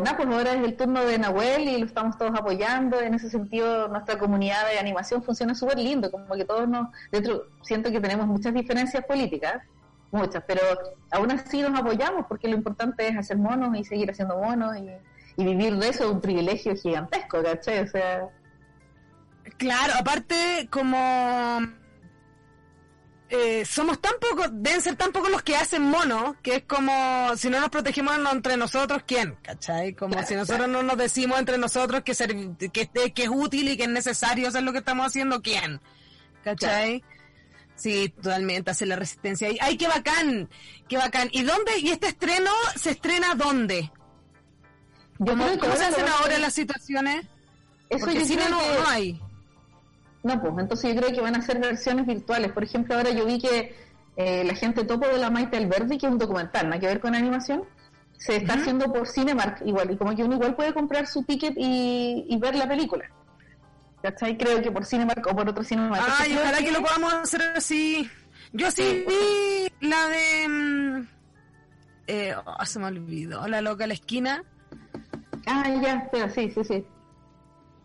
nada, 0.05 0.17
pues 0.17 0.29
ahora 0.29 0.53
es 0.53 0.63
el 0.63 0.77
turno 0.77 1.05
de 1.05 1.19
Nahuel 1.19 1.63
y 1.63 1.79
lo 1.79 1.87
estamos 1.87 2.19
todos 2.19 2.39
apoyando. 2.39 3.01
En 3.01 3.15
ese 3.15 3.31
sentido, 3.31 3.89
nuestra 3.89 4.19
comunidad 4.19 4.69
de 4.71 4.79
animación 4.79 5.23
funciona 5.23 5.55
súper 5.55 5.79
lindo, 5.79 6.11
como 6.11 6.35
que 6.35 6.45
todos 6.45 6.69
nos. 6.69 6.89
Dentro, 7.11 7.47
siento 7.63 7.91
que 7.91 8.01
tenemos 8.01 8.27
muchas 8.27 8.53
diferencias 8.53 9.05
políticas, 9.07 9.63
muchas, 10.13 10.45
pero 10.47 10.61
aún 11.11 11.31
así 11.33 11.63
nos 11.63 11.81
apoyamos 11.81 12.27
porque 12.29 12.49
lo 12.49 12.55
importante 12.55 13.09
es 13.09 13.17
hacer 13.17 13.39
monos 13.39 13.77
y 13.77 13.85
seguir 13.85 14.11
haciendo 14.11 14.37
monos 14.37 14.77
y, 14.77 14.91
y 15.41 15.45
vivir 15.45 15.77
de 15.77 15.89
eso 15.89 16.05
es 16.05 16.11
un 16.11 16.21
privilegio 16.21 16.77
gigantesco, 16.77 17.43
¿cachai? 17.43 17.81
O 17.81 17.89
sea. 17.89 18.29
Claro, 19.57 19.95
aparte, 19.99 20.69
como 20.71 21.61
eh, 23.31 23.65
somos 23.65 24.01
tan 24.01 24.15
pocos, 24.21 24.49
deben 24.53 24.81
ser 24.81 24.97
tan 24.97 25.13
pocos 25.13 25.31
los 25.31 25.43
que 25.43 25.55
hacen 25.57 25.83
mono, 25.83 26.37
que 26.43 26.57
es 26.57 26.63
como 26.65 27.37
si 27.37 27.49
no 27.49 27.61
nos 27.61 27.71
protegemos 27.71 28.17
entre 28.33 28.57
nosotros, 28.57 29.03
¿quién? 29.07 29.37
¿Cachai? 29.43 29.95
Como 29.95 30.21
si 30.25 30.35
nosotros 30.35 30.69
no 30.69 30.83
nos 30.83 30.99
decimos 30.99 31.39
entre 31.39 31.57
nosotros 31.57 32.03
que, 32.03 32.13
ser, 32.15 32.35
que, 32.59 32.89
que, 32.89 33.23
es 33.23 33.29
útil 33.29 33.69
y 33.69 33.77
que 33.77 33.85
es 33.85 33.89
necesario 33.89 34.49
hacer 34.49 34.65
lo 34.65 34.73
que 34.73 34.79
estamos 34.79 35.07
haciendo, 35.07 35.41
¿quién? 35.43 35.81
¿Cachai? 36.43 37.05
Sí, 37.77 38.09
totalmente, 38.09 38.73
hacer 38.73 38.89
la 38.89 38.97
resistencia. 38.97 39.49
¡Ay, 39.61 39.79
qué 39.79 39.87
bacán! 39.87 40.51
¡Qué 40.89 40.97
bacán! 40.97 41.29
¿Y 41.33 41.43
dónde? 41.45 41.79
¿Y 41.79 41.91
este 41.91 42.09
estreno 42.09 42.51
se 42.75 42.91
estrena 42.91 43.37
dónde? 43.37 43.93
¿Cómo, 45.27 45.45
¿cómo 45.59 45.77
se 45.77 45.85
hacen 45.85 46.07
ahora 46.09 46.39
las 46.39 46.55
situaciones? 46.55 47.27
Eso 47.91 48.07
Porque 48.07 48.25
cine 48.25 48.45
no, 48.49 48.57
no 48.57 48.89
hay. 48.89 49.21
No, 50.23 50.41
pues 50.41 50.53
entonces 50.59 50.95
yo 50.95 51.01
creo 51.01 51.15
que 51.15 51.21
van 51.21 51.37
a 51.37 51.43
ser 51.43 51.59
versiones 51.59 52.07
virtuales. 52.07 52.53
Por 52.53 52.65
ejemplo, 52.65 52.95
ahora 52.95 53.11
yo 53.11 53.27
vi 53.27 53.39
que 53.39 53.75
eh, 54.17 54.45
la 54.45 54.55
gente 54.55 54.85
topo 54.85 55.07
de 55.07 55.19
la 55.19 55.31
Maite 55.31 55.57
Alberdi, 55.57 55.99
que 55.99 56.07
es 56.07 56.13
un 56.13 56.19
documental, 56.19 56.69
nada 56.69 56.81
que 56.81 56.87
ver 56.87 57.01
con 57.01 57.15
animación, 57.15 57.65
se 58.17 58.37
está 58.37 58.55
haciendo 58.55 58.93
por 58.93 59.09
Cinemark 59.09 59.63
igual, 59.65 59.91
y 59.91 59.97
como 59.97 60.15
que 60.15 60.25
uno 60.25 60.35
igual 60.35 60.55
puede 60.55 60.75
comprar 60.75 61.07
su 61.07 61.23
ticket 61.23 61.55
y, 61.57 62.37
ver 62.39 62.55
la 62.55 62.69
película. 62.69 63.05
¿Cachai? 64.03 64.39
Creo 64.39 64.63
que 64.63 64.71
por 64.71 64.87
Cinemark 64.87 65.27
o 65.27 65.37
por 65.37 65.49
otro 65.49 65.63
Cinemark. 65.65 66.03
Ay, 66.19 66.37
ojalá 66.37 66.59
que... 66.59 66.73
lo 66.73 66.83
podamos 66.83 67.13
hacer 67.15 67.43
así. 67.55 68.11
Yo 68.53 68.71
sí 68.71 69.05
vi 69.07 69.87
la 69.87 70.07
de... 70.09 70.49
Mm, 70.49 71.09
eh, 72.07 72.35
oh, 72.45 72.67
se 72.67 72.79
me 72.79 72.87
olvidó, 72.87 73.47
la 73.47 73.61
loca 73.61 73.87
la 73.87 73.95
esquina. 73.95 74.45
Ah, 75.47 75.69
ya, 75.83 76.09
pero 76.11 76.29
sí, 76.31 76.51
sí, 76.51 76.65
sí. 76.65 76.85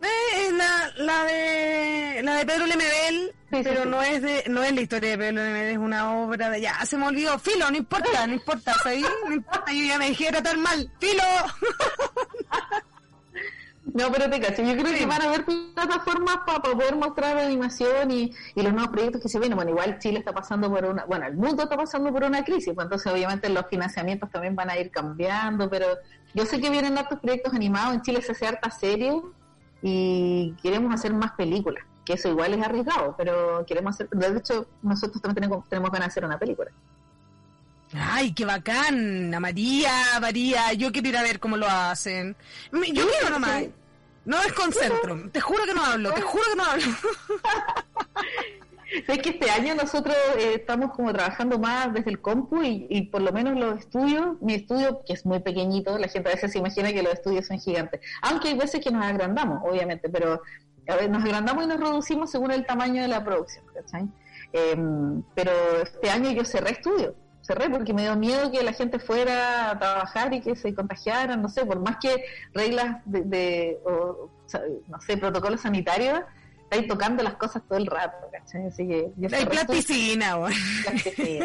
Eh, 0.01 0.51
la, 0.51 0.91
la 0.97 1.23
de 1.23 2.21
la 2.21 2.35
de 2.35 2.45
Pedro 2.45 2.67
Lemebel, 2.67 3.33
pero 3.49 3.85
no 3.85 4.01
es 4.01 4.21
de 4.21 4.43
no 4.49 4.61
es 4.61 4.73
la 4.73 4.81
historia 4.81 5.11
de 5.11 5.17
Pedro 5.17 5.43
Lemebel, 5.43 5.71
es 5.71 5.77
una 5.77 6.19
obra 6.19 6.49
de 6.49 6.61
ya 6.61 6.85
se 6.85 6.97
me 6.97 7.07
olvidó, 7.07 7.39
filo, 7.39 7.71
no 7.71 7.77
importa, 7.77 8.27
no 8.27 8.33
importa, 8.33 8.73
¿sabes? 8.83 9.03
no 9.27 9.33
importa, 9.33 9.71
yo 9.71 9.85
ya 9.85 9.97
me 9.97 10.09
dejé 10.09 10.29
tratar 10.31 10.57
mal, 10.57 10.91
filo. 10.99 11.23
No, 13.93 14.11
pero 14.11 14.29
te 14.29 14.41
cacho, 14.41 14.61
yo 14.61 14.73
creo 14.73 14.93
que 14.93 15.05
van 15.05 15.21
a 15.21 15.25
haber 15.25 15.45
plataformas 15.45 16.39
para 16.45 16.61
poder 16.61 16.97
mostrar 16.97 17.37
animación 17.37 18.11
y, 18.11 18.33
y, 18.53 18.61
los 18.61 18.73
nuevos 18.73 18.89
proyectos 18.91 19.21
que 19.21 19.29
se 19.29 19.39
vienen. 19.39 19.55
Bueno, 19.55 19.71
igual 19.71 19.99
Chile 19.99 20.19
está 20.19 20.33
pasando 20.33 20.69
por 20.69 20.83
una, 20.83 21.05
bueno, 21.05 21.27
el 21.27 21.37
mundo 21.37 21.63
está 21.63 21.77
pasando 21.77 22.11
por 22.11 22.25
una 22.25 22.43
crisis, 22.43 22.73
pues 22.73 22.85
entonces 22.85 23.09
obviamente 23.09 23.47
los 23.47 23.65
financiamientos 23.67 24.29
también 24.31 24.53
van 24.53 24.69
a 24.69 24.77
ir 24.77 24.91
cambiando, 24.91 25.69
pero 25.69 25.85
yo 26.35 26.45
sé 26.45 26.59
que 26.59 26.69
vienen 26.69 26.97
otros 26.97 27.19
proyectos 27.21 27.53
animados, 27.53 27.95
en 27.95 28.01
Chile 28.01 28.21
se 28.21 28.33
hace 28.33 28.45
harta 28.45 28.69
serie 28.69 29.21
y 29.81 30.53
queremos 30.61 30.93
hacer 30.93 31.13
más 31.13 31.31
películas, 31.31 31.83
que 32.03 32.13
eso 32.13 32.27
igual 32.27 32.53
es 32.53 32.61
arriesgado, 32.61 33.15
pero 33.17 33.65
queremos 33.65 33.95
hacer, 33.95 34.09
de 34.09 34.37
hecho 34.37 34.67
nosotros 34.83 35.21
también 35.21 35.35
tenemos, 35.35 35.69
tenemos 35.69 35.89
ganas 35.91 36.07
de 36.07 36.11
hacer 36.11 36.25
una 36.25 36.37
película. 36.37 36.69
Ay, 37.93 38.33
qué 38.33 38.43
bacán, 38.43 39.29
María, 39.39 40.19
María, 40.19 40.73
yo 40.73 40.91
quiero 40.91 41.07
ir 41.07 41.17
a 41.17 41.23
ver 41.23 41.39
cómo 41.39 41.55
lo 41.55 41.67
hacen. 41.67 42.35
Yo 42.71 43.07
quiero 43.07 43.29
nomás. 43.29 43.63
No 44.25 44.41
desconcentro, 44.41 45.29
te 45.31 45.39
juro 45.39 45.63
que 45.65 45.73
no 45.73 45.85
hablo, 45.85 46.11
te 46.11 46.21
juro 46.21 46.43
que 46.49 46.55
no 46.57 46.63
hablo. 46.65 46.85
Es 49.07 49.19
que 49.19 49.29
este 49.29 49.49
año 49.49 49.75
nosotros 49.75 50.15
eh, 50.37 50.53
estamos 50.55 50.91
como 50.91 51.11
trabajando 51.13 51.59
más 51.59 51.93
desde 51.93 52.11
el 52.11 52.21
compu 52.21 52.61
y, 52.63 53.09
por 53.11 53.21
lo 53.21 53.31
menos 53.31 53.57
los 53.57 53.79
estudios, 53.79 54.41
mi 54.41 54.53
estudio 54.53 55.01
que 55.05 55.13
es 55.13 55.25
muy 55.25 55.39
pequeñito, 55.39 55.97
la 55.97 56.07
gente 56.07 56.29
a 56.29 56.33
veces 56.33 56.51
se 56.51 56.59
imagina 56.59 56.91
que 56.91 57.03
los 57.03 57.13
estudios 57.13 57.47
son 57.47 57.59
gigantes, 57.59 58.01
aunque 58.21 58.49
hay 58.49 58.57
veces 58.57 58.81
que 58.81 58.91
nos 58.91 59.03
agrandamos, 59.03 59.61
obviamente, 59.63 60.09
pero 60.09 60.41
nos 61.09 61.23
agrandamos 61.23 61.63
y 61.63 61.67
nos 61.67 61.79
reducimos 61.79 62.29
según 62.29 62.51
el 62.51 62.65
tamaño 62.65 63.01
de 63.01 63.07
la 63.07 63.23
producción, 63.23 63.65
¿cachai? 63.73 64.07
Em, 64.53 65.23
pero 65.33 65.51
este 65.81 66.09
año 66.09 66.31
yo 66.31 66.45
cerré 66.45 66.71
estudio, 66.71 67.15
cerré 67.41 67.69
porque 67.69 67.93
me 67.93 68.03
dio 68.03 68.15
miedo 68.15 68.51
que 68.51 68.63
la 68.63 68.73
gente 68.73 68.99
fuera 68.99 69.71
a 69.71 69.79
trabajar 69.79 70.33
y 70.33 70.41
que 70.41 70.55
se 70.55 70.73
contagiaran, 70.73 71.41
no 71.41 71.49
sé, 71.49 71.65
por 71.65 71.79
más 71.79 71.97
que 71.97 72.23
reglas 72.53 72.97
de, 73.05 73.21
de 73.23 73.79
o, 73.83 74.29
no 74.87 75.01
sé, 75.01 75.17
protocolos 75.17 75.61
sanitarios, 75.61 76.21
estáis 76.65 76.87
tocando 76.87 77.23
las 77.23 77.35
cosas 77.35 77.63
todo 77.67 77.77
el 77.77 77.85
rato, 77.85 78.17
¿cachai? 78.31 78.67
Así 78.67 78.87
que 78.87 79.11
Hay 79.35 79.45
plasticina, 79.45 80.35
güey. 80.35 80.53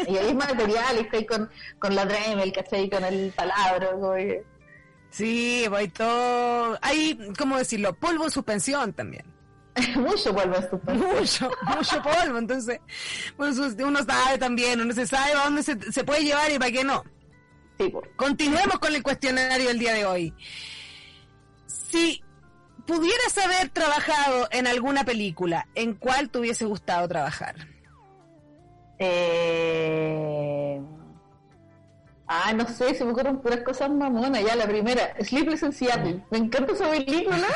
Y 0.07 0.17
hay 0.17 0.33
material, 0.33 0.97
estáis 0.97 1.27
con, 1.27 1.49
con 1.79 1.95
la 1.95 2.05
Dremel, 2.05 2.51
¿cachai? 2.51 2.89
Con 2.89 3.03
el 3.03 3.31
palabro, 3.31 3.97
güey. 3.97 4.41
Sí, 5.09 5.65
voy 5.69 5.87
todo. 5.89 6.77
Hay, 6.81 7.17
¿cómo 7.37 7.57
decirlo? 7.57 7.93
Polvo 7.93 8.25
en 8.25 8.31
suspensión 8.31 8.93
también. 8.93 9.25
mucho 9.95 10.33
polvo 10.33 10.55
en 10.55 10.69
suspensión. 10.69 11.19
Mucho, 11.19 11.51
mucho 11.77 12.01
polvo. 12.01 12.37
Entonces, 12.37 12.79
pues, 13.37 13.57
uno 13.57 14.03
sabe 14.03 14.37
también, 14.37 14.81
uno 14.81 14.93
se 14.93 15.05
sabe 15.05 15.33
a 15.33 15.43
dónde 15.43 15.63
se, 15.63 15.91
se 15.91 16.03
puede 16.03 16.23
llevar 16.23 16.51
y 16.51 16.57
para 16.57 16.71
qué 16.71 16.83
no. 16.83 17.03
Sí, 17.77 17.89
por. 17.89 18.15
Continuemos 18.15 18.79
con 18.79 18.95
el 18.95 19.03
cuestionario 19.03 19.67
del 19.67 19.79
día 19.79 19.93
de 19.93 20.05
hoy. 20.05 20.33
Si 21.67 22.23
pudieras 22.91 23.37
haber 23.37 23.69
trabajado 23.69 24.49
en 24.51 24.67
alguna 24.67 25.05
película, 25.05 25.65
¿en 25.75 25.93
cuál 25.93 26.29
te 26.29 26.39
hubiese 26.39 26.65
gustado 26.65 27.07
trabajar? 27.07 27.55
Eh... 28.99 30.81
Ah, 32.27 32.51
no 32.53 32.67
sé, 32.67 32.93
se 32.95 33.05
me 33.05 33.11
ocurren 33.11 33.39
puras 33.39 33.61
cosas 33.61 33.89
mamonas. 33.89 34.43
Ya, 34.43 34.55
la 34.55 34.65
primera, 34.65 35.15
Sleepless 35.21 35.63
in 35.63 35.73
Seattle. 35.73 36.23
Me 36.31 36.37
encanta 36.37 36.73
esa 36.73 36.89
película. 36.89 37.37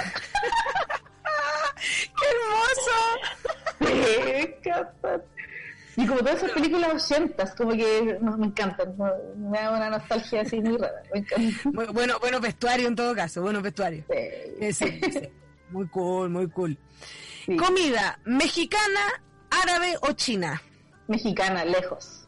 ¡Qué 2.17 2.25
hermoso! 2.31 2.97
me 3.79 4.41
encanta. 4.41 5.21
Y 5.97 6.05
como 6.05 6.19
todas 6.19 6.35
esas 6.35 6.51
películas 6.51 6.93
ochentas, 6.93 7.55
como 7.55 7.71
que 7.71 8.17
no, 8.21 8.37
me 8.37 8.47
encantan. 8.47 8.95
Me 9.37 9.59
da 9.59 9.71
una 9.71 9.89
nostalgia 9.89 10.41
así 10.41 10.59
muy 10.59 10.77
rara. 10.77 11.01
Me 11.13 11.19
encanta. 11.19 11.91
Bueno, 11.93 12.19
bueno, 12.19 12.39
vestuario 12.39 12.87
en 12.87 12.95
todo 12.95 13.15
caso, 13.15 13.41
bueno 13.41 13.61
vestuario. 13.61 14.03
Sí. 14.09 14.15
Eh, 14.17 14.73
sí, 14.73 14.99
sí. 15.11 15.29
Muy 15.69 15.87
cool, 15.87 16.29
muy 16.29 16.49
cool. 16.49 16.77
Comida, 17.57 18.19
mexicana, 18.25 19.21
árabe 19.49 19.95
o 20.01 20.11
china. 20.13 20.61
Mexicana, 21.07 21.63
lejos. 21.63 22.27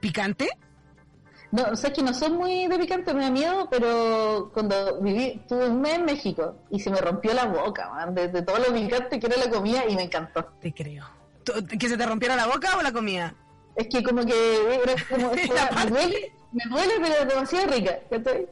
¿Picante? 0.00 0.48
No, 1.50 1.62
o 1.72 1.76
sea, 1.76 1.88
es 1.88 1.96
que 1.96 2.02
no 2.02 2.12
soy 2.12 2.30
muy 2.30 2.66
de 2.66 2.78
picante, 2.78 3.14
me 3.14 3.22
da 3.22 3.30
miedo, 3.30 3.68
pero 3.70 4.50
cuando 4.52 5.00
viví, 5.00 5.42
tuve 5.48 5.68
un 5.68 5.80
mes 5.80 5.94
en 5.94 6.04
México 6.04 6.56
y 6.70 6.78
se 6.78 6.90
me 6.90 7.00
rompió 7.00 7.32
la 7.32 7.46
boca, 7.46 7.88
man, 7.88 8.14
de, 8.14 8.28
de 8.28 8.42
todo 8.42 8.58
lo 8.58 8.74
picante 8.74 9.18
que 9.18 9.26
era 9.26 9.36
la 9.36 9.50
comida 9.50 9.84
y 9.88 9.96
me 9.96 10.02
encantó. 10.02 10.44
Te 10.60 10.74
creo. 10.74 11.04
¿Tú- 11.52 11.66
¿Que 11.78 11.88
se 11.88 11.96
te 11.96 12.06
rompiera 12.06 12.36
la 12.36 12.46
boca 12.46 12.76
o 12.76 12.82
la 12.82 12.92
comida? 12.92 13.34
Es 13.76 13.86
que 13.88 14.02
como 14.02 14.24
que 14.24 14.80
era 14.82 14.94
como, 15.08 15.32
era- 15.34 15.70
me 15.84 15.86
duele, 15.90 16.32
me 16.52 16.64
duele, 16.68 16.92
pero 17.00 17.24
demasiado 17.26 17.66
rica, 17.72 17.98
¿cachai? 18.10 18.46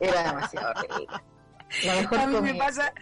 Era 0.00 0.22
demasiado 0.24 0.72
rica. 0.82 1.22
La 1.84 1.94
mejor 1.94 2.18
A 2.18 2.26
mí 2.26 2.40
me 2.42 2.54
pasa, 2.54 2.92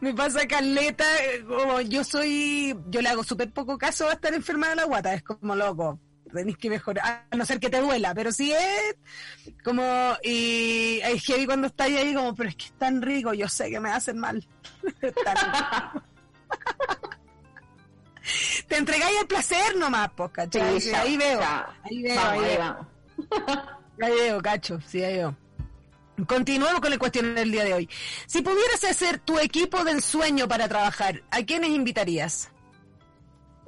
me 0.00 0.14
pasa 0.14 0.46
caleta, 0.46 1.04
como 1.46 1.80
yo 1.82 2.02
soy, 2.04 2.74
yo 2.88 3.02
le 3.02 3.08
hago 3.10 3.22
súper 3.22 3.50
poco 3.52 3.76
caso 3.76 4.08
a 4.08 4.14
estar 4.14 4.32
enferma 4.32 4.70
de 4.70 4.76
la 4.76 4.84
guata, 4.84 5.12
es 5.12 5.22
como 5.22 5.54
loco, 5.54 6.00
tenés 6.32 6.56
que 6.56 6.70
mejorar, 6.70 7.26
a 7.30 7.36
no 7.36 7.44
ser 7.44 7.60
que 7.60 7.68
te 7.68 7.80
duela, 7.80 8.14
pero 8.14 8.32
sí 8.32 8.50
es 8.52 8.96
como, 9.62 9.82
y 10.22 11.00
es 11.04 11.22
heavy 11.24 11.44
cuando 11.44 11.66
estás 11.66 11.88
ahí 11.88 12.14
como, 12.14 12.34
pero 12.34 12.48
es 12.48 12.56
que 12.56 12.64
es 12.64 12.72
tan 12.78 13.02
rico, 13.02 13.34
yo 13.34 13.46
sé 13.46 13.68
que 13.70 13.78
me 13.78 13.90
hacen 13.90 14.18
mal. 14.18 14.42
Tan 15.24 15.36
rico. 15.36 16.02
Te 18.68 18.76
entregáis 18.76 19.20
el 19.20 19.26
placer 19.26 19.76
nomás, 19.76 20.10
pues, 20.16 20.30
¿cachai? 20.30 20.80
Sí, 20.80 20.80
Sí, 20.80 20.90
ya, 20.90 21.00
ahí 21.02 21.16
veo, 21.16 21.40
ahí 21.82 22.02
veo, 22.02 22.14
Vamos, 22.16 22.32
ahí 22.32 22.44
ahí 22.44 22.56
veo. 22.56 22.58
vamos. 22.58 22.86
Ahí 24.02 24.12
veo, 24.12 24.42
cacho, 24.42 24.80
sí, 24.86 25.02
ahí 25.02 25.14
veo. 25.18 25.36
Continuemos 26.26 26.80
con 26.80 26.92
el 26.92 26.98
cuestionario 26.98 27.38
del 27.40 27.50
día 27.52 27.64
de 27.64 27.74
hoy. 27.74 27.88
Si 28.26 28.40
pudieras 28.42 28.84
hacer 28.84 29.18
tu 29.18 29.38
equipo 29.38 29.82
de 29.84 29.92
ensueño 29.92 30.46
para 30.46 30.68
trabajar, 30.68 31.22
¿a 31.30 31.42
quiénes 31.42 31.70
invitarías? 31.70 32.50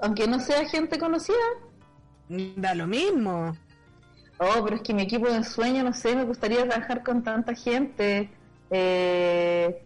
Aunque 0.00 0.26
no 0.28 0.38
sea 0.40 0.64
gente 0.68 0.98
conocida. 0.98 1.36
Da 2.28 2.74
lo 2.74 2.86
mismo. 2.86 3.56
Oh, 4.38 4.62
pero 4.64 4.76
es 4.76 4.82
que 4.82 4.92
mi 4.94 5.02
equipo 5.02 5.26
de 5.28 5.36
ensueño, 5.36 5.82
no 5.82 5.92
sé, 5.94 6.14
me 6.14 6.24
gustaría 6.24 6.66
trabajar 6.68 7.02
con 7.02 7.22
tanta 7.24 7.54
gente. 7.54 8.30
Eh... 8.70 9.82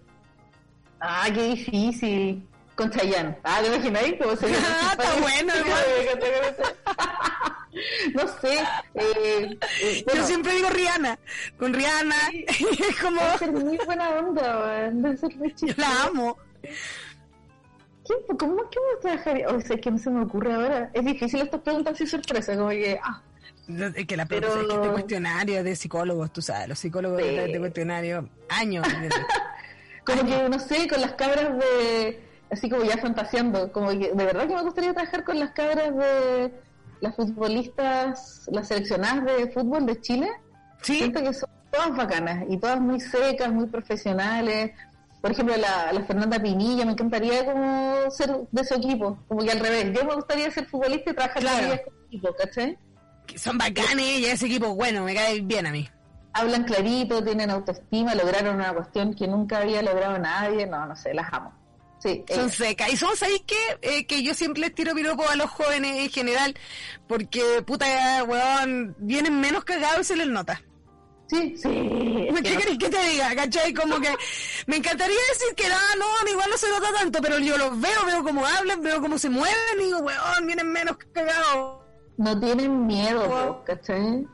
Ah, 1.01 1.29
qué 1.33 1.45
difícil. 1.45 2.47
Con 2.81 2.91
Chayanne. 2.91 3.37
Ah, 3.45 3.59
¿te 3.61 3.67
imagináis? 3.69 4.15
¿Cómo 4.19 4.35
sería? 4.37 4.57
Ah, 4.67 4.97
está 4.99 5.13
bueno, 5.21 5.53
No 8.15 8.27
sé. 8.41 8.55
Eh, 8.95 9.59
eh, 9.83 10.03
bueno, 10.07 10.21
Yo 10.21 10.27
siempre 10.27 10.55
digo 10.55 10.71
Rihanna. 10.71 11.19
Con 11.59 11.75
Rihanna. 11.75 12.17
es 12.49 12.97
como, 13.01 13.21
Debe 13.23 13.39
ser 13.39 13.53
muy 13.53 13.77
buena 13.85 14.09
onda. 14.11 14.91
Debe 14.91 15.17
ser 15.19 15.37
muy 15.37 15.55
yo 15.61 15.75
la 15.77 16.05
amo. 16.05 16.39
¿Qué- 16.63 18.15
¿Cómo 18.39 18.69
que 18.71 18.79
me 18.81 19.01
trabajaría? 19.03 19.49
O 19.51 19.61
sea, 19.61 19.77
que 19.77 19.91
no 19.91 19.99
se 19.99 20.09
me 20.11 20.23
ocurre 20.23 20.55
ahora. 20.55 20.91
Es 20.95 21.05
difícil 21.05 21.43
estas 21.43 21.61
preguntas 21.61 21.93
así 21.95 22.07
sorpresa, 22.07 22.57
como 22.57 22.71
que, 22.71 22.99
ah, 23.03 23.21
Es 23.95 24.07
que 24.07 24.17
la 24.17 24.25
Pero- 24.25 24.49
es 24.49 24.55
que 24.67 24.75
este 24.75 24.89
cuestionario 24.89 25.59
es 25.59 25.65
de 25.65 25.77
psicólogos, 25.77 26.33
tú 26.33 26.41
sabes, 26.41 26.67
los 26.69 26.79
psicólogos 26.79 27.21
Sí. 27.21 27.29
de 27.29 27.45
este 27.45 27.59
cuestionario, 27.59 28.27
años. 28.49 28.87
como 30.05 30.25
que, 30.27 30.49
no 30.49 30.59
sé, 30.59 30.89
con 30.89 31.01
las 31.03 31.13
cabras 31.13 31.51
de, 31.59 32.30
así 32.51 32.69
como 32.69 32.85
ya 32.85 32.97
fantaseando, 32.99 33.71
como 33.73 33.91
que 33.91 34.13
de 34.15 34.25
verdad 34.25 34.47
que 34.49 34.55
me 34.55 34.63
gustaría 34.63 34.93
trabajar 34.93 35.25
con 35.25 35.39
las 35.39 35.51
cabras 35.53 35.97
de 35.97 36.53
las 37.01 37.15
futbolistas, 37.17 38.49
las 38.53 38.69
seleccionadas 38.69 39.25
de 39.25 39.51
fútbol 39.53 39.87
de 39.87 40.01
Chile. 40.01 40.29
¿Sí? 40.83 40.97
Siento 40.99 41.23
que 41.23 41.33
son 41.33 41.49
todas 41.71 41.97
bacanas 41.97 42.45
y 42.49 42.57
todas 42.59 42.81
muy 42.81 43.01
secas, 43.01 43.51
muy 43.53 43.67
profesionales. 43.67 44.73
Por 45.21 45.33
ejemplo, 45.33 45.55
la, 45.57 45.93
la 45.93 46.03
Fernanda 46.05 46.41
Pinilla, 46.41 46.85
me 46.87 46.93
encantaría 46.93 47.45
como 47.45 48.11
ser 48.11 48.35
de 48.51 48.65
su 48.65 48.75
equipo, 48.75 49.19
como 49.29 49.43
que 49.43 49.51
al 49.53 49.61
revés. 49.61 49.93
Yo 49.95 50.05
me 50.07 50.15
gustaría 50.15 50.51
ser 50.51 50.67
futbolista 50.67 51.11
y 51.11 51.15
trabajar 51.15 51.41
Claro. 51.43 51.69
con 51.69 51.79
como 51.79 52.07
equipo, 52.07 52.29
¿cachai? 52.39 52.79
Que 53.27 53.39
Son 53.39 53.59
bacanes 53.59 54.19
y 54.19 54.25
ese 54.25 54.47
equipo, 54.47 54.75
bueno, 54.75 55.05
me 55.05 55.15
cae 55.15 55.41
bien 55.43 55.67
a 55.67 55.71
mí. 55.71 55.89
Hablan 56.33 56.65
clarito, 56.65 57.23
tienen 57.23 57.51
autoestima, 57.51 58.15
lograron 58.15 58.55
una 58.57 58.73
cuestión 58.73 59.15
que 59.15 59.27
nunca 59.27 59.59
había 59.59 59.83
logrado 59.83 60.19
nadie. 60.19 60.67
No, 60.67 60.87
no 60.87 60.97
sé, 60.97 61.13
las 61.13 61.31
amo. 61.33 61.53
Sí, 62.03 62.25
Son 62.29 62.41
ellas. 62.47 62.55
secas. 62.55 62.93
Y 62.93 62.97
son, 62.97 63.15
¿sabéis 63.17 63.43
qué? 63.47 63.57
Eh, 63.83 64.07
que 64.07 64.23
yo 64.23 64.33
siempre 64.35 64.61
les 64.63 64.75
tiro 64.75 64.95
piropo 64.95 65.29
a 65.29 65.37
los 65.37 65.51
jóvenes 65.51 65.99
en 65.99 66.11
general, 66.11 66.55
porque, 67.07 67.63
puta, 67.67 68.25
weón, 68.25 68.97
vienen 68.99 69.39
menos 69.41 69.65
cagados 69.65 70.01
y 70.01 70.05
se 70.05 70.17
les 70.17 70.27
nota. 70.29 70.63
Sí, 71.29 71.55
sí. 71.57 71.69
¿Qué 71.69 72.43
que 72.43 72.51
no- 72.55 72.59
querés 72.61 72.79
que 72.79 72.89
te 72.89 73.03
diga? 73.11 73.35
¿Cachai? 73.37 73.73
Como 73.75 74.01
que 74.01 74.09
me 74.67 74.77
encantaría 74.79 75.15
decir 75.33 75.55
que 75.55 75.69
no, 75.69 75.77
no, 75.99 76.07
a 76.19 76.25
mí 76.25 76.31
igual 76.33 76.51
no 76.51 76.57
se 76.57 76.69
nota 76.71 76.89
tanto, 76.93 77.21
pero 77.23 77.39
yo 77.39 77.57
los 77.59 77.79
veo, 77.81 78.05
veo 78.07 78.25
cómo 78.25 78.45
hablan, 78.47 78.83
veo 78.83 79.01
cómo 79.01 79.17
se 79.19 79.29
mueven 79.29 79.55
y 79.81 79.85
digo, 79.85 79.99
weón, 79.99 80.47
vienen 80.47 80.73
menos 80.73 80.97
cagados. 81.13 81.81
no 82.17 82.41
tienen 82.41 82.87
miedo, 82.87 83.29
po, 83.29 83.63
¿cachai? 83.65 84.27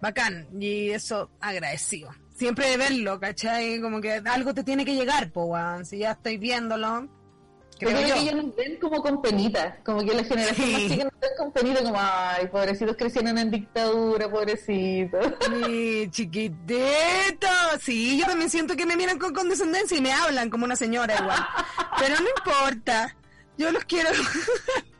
Bacán, 0.00 0.48
y 0.58 0.90
eso 0.90 1.30
agradecido. 1.40 2.10
Siempre 2.40 2.70
de 2.70 2.76
verlo, 2.78 3.20
¿cachai? 3.20 3.78
Como 3.82 4.00
que 4.00 4.14
algo 4.14 4.54
te 4.54 4.64
tiene 4.64 4.82
que 4.86 4.94
llegar, 4.94 5.30
po, 5.30 5.44
weón. 5.44 5.84
Si 5.84 5.98
ya 5.98 6.12
estoy 6.12 6.38
viéndolo, 6.38 7.02
Yo 7.02 7.08
creo 7.88 7.90
creo 7.98 8.08
yo. 8.08 8.14
que 8.14 8.20
ellos 8.22 8.34
nos 8.46 8.56
ven 8.56 8.76
como 8.80 9.02
con 9.02 9.20
penita, 9.20 9.76
como 9.84 10.00
que 10.02 10.14
la 10.14 10.24
generación 10.24 10.66
Sí. 10.66 10.72
más 10.72 10.82
chica 10.90 11.04
nos 11.04 11.20
ven 11.20 11.30
con 11.36 11.52
penita, 11.52 11.82
como, 11.82 11.98
ay, 12.00 12.46
pobrecitos 12.46 12.96
crecieron 12.96 13.36
en 13.36 13.50
dictadura, 13.50 14.30
pobrecitos. 14.30 15.34
Mi 15.50 16.10
chiquitito. 16.10 17.46
Sí, 17.82 18.18
yo 18.18 18.24
también 18.24 18.48
siento 18.48 18.74
que 18.74 18.86
me 18.86 18.96
miran 18.96 19.18
con 19.18 19.34
condescendencia 19.34 19.98
y 19.98 20.00
me 20.00 20.12
hablan 20.14 20.48
como 20.48 20.64
una 20.64 20.76
señora 20.76 21.14
igual. 21.20 21.46
Pero 21.98 22.14
no 22.20 22.26
importa. 22.38 23.14
Yo 23.58 23.70
los 23.70 23.84
quiero. 23.84 24.08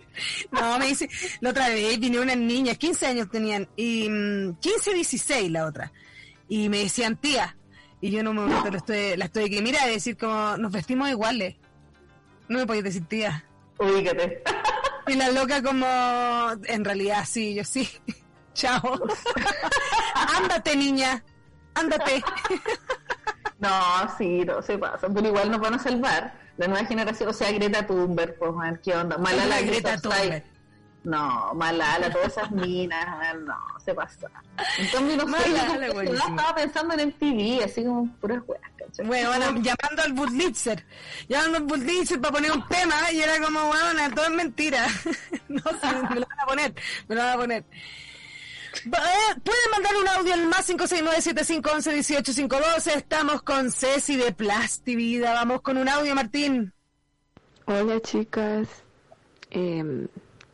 No, 0.53 0.79
me 0.79 0.89
dice, 0.89 1.09
la 1.41 1.49
otra 1.51 1.69
vez 1.71 1.99
vinieron 1.99 2.27
unas 2.27 2.37
niñas, 2.37 2.77
15 2.77 3.07
años 3.07 3.31
tenían, 3.31 3.67
y 3.75 4.07
mm, 4.11 4.57
15, 4.61 4.93
16 4.93 5.51
la 5.51 5.65
otra. 5.65 5.91
Y 6.51 6.69
me 6.69 6.79
decían 6.79 7.17
tía. 7.17 7.57
Y 8.01 8.11
yo 8.11 8.21
en 8.21 8.29
un 8.29 8.37
momento 8.37 8.71
la 8.71 8.79
estoy, 8.79 9.17
la 9.17 9.27
estoy 9.27 9.49
que 9.49 9.63
mira, 9.63 9.87
decir 9.87 10.17
como, 10.19 10.57
nos 10.57 10.73
vestimos 10.73 11.09
iguales. 11.09 11.55
No 12.49 12.59
me 12.59 12.67
podéis 12.67 12.85
decir 12.85 13.07
tía. 13.07 13.45
Ubícate. 13.79 14.43
Y 15.07 15.15
la 15.15 15.31
loca 15.31 15.63
como, 15.63 15.87
en 16.65 16.85
realidad 16.85 17.25
sí, 17.25 17.55
yo 17.55 17.63
sí. 17.63 17.89
Chao. 18.55 18.83
Ándate, 20.37 20.77
niña. 20.77 21.25
Ándate. 21.75 22.23
No, 23.61 23.71
sí, 24.17 24.43
no 24.47 24.63
se 24.63 24.79
pasa, 24.79 25.07
pero 25.15 25.29
igual 25.29 25.51
nos 25.51 25.61
van 25.61 25.75
a 25.75 25.79
salvar. 25.79 26.33
La 26.57 26.67
nueva 26.67 26.87
generación, 26.87 27.29
o 27.29 27.33
sea, 27.35 27.53
Greta 27.53 27.87
Thunberg, 27.87 28.39
pues, 28.39 28.55
man, 28.55 28.81
¿qué 28.83 28.97
onda? 28.97 29.19
Malala 29.19 29.61
Greta 29.61 29.99
Thunberg. 29.99 30.43
No, 31.03 31.55
Malala, 31.55 32.11
todas 32.13 32.29
esas 32.29 32.51
minas, 32.51 33.07
no, 33.41 33.57
se 33.83 33.95
pasa. 33.95 34.31
En 34.79 34.87
cambio, 34.89 35.17
no 35.17 35.25
sé, 35.25 35.31
Malala, 35.31 35.87
yo 35.87 35.95
buenísimo. 35.95 36.29
estaba 36.29 36.55
pensando 36.55 36.95
en 36.95 37.09
MTV, 37.09 37.65
así 37.65 37.83
como 37.85 38.07
puras 38.21 38.43
weas, 38.47 38.63
¿cachai? 38.77 39.07
Bueno, 39.07 39.31
bueno, 39.31 39.47
llamando 39.63 40.03
al 40.05 40.13
Budlitzer, 40.13 40.85
llamando 41.29 41.57
al 41.59 41.65
Budlitzer 41.65 42.21
para 42.21 42.35
poner 42.35 42.53
un 42.53 42.69
tema 42.69 43.11
y 43.13 43.23
era 43.23 43.41
como, 43.43 43.65
bueno, 43.67 44.15
todo 44.15 44.27
es 44.27 44.31
mentira. 44.33 44.87
no, 45.49 45.63
sí, 45.63 45.87
me 46.11 46.17
lo 46.21 46.27
van 46.27 46.41
a 46.41 46.47
poner, 46.47 46.75
me 47.09 47.15
lo 47.15 47.23
van 47.23 47.33
a 47.33 47.37
poner. 47.37 47.65
Eh, 48.85 49.41
Pueden 49.43 49.71
mandar 49.73 49.97
un 49.97 50.07
audio 50.09 50.35
al 50.35 50.47
más 50.47 50.69
569-7511-1852. 50.71 52.87
Estamos 52.95 53.43
con 53.43 53.71
Ceci 53.73 54.17
de 54.17 54.33
Plasti 54.33 54.95
Vida. 54.97 55.33
Vamos 55.35 55.61
con 55.63 55.77
un 55.77 55.89
audio, 55.89 56.15
Martín. 56.15 56.73
Hola 57.67 58.01
chicas, 58.01 58.69
Em, 59.51 60.07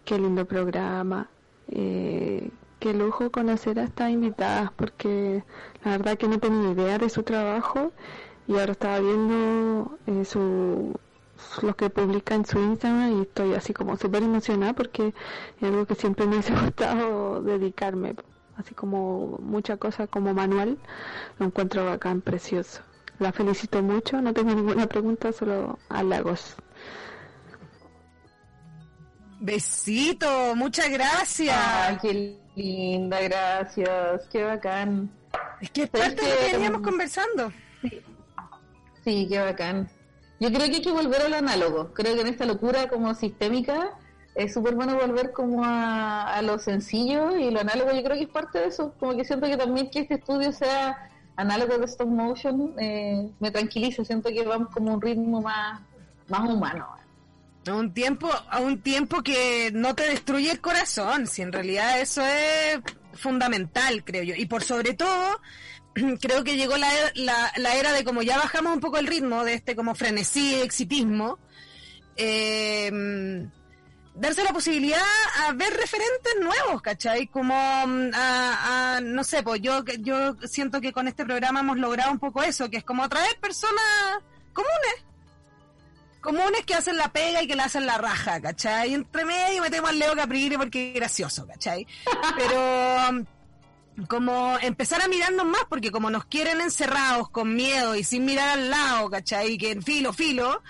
qué 0.07 0.19
lindo 0.19 0.47
programa, 0.47 1.29
eh, 1.69 2.51
qué 2.79 2.95
lujo 2.95 3.31
conocer 3.31 3.81
a 3.81 3.85
estas 3.85 4.11
invitadas 4.11 4.71
porque 4.77 5.43
la 5.85 5.91
verdad 5.91 6.17
que 6.17 6.29
no 6.29 6.39
tenía 6.39 6.71
idea 6.71 6.97
de 6.97 7.11
su 7.11 7.25
trabajo 7.25 7.93
y 8.47 8.53
ahora 8.57 8.73
estaba 8.73 9.01
viendo 9.01 9.99
eh, 10.07 10.25
su, 10.25 10.95
los 11.61 11.75
que 11.75 11.91
publica 11.91 12.37
en 12.37 12.47
su 12.47 12.61
Instagram 12.61 13.19
y 13.19 13.23
estoy 13.23 13.55
así 13.55 13.75
como 13.75 13.97
súper 13.97 14.23
emocionada 14.23 14.75
porque 14.75 15.13
es 15.61 15.63
algo 15.69 15.87
que 15.87 15.97
siempre 15.97 16.25
me 16.27 16.33
hubiese 16.37 16.55
gustado 16.55 17.43
dedicarme, 17.43 18.15
así 18.57 18.75
como 18.75 19.39
mucha 19.43 19.77
cosa 19.77 20.07
como 20.07 20.33
manual, 20.35 20.79
lo 21.41 21.47
encuentro 21.47 21.85
bacán, 21.85 22.21
precioso. 22.21 22.81
La 23.19 23.33
felicito 23.33 23.83
mucho, 23.83 24.23
no 24.23 24.33
tengo 24.33 24.55
ninguna 24.55 24.87
pregunta, 24.87 25.33
solo 25.33 25.79
halagos. 25.89 26.57
Besito, 29.41 30.55
muchas 30.57 30.89
gracias. 30.91 31.57
Ay, 31.57 31.99
qué 32.01 32.39
linda, 32.55 33.21
gracias, 33.21 34.27
qué 34.31 34.45
bacán. 34.45 35.11
es 35.61 35.71
que 35.71 35.83
es 35.85 35.91
parte 35.91 36.23
de 36.23 36.31
lo 36.31 36.39
que 36.39 36.53
veníamos 36.53 36.81
conversando. 36.83 37.53
Sí, 39.05 39.27
qué 39.29 39.39
bacán. 39.39 39.89
Yo 40.41 40.49
creo 40.49 40.67
que 40.67 40.77
hay 40.77 40.83
que 40.83 40.91
volver 40.91 41.23
al 41.23 41.35
análogo. 41.35 41.93
Creo 41.95 42.15
que 42.15 42.23
en 42.23 42.27
esta 42.27 42.45
locura 42.45 42.89
como 42.89 43.15
sistémica 43.15 43.91
es 44.35 44.53
súper 44.53 44.75
bueno 44.75 44.97
volver 44.97 45.33
como 45.33 45.65
a, 45.65 46.35
a 46.35 46.43
lo 46.43 46.59
sencillo 46.59 47.37
y 47.37 47.51
lo 47.51 47.61
análogo. 47.61 47.93
Yo 47.93 48.03
creo 48.03 48.17
que 48.17 48.25
es 48.25 48.29
parte 48.29 48.59
de 48.59 48.67
eso. 48.67 48.95
Como 48.99 49.17
que 49.17 49.25
siento 49.25 49.47
que 49.47 49.57
también 49.57 49.91
que 49.91 50.01
este 50.01 50.15
estudio 50.15 50.53
sea 50.53 51.11
análogo 51.37 51.79
de 51.79 51.85
stop 51.87 52.09
motion 52.09 52.75
eh, 52.79 53.31
me 53.39 53.51
tranquiliza. 53.51 54.05
Siento 54.05 54.29
que 54.31 54.45
vamos 54.45 54.69
como 54.75 54.91
a 54.91 54.95
un 54.95 55.01
ritmo 55.03 55.41
más, 55.41 55.81
más 56.29 56.51
humano. 56.51 56.87
A 57.69 57.75
un 57.75 57.93
tiempo, 57.93 58.31
a 58.51 58.61
un 58.61 58.81
tiempo 58.81 59.23
que 59.23 59.71
no 59.75 59.95
te 59.95 60.05
destruye 60.09 60.51
el 60.53 60.61
corazón, 60.61 61.27
si 61.27 61.43
en 61.43 61.53
realidad 61.53 62.01
eso 62.01 62.25
es 62.25 62.79
fundamental, 63.15 64.05
creo 64.05 64.23
yo. 64.23 64.35
Y 64.37 64.47
por 64.47 64.63
sobre 64.63 64.95
todo, 64.95 65.41
creo 66.21 66.45
que 66.45 66.57
llegó 66.57 66.77
la, 66.77 66.89
la, 67.15 67.53
la 67.57 67.75
era 67.75 67.93
de 67.93 68.05
como 68.05 68.23
ya 68.23 68.37
bajamos 68.39 68.73
un 68.75 68.81
poco 68.81 68.99
el 68.99 69.07
ritmo 69.07 69.45
de 69.45 69.55
este 69.55 69.75
como 69.75 69.95
frenesí, 69.97 70.55
exitismo, 70.57 71.39
eh, 72.17 73.49
darse 74.15 74.45
la 74.45 74.53
posibilidad 74.53 75.03
a 75.47 75.53
ver 75.53 75.73
referentes 75.75 76.35
nuevos, 76.41 76.81
¿cachai? 76.83 77.27
Como 77.27 77.55
mm, 77.55 78.11
a, 78.15 78.97
a- 78.97 79.01
no 79.01 79.25
sé, 79.25 79.43
pues 79.43 79.61
yo, 79.61 79.85
yo 79.99 80.37
siento 80.47 80.81
que 80.81 80.93
con 80.93 81.09
este 81.09 81.25
programa 81.25 81.61
hemos 81.61 81.79
logrado 81.79 82.13
un 82.13 82.19
poco 82.19 82.43
eso, 82.43 82.71
que 82.71 82.77
es 82.79 82.85
como 82.85 83.03
atraer 83.05 83.39
personas 83.41 83.85
comunes 84.53 85.05
comunes 86.27 86.67
que 86.67 86.75
hacen 86.75 86.97
la 86.97 87.13
pega 87.13 87.41
y 87.41 87.47
que 87.47 87.55
la 87.55 87.65
hacen 87.65 87.87
la 87.87 87.99
raja, 87.99 88.41
¿cachai? 88.41 88.91
Y 88.91 88.95
entre 88.95 89.25
medio 89.25 89.63
metemos 89.63 89.91
al 89.91 89.99
Leo 90.01 90.17
Caprile 90.17 90.59
porque 90.59 90.89
es 90.89 90.95
gracioso, 90.95 91.47
¿cachai? 91.47 91.87
Pero 92.37 93.11
um, 93.11 93.25
como 94.09 94.59
empezar 94.61 95.01
a 95.01 95.07
mirarnos 95.07 95.47
más, 95.47 95.63
porque 95.69 95.93
como 95.93 96.11
nos 96.11 96.25
quieren 96.25 96.61
encerrados, 96.61 97.31
con 97.31 97.55
miedo 97.55 97.95
y 97.95 98.03
sin 98.03 98.25
mirar 98.25 98.59
al 98.59 98.71
lado, 98.71 99.09
¿cachai? 99.09 99.53
Y 99.53 99.59
que 99.59 99.71
en 99.71 99.83
filo, 99.83 100.13
filo, 100.13 100.63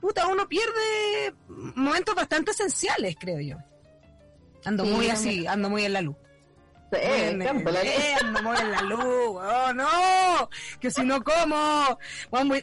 puta, 0.00 0.28
uno 0.28 0.48
pierde 0.48 1.34
momentos 1.74 2.14
bastante 2.14 2.52
esenciales, 2.52 3.16
creo 3.18 3.40
yo. 3.40 3.56
Ando 4.64 4.84
Sí, 4.84 4.90
muy 4.92 5.08
así, 5.08 5.46
ando 5.48 5.68
muy 5.70 5.84
en 5.86 5.92
la 5.92 6.02
luz. 6.02 6.16
Eh, 6.92 7.30
en 7.30 8.70
la 8.70 8.82
luz, 8.82 9.28
weón, 9.28 9.76
no, 9.76 10.50
que 10.80 10.90
si 10.90 11.02
no 11.02 11.22
como, 11.22 11.98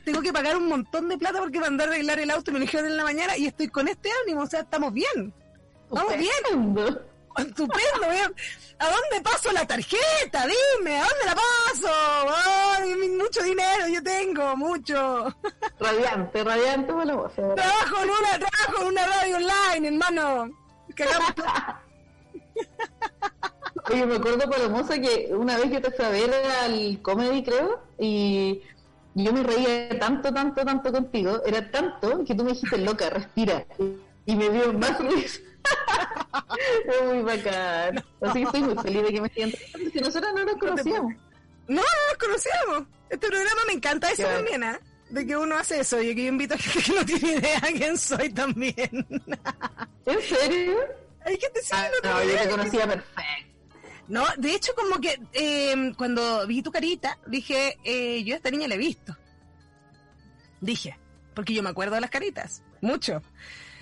tengo 0.04 0.22
que 0.22 0.34
pagar 0.34 0.58
un 0.58 0.68
montón 0.68 1.10
de 1.10 1.18
plata 1.18 1.40
porque 1.40 1.60
mandé 1.60 1.84
a 1.84 1.88
arreglar 1.88 2.20
el 2.20 2.32
auto, 2.32 2.52
me 2.52 2.60
lo 2.60 2.66
dijeron 2.66 2.88
en 2.88 2.98
la 2.98 3.04
mañana 3.04 3.38
y 3.38 3.48
estoy 3.48 3.68
con 3.68 3.88
este 3.88 4.10
ánimo, 4.24 4.42
o 4.42 4.48
sea, 4.48 4.62
estamos 4.62 4.94
bien, 4.94 5.34
estamos 5.90 6.18
bien, 6.18 7.00
Estupendo. 7.38 8.08
¿A 8.80 8.86
dónde 8.86 9.22
paso 9.24 9.52
la 9.52 9.66
tarjeta? 9.66 10.46
Dime, 10.46 11.00
¿a 11.00 11.04
dónde 11.04 11.26
la 11.26 11.36
paso? 11.36 11.92
Mucho 13.18 13.44
dinero 13.44 13.88
yo 13.88 14.02
tengo, 14.04 14.56
mucho. 14.56 15.36
Radiante, 15.80 16.44
radiante 16.44 16.94
verdad. 16.94 17.32
Trabajo 17.56 18.04
en 18.04 18.10
una, 18.10 18.40
trabajo 18.40 18.82
en 18.82 18.88
una 18.88 19.06
radio 19.06 19.36
online, 19.38 19.88
hermano. 19.88 20.50
Plata. 20.96 21.82
Oye, 23.90 24.06
me 24.06 24.16
acuerdo, 24.16 24.50
Palomosa, 24.50 25.00
que 25.00 25.30
una 25.32 25.58
vez 25.58 25.72
yo 25.72 25.82
te 25.82 25.92
fui 25.92 26.06
a 26.06 26.10
ver 26.10 26.34
al 26.64 27.02
comedy, 27.02 27.44
creo, 27.44 27.82
y 27.98 28.62
yo 29.16 29.34
me 29.34 29.44
reía 29.44 29.98
tanto, 30.00 30.34
tanto, 30.34 30.64
tanto 30.66 30.92
contigo, 30.92 31.42
era 31.46 31.72
tanto 31.72 32.24
que 32.26 32.36
tú 32.36 32.44
me 32.44 32.52
dijiste, 32.52 32.78
loca, 32.78 33.10
respira, 33.10 33.66
y 34.26 34.36
me 34.36 34.50
dio 34.50 34.74
más 34.74 35.00
risa. 35.00 35.40
es 36.88 37.04
muy 37.06 37.22
bacán. 37.22 38.04
Así 38.22 38.40
que 38.40 38.44
estoy 38.44 38.62
muy 38.62 38.76
feliz 38.84 39.04
de 39.04 39.14
que 39.14 39.22
me 39.22 39.30
sigan 39.30 39.52
tratando, 39.52 39.92
que 39.92 40.02
nosotros 40.02 40.32
no 40.36 40.46
nos 40.46 40.56
conocíamos. 40.58 41.14
No, 41.68 41.76
no 41.76 41.82
nos 41.82 42.18
conocíamos. 42.20 42.88
Este 43.10 43.28
programa 43.28 43.62
me 43.68 43.74
encanta 43.74 44.12
eso 44.12 44.24
también, 44.24 44.64
¿ah? 44.64 44.80
De 45.10 45.26
que 45.26 45.38
uno 45.38 45.56
hace 45.58 45.80
eso 45.80 46.02
y 46.02 46.14
que 46.14 46.24
yo 46.24 46.30
invito 46.30 46.56
a 46.56 46.58
gente 46.58 46.82
que 46.84 46.94
no 46.94 47.06
tiene 47.06 47.38
idea 47.38 47.62
quién 47.62 47.98
soy 47.98 48.30
también. 48.30 49.08
¿En 50.06 50.22
serio? 50.22 50.78
Hay 51.26 51.38
gente 51.40 51.62
sí, 51.62 51.70
Ah, 51.72 51.88
no 52.04 52.10
no, 52.10 52.24
yo 52.24 52.38
te 52.38 52.50
conocía 52.50 52.88
perfecto. 52.88 53.57
No, 54.08 54.26
de 54.38 54.54
hecho, 54.54 54.74
como 54.76 55.00
que 55.02 55.20
eh, 55.34 55.92
cuando 55.98 56.48
vi 56.48 56.62
tu 56.62 56.72
carita, 56.72 57.18
dije, 57.28 57.78
eh, 57.84 58.24
yo 58.24 58.36
a 58.36 58.38
esta 58.38 58.50
niña 58.52 58.68
la 58.68 58.76
he 58.76 58.78
visto. 58.78 59.16
Dije, 60.62 60.98
porque 61.36 61.54
yo 61.54 61.62
me 61.64 61.70
acuerdo 61.70 61.96
de 61.96 62.02
las 62.02 62.10
caritas, 62.10 62.64
mucho. 62.82 63.22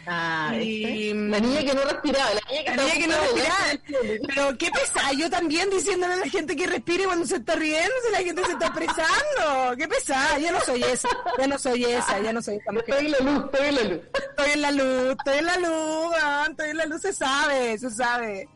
Ah, 0.07 0.51
Y- 0.53 0.84
¿viste? 0.84 1.13
La 1.15 1.39
niña 1.39 1.61
que 1.63 1.73
no 1.73 1.82
respiraba, 1.84 2.30
la 2.36 2.41
niña 2.51 2.63
que, 2.63 2.76
La 2.76 2.84
niña 2.84 2.93
que 2.93 3.07
no 3.07 3.19
respiraba. 3.21 4.19
Pero 4.28 4.57
qué 4.57 4.69
pesada, 4.71 5.13
yo 5.13 5.30
también 5.32 5.67
diciéndole 5.71 6.13
a 6.13 6.17
la 6.17 6.30
gente 6.30 6.55
que 6.55 6.67
respire 6.67 7.05
cuando 7.05 7.26
se 7.26 7.38
está 7.38 7.55
riendo, 7.55 7.91
si 8.05 8.11
la 8.11 8.17
gente 8.19 8.45
se 8.45 8.51
está 8.51 8.67
expresando. 8.67 9.76
Qué 9.78 9.88
pesada, 9.88 10.38
ya 10.38 10.51
no 10.51 10.59
soy 10.61 10.84
esa, 10.84 11.09
ya 11.39 11.47
no 11.47 11.57
soy 11.57 11.86
esa, 11.86 12.19
ya 12.19 12.34
no 12.34 12.41
soy 12.41 12.57
esa 12.57 12.71
mujer. 12.71 12.89
Estoy 12.89 13.05
en 13.07 13.11
la 13.13 13.19
luz, 13.19 13.45
estoy 13.45 13.67
en 13.67 13.76
la 13.76 13.84
luz. 13.84 14.01
Estoy 14.30 14.51
en 14.51 14.61
la 14.61 14.71
luz, 14.71 15.15
estoy 15.17 15.38
en 15.39 15.45
la 15.45 15.57
luz, 15.57 16.11
weón, 16.11 16.51
estoy 16.51 16.69
en 16.69 16.78
la 16.78 16.86
luz, 16.86 17.01
se 17.01 17.13
sabe, 17.13 17.78
se 17.80 17.89
sabe. 17.89 18.49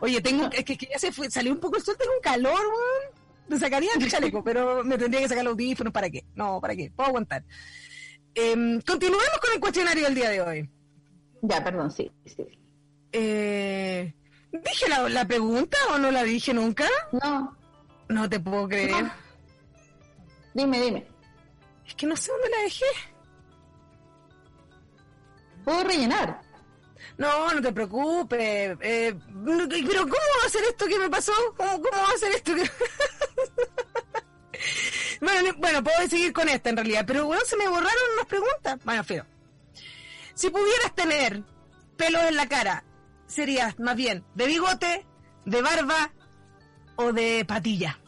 Oye, 0.00 0.20
tengo, 0.20 0.46
es 0.52 0.64
que, 0.64 0.76
que 0.76 0.88
ya 0.92 0.98
se 0.98 1.12
fue, 1.12 1.30
salió 1.30 1.52
un 1.52 1.60
poco 1.60 1.76
el 1.76 1.82
sol, 1.82 1.96
tengo 1.98 2.12
un 2.12 2.20
calor, 2.20 2.60
weón. 2.60 3.24
Me 3.48 3.58
sacaría 3.58 3.90
el 3.98 4.08
chaleco, 4.10 4.42
pero 4.42 4.82
me 4.84 4.96
tendría 4.98 5.20
que 5.22 5.28
sacar 5.28 5.44
los 5.44 5.52
audífonos, 5.52 5.92
¿para 5.92 6.08
qué? 6.10 6.24
No, 6.34 6.60
¿para 6.60 6.74
qué? 6.74 6.90
Puedo 6.94 7.08
aguantar. 7.08 7.44
Em, 8.34 8.80
continuemos 8.80 9.28
con 9.40 9.52
el 9.54 9.60
cuestionario 9.60 10.04
del 10.04 10.14
día 10.14 10.30
de 10.30 10.40
hoy. 10.40 10.70
Ya, 11.42 11.62
perdón, 11.62 11.90
sí, 11.90 12.10
sí. 12.24 12.44
Eh, 13.12 14.12
¿Dije 14.50 14.88
la, 14.88 15.08
la 15.08 15.24
pregunta 15.26 15.76
o 15.92 15.98
no 15.98 16.10
la 16.10 16.22
dije 16.24 16.52
nunca? 16.54 16.88
No, 17.22 17.56
No 18.08 18.28
te 18.28 18.40
puedo 18.40 18.66
creer. 18.68 18.90
No. 19.04 19.12
dime, 20.54 20.80
dime. 20.80 21.06
Es 21.86 21.94
que 21.94 22.06
no 22.06 22.16
sé 22.16 22.32
dónde 22.32 22.48
la 22.50 22.62
dejé. 22.62 22.84
¿Puedo 25.64 25.84
rellenar? 25.84 26.40
No, 27.18 27.52
no 27.52 27.60
te 27.62 27.72
preocupes. 27.72 28.76
Eh, 28.80 29.14
pero 29.86 30.02
¿cómo 30.02 30.14
va 30.42 30.46
a 30.46 30.50
ser 30.50 30.62
esto 30.64 30.86
que 30.86 30.98
me 30.98 31.10
pasó? 31.10 31.32
¿Cómo, 31.56 31.72
cómo 31.82 32.02
va 32.02 32.08
a 32.14 32.18
ser 32.18 32.32
esto 32.32 32.54
que... 32.54 32.62
bueno, 35.20 35.48
no- 35.52 35.58
bueno, 35.58 35.82
puedo 35.84 36.08
seguir 36.08 36.32
con 36.32 36.48
esta 36.48 36.70
en 36.70 36.76
realidad, 36.76 37.04
pero 37.06 37.26
bueno, 37.26 37.42
se 37.44 37.56
me 37.56 37.68
borraron 37.68 38.02
unas 38.14 38.26
preguntas. 38.26 38.78
Bueno, 38.84 39.04
feo. 39.04 39.26
Si 40.34 40.50
pudieras 40.50 40.94
tener 40.94 41.42
pelos 41.96 42.22
en 42.24 42.36
la 42.36 42.48
cara, 42.48 42.84
¿serías 43.26 43.78
más 43.78 43.96
bien 43.96 44.24
de 44.34 44.46
bigote, 44.46 45.06
de 45.44 45.62
barba 45.62 46.12
o 46.96 47.12
de 47.12 47.44
patilla? 47.46 47.98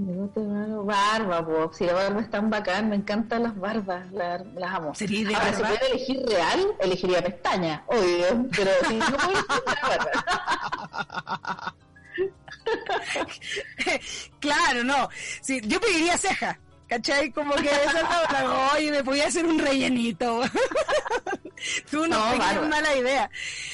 Bigote, 0.00 0.38
barba, 0.40 0.82
barba, 0.84 1.44
po. 1.46 1.72
Si 1.74 1.84
la 1.84 1.92
barba 1.94 2.20
es 2.20 2.30
tan 2.30 2.48
bacán, 2.50 2.88
me 2.88 2.94
encantan 2.96 3.42
las 3.42 3.58
barbas, 3.58 4.10
la- 4.12 4.38
las 4.54 4.74
amo. 4.74 4.94
¿Sería 4.94 5.26
de 5.28 5.34
Ahora, 5.34 5.52
si 5.52 5.60
pudiera 5.62 5.86
elegir 5.86 6.22
real, 6.28 6.66
elegiría 6.78 7.22
pestaña, 7.24 7.82
obvio, 7.88 8.46
pero 8.56 8.70
si 8.88 8.94
no 8.94 9.06
puedo 9.06 9.30
elegir 9.30 9.62
la 9.66 9.88
barba. 9.88 10.10
claro, 14.40 14.84
no. 14.84 15.08
Sí, 15.40 15.60
yo 15.64 15.80
pediría 15.80 16.16
ceja. 16.16 16.58
¿Cachai? 16.88 17.30
Como 17.32 17.54
que 17.56 17.68
esa 17.68 18.00
es 18.00 18.08
la 18.08 18.22
otra. 18.22 18.70
Oye, 18.74 18.90
me 18.90 19.04
podía 19.04 19.26
hacer 19.26 19.44
un 19.44 19.58
rellenito. 19.58 20.40
Tú 21.90 22.06
no, 22.06 22.34
No, 22.36 22.68
mala 22.68 22.96
idea. 22.96 23.30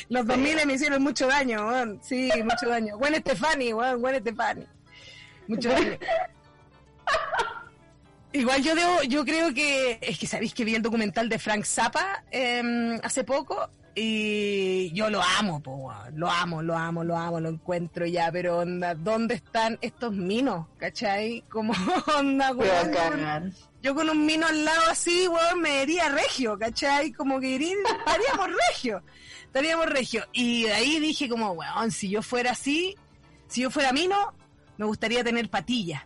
Los 0.08 0.26
2000 0.26 0.66
me 0.66 0.74
hicieron 0.74 1.02
mucho 1.02 1.28
daño, 1.28 1.68
weón. 1.68 2.00
Sí, 2.02 2.28
mucho 2.42 2.68
daño. 2.68 2.96
Gwen 2.98 3.14
Stefani, 3.16 3.72
weón, 3.72 4.00
Gwen 4.00 4.20
Stefani. 4.20 4.66
Mucho 5.48 5.68
daño. 5.70 5.98
Igual 8.32 8.62
yo 8.64 8.74
debo, 8.74 9.02
yo 9.04 9.24
creo 9.24 9.54
que, 9.54 9.98
es 10.02 10.18
que 10.18 10.26
sabéis 10.26 10.52
que 10.54 10.64
vi 10.64 10.74
el 10.74 10.82
documental 10.82 11.28
de 11.28 11.38
Frank 11.38 11.64
Zappa 11.64 12.24
em, 12.32 12.98
hace 13.04 13.22
poco 13.22 13.70
y 13.94 14.90
yo 14.92 15.08
lo 15.08 15.22
amo, 15.22 15.60
po, 15.62 15.92
lo 16.14 16.28
amo, 16.28 16.60
lo 16.60 16.76
amo, 16.76 17.04
lo 17.04 17.16
amo, 17.16 17.38
lo 17.38 17.48
encuentro 17.48 18.04
ya, 18.06 18.32
pero 18.32 18.58
onda, 18.58 18.96
¿dónde 18.96 19.34
están 19.36 19.78
estos 19.82 20.12
minos? 20.12 20.66
¿Cachai? 20.78 21.44
Como 21.48 21.72
onda, 22.18 22.50
weón. 22.52 22.90
con- 22.92 23.54
Yo 23.84 23.94
con 23.94 24.10
un 24.10 24.26
mino 24.26 24.48
al 24.48 24.64
lado 24.64 24.82
así, 24.90 25.28
weón, 25.28 25.60
me 25.60 25.84
iría 25.84 26.08
regio, 26.08 26.58
¿cachai? 26.58 27.12
Como 27.12 27.38
que 27.38 27.50
iría, 27.50 27.76
estaríamos 28.00 28.48
regio, 28.70 29.00
estaríamos 29.44 29.86
regio. 29.86 30.24
Y 30.32 30.64
de 30.64 30.72
ahí 30.72 30.98
dije 30.98 31.28
como, 31.28 31.52
weón, 31.52 31.92
si 31.92 32.08
yo 32.10 32.20
fuera 32.20 32.50
así, 32.50 32.96
si 33.46 33.60
yo 33.60 33.70
fuera 33.70 33.92
mino, 33.92 34.34
me 34.76 34.86
gustaría 34.86 35.24
tener 35.24 35.48
patillas. 35.48 36.02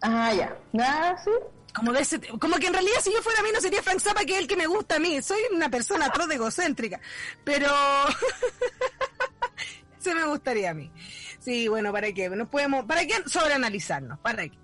Ah, 0.00 0.32
ya. 0.32 0.56
Nada, 0.72 1.16
sí. 1.22 1.30
Como, 1.74 1.92
de 1.92 2.00
ese, 2.00 2.20
como 2.20 2.56
que 2.56 2.66
en 2.66 2.74
realidad 2.74 2.98
si 3.00 3.12
yo 3.12 3.22
fuera 3.22 3.42
mí 3.42 3.48
no 3.52 3.60
sería 3.60 3.82
Frank 3.82 4.00
Zappa 4.00 4.24
que 4.24 4.34
es 4.34 4.40
el 4.40 4.46
que 4.46 4.56
me 4.56 4.66
gusta 4.66 4.96
a 4.96 4.98
mí. 4.98 5.22
Soy 5.22 5.38
una 5.54 5.70
persona 5.70 6.06
atroz 6.06 6.28
de 6.28 6.34
egocéntrica. 6.34 7.00
Pero 7.44 7.68
se 9.98 10.14
me 10.14 10.26
gustaría 10.26 10.70
a 10.70 10.74
mí. 10.74 10.90
Sí, 11.38 11.68
bueno, 11.68 11.92
¿para 11.92 12.12
qué? 12.12 12.28
No 12.28 12.48
podemos, 12.48 12.84
¿Para 12.84 13.06
qué 13.06 13.14
sobreanalizarnos? 13.26 14.18
¿Para 14.18 14.48
qué? 14.48 14.58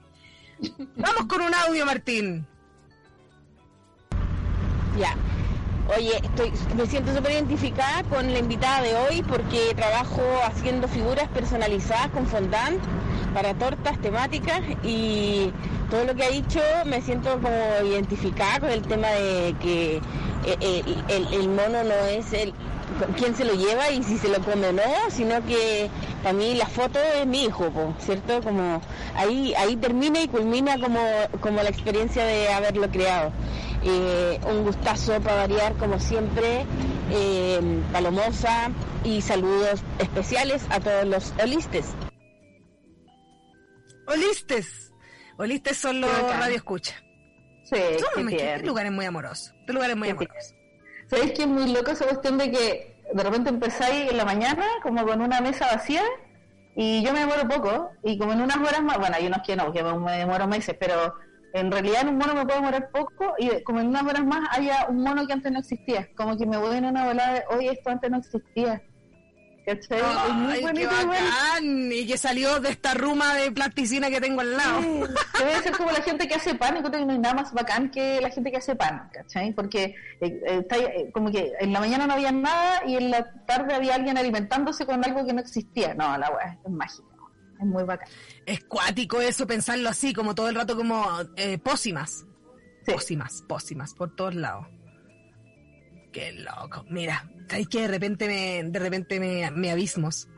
Vamos 0.97 1.27
con 1.27 1.43
un 1.43 1.55
audio, 1.55 1.87
Martín. 1.87 2.47
Ya. 4.99 5.17
Oye, 5.97 6.21
estoy, 6.23 6.53
me 6.77 6.87
siento 6.87 7.15
súper 7.15 7.33
identificada 7.33 8.03
con 8.05 8.31
la 8.31 8.39
invitada 8.39 8.83
de 8.83 8.95
hoy 8.95 9.23
porque 9.23 9.75
trabajo 9.75 10.21
haciendo 10.45 10.87
figuras 10.87 11.29
personalizadas 11.29 12.09
con 12.09 12.27
fondant 12.27 12.79
para 13.33 13.55
tortas 13.55 13.99
temáticas 14.03 14.61
y 14.83 15.51
todo 15.91 16.05
lo 16.05 16.15
que 16.15 16.25
ha 16.25 16.29
dicho 16.29 16.61
me 16.85 17.01
siento 17.01 17.41
como 17.41 17.89
identificada 17.91 18.61
con 18.61 18.71
el 18.71 18.83
tema 18.83 19.09
de 19.09 19.55
que 19.63 19.97
eh, 19.97 20.57
eh, 20.61 20.83
el, 21.09 21.49
mono 21.49 21.83
no 21.83 21.95
es 22.11 22.35
el 22.35 22.53
quién 23.17 23.35
se 23.35 23.47
lo 23.47 23.55
lleva 23.55 23.91
y 23.91 24.03
si 24.03 24.19
se 24.19 24.29
lo 24.29 24.41
come 24.41 24.69
o 24.69 24.73
no, 24.73 24.83
sino 25.09 25.43
que 25.47 25.89
para 26.23 26.35
mí 26.35 26.55
la 26.55 26.67
foto 26.67 26.99
es 27.19 27.27
mi 27.27 27.45
hijo, 27.45 27.71
¿cierto? 27.99 28.43
Como 28.43 28.83
ahí 29.17 29.55
ahí 29.55 29.77
termina 29.77 30.21
y 30.21 30.29
culmina 30.29 30.79
como, 30.79 31.01
como 31.41 31.63
la 31.63 31.71
experiencia 31.71 32.25
de 32.25 32.53
haberlo 32.53 32.91
creado. 32.91 33.33
Eh, 33.85 34.41
un 34.51 34.65
gustazo 34.65 35.21
para 35.21 35.37
variar 35.37 35.75
como 35.75 36.01
siempre, 36.01 36.65
eh, 37.11 37.81
Palomosa 37.93 38.71
y 39.05 39.21
saludos 39.23 39.83
especiales 39.99 40.65
a 40.71 40.81
todos 40.81 41.05
los 41.07 41.33
holistes. 41.43 41.87
Olistes. 44.07 44.93
Olistes 45.37 45.77
son 45.77 46.01
los 46.01 46.11
Qué 46.11 46.23
bacán. 46.23 46.41
radioescucha. 46.41 46.95
Sí, 47.65 47.77
Son 48.01 48.27
qué 48.27 48.31
qué 48.31 48.37
tierno. 48.37 48.67
lugares 48.67 48.93
muy 48.93 49.05
amorosos. 49.05 49.55
Qué 49.67 49.73
lugares 49.73 49.97
muy 49.97 50.09
amorosos. 50.09 50.55
¿Sabéis 51.09 51.33
que 51.33 51.43
es 51.43 51.49
muy 51.49 51.71
loco 51.73 51.91
esa 51.91 52.07
cuestión 52.07 52.39
de 52.39 52.51
que 52.51 53.03
de 53.13 53.23
repente 53.23 53.51
empezáis 53.51 54.11
en 54.11 54.17
la 54.17 54.25
mañana 54.25 54.65
como 54.83 55.05
con 55.07 55.21
una 55.21 55.41
mesa 55.41 55.67
vacía 55.67 56.03
y 56.75 57.03
yo 57.05 57.13
me 57.13 57.21
demoro 57.21 57.49
poco 57.49 57.91
y 58.03 58.19
como 58.19 58.33
en 58.33 58.41
unas 58.43 58.57
horas 58.59 58.83
más, 58.83 58.99
bueno, 58.99 59.17
hay 59.17 59.27
unos 59.27 59.41
que 59.47 59.57
no, 59.57 59.73
que 59.73 59.83
me 59.83 60.13
demoro 60.19 60.47
meses, 60.47 60.77
pero 60.79 61.15
en 61.53 61.71
realidad 61.71 62.03
en 62.03 62.09
un 62.09 62.19
mono 62.19 62.35
me 62.35 62.45
puedo 62.45 62.59
demorar 62.59 62.91
poco 62.91 63.35
y 63.39 63.63
como 63.63 63.81
en 63.81 63.89
unas 63.89 64.03
horas 64.03 64.25
más 64.25 64.49
haya 64.51 64.87
un 64.89 65.03
mono 65.03 65.27
que 65.27 65.33
antes 65.33 65.51
no 65.51 65.59
existía, 65.59 66.09
como 66.15 66.37
que 66.37 66.47
me 66.47 66.57
voy 66.57 66.77
en 66.77 66.85
una 66.87 67.07
volada 67.07 67.35
de, 67.35 67.45
oye, 67.51 67.73
esto 67.73 67.91
antes 67.91 68.11
no 68.11 68.19
existía. 68.19 68.83
¿Cachai? 69.69 69.99
es 69.99 70.35
muy 70.35 70.53
Ay, 70.53 70.59
qué 70.61 70.67
bonito 70.67 70.91
igual. 71.03 71.07
bacán. 71.09 71.93
Y 71.93 72.07
que 72.07 72.17
salió 72.17 72.59
de 72.59 72.71
esta 72.71 72.95
ruma 72.95 73.35
de 73.35 73.53
plasticina 73.53 74.09
que 74.09 74.19
tengo 74.19 74.41
al 74.41 74.57
lado. 74.57 74.81
Sí, 74.81 75.03
debe 75.39 75.63
ser 75.63 75.77
como 75.77 75.91
la 75.91 76.01
gente 76.01 76.27
que 76.27 76.37
hace 76.37 76.55
pan, 76.55 76.79
encuentro 76.79 76.99
que 76.99 77.05
no 77.05 77.13
hay 77.13 77.19
nada 77.19 77.35
más 77.35 77.53
bacán 77.53 77.91
que 77.91 78.19
la 78.23 78.31
gente 78.31 78.51
que 78.51 78.57
hace 78.57 78.77
pan, 78.77 79.11
¿cachai? 79.13 79.53
Porque 79.53 79.85
eh, 79.85 79.95
eh, 80.23 80.59
está 80.61 80.79
eh, 80.79 81.11
como 81.13 81.31
que 81.31 81.53
en 81.61 81.75
la 81.75 81.81
mañana 81.81 82.07
no 82.07 82.15
había 82.15 82.33
nada 82.33 82.83
y 82.87 82.97
en 82.97 83.11
la 83.11 83.31
tarde 83.45 83.75
había 83.75 83.95
alguien 83.95 84.17
alimentándose 84.17 84.87
con 84.87 85.05
algo 85.05 85.27
que 85.27 85.35
no 85.35 85.41
existía. 85.41 85.93
No, 85.93 86.17
la 86.17 86.31
weá 86.31 86.59
es 86.65 86.71
mágico, 86.71 87.18
es 87.59 87.67
muy 87.67 87.85
bacán. 87.85 88.09
Es 88.47 88.65
cuático 88.65 89.21
eso, 89.21 89.47
pensarlo 89.47 89.89
así, 89.89 90.13
como 90.13 90.35
todo 90.35 90.49
el 90.49 90.55
rato 90.55 90.77
como 90.77 91.07
eh, 91.37 91.59
pócimas. 91.59 92.25
Sí. 92.85 92.93
Pócimas, 92.93 93.45
pócimas, 93.49 93.95
por 93.95 94.15
todos 94.15 94.35
lados. 94.35 94.67
Qué 96.13 96.33
loco. 96.33 96.85
Mira, 96.89 97.31
sabes 97.49 97.69
que 97.69 97.83
de 97.83 97.89
repente 97.89 98.27
me, 98.27 98.71
de 98.71 98.79
repente 98.79 99.21
me, 99.21 99.51
me 99.51 99.71
abismos. 99.71 100.29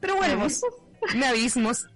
Pero 0.00 0.16
vuelvos. 0.16 0.62
Me 1.14 1.26
abismos. 1.26 1.86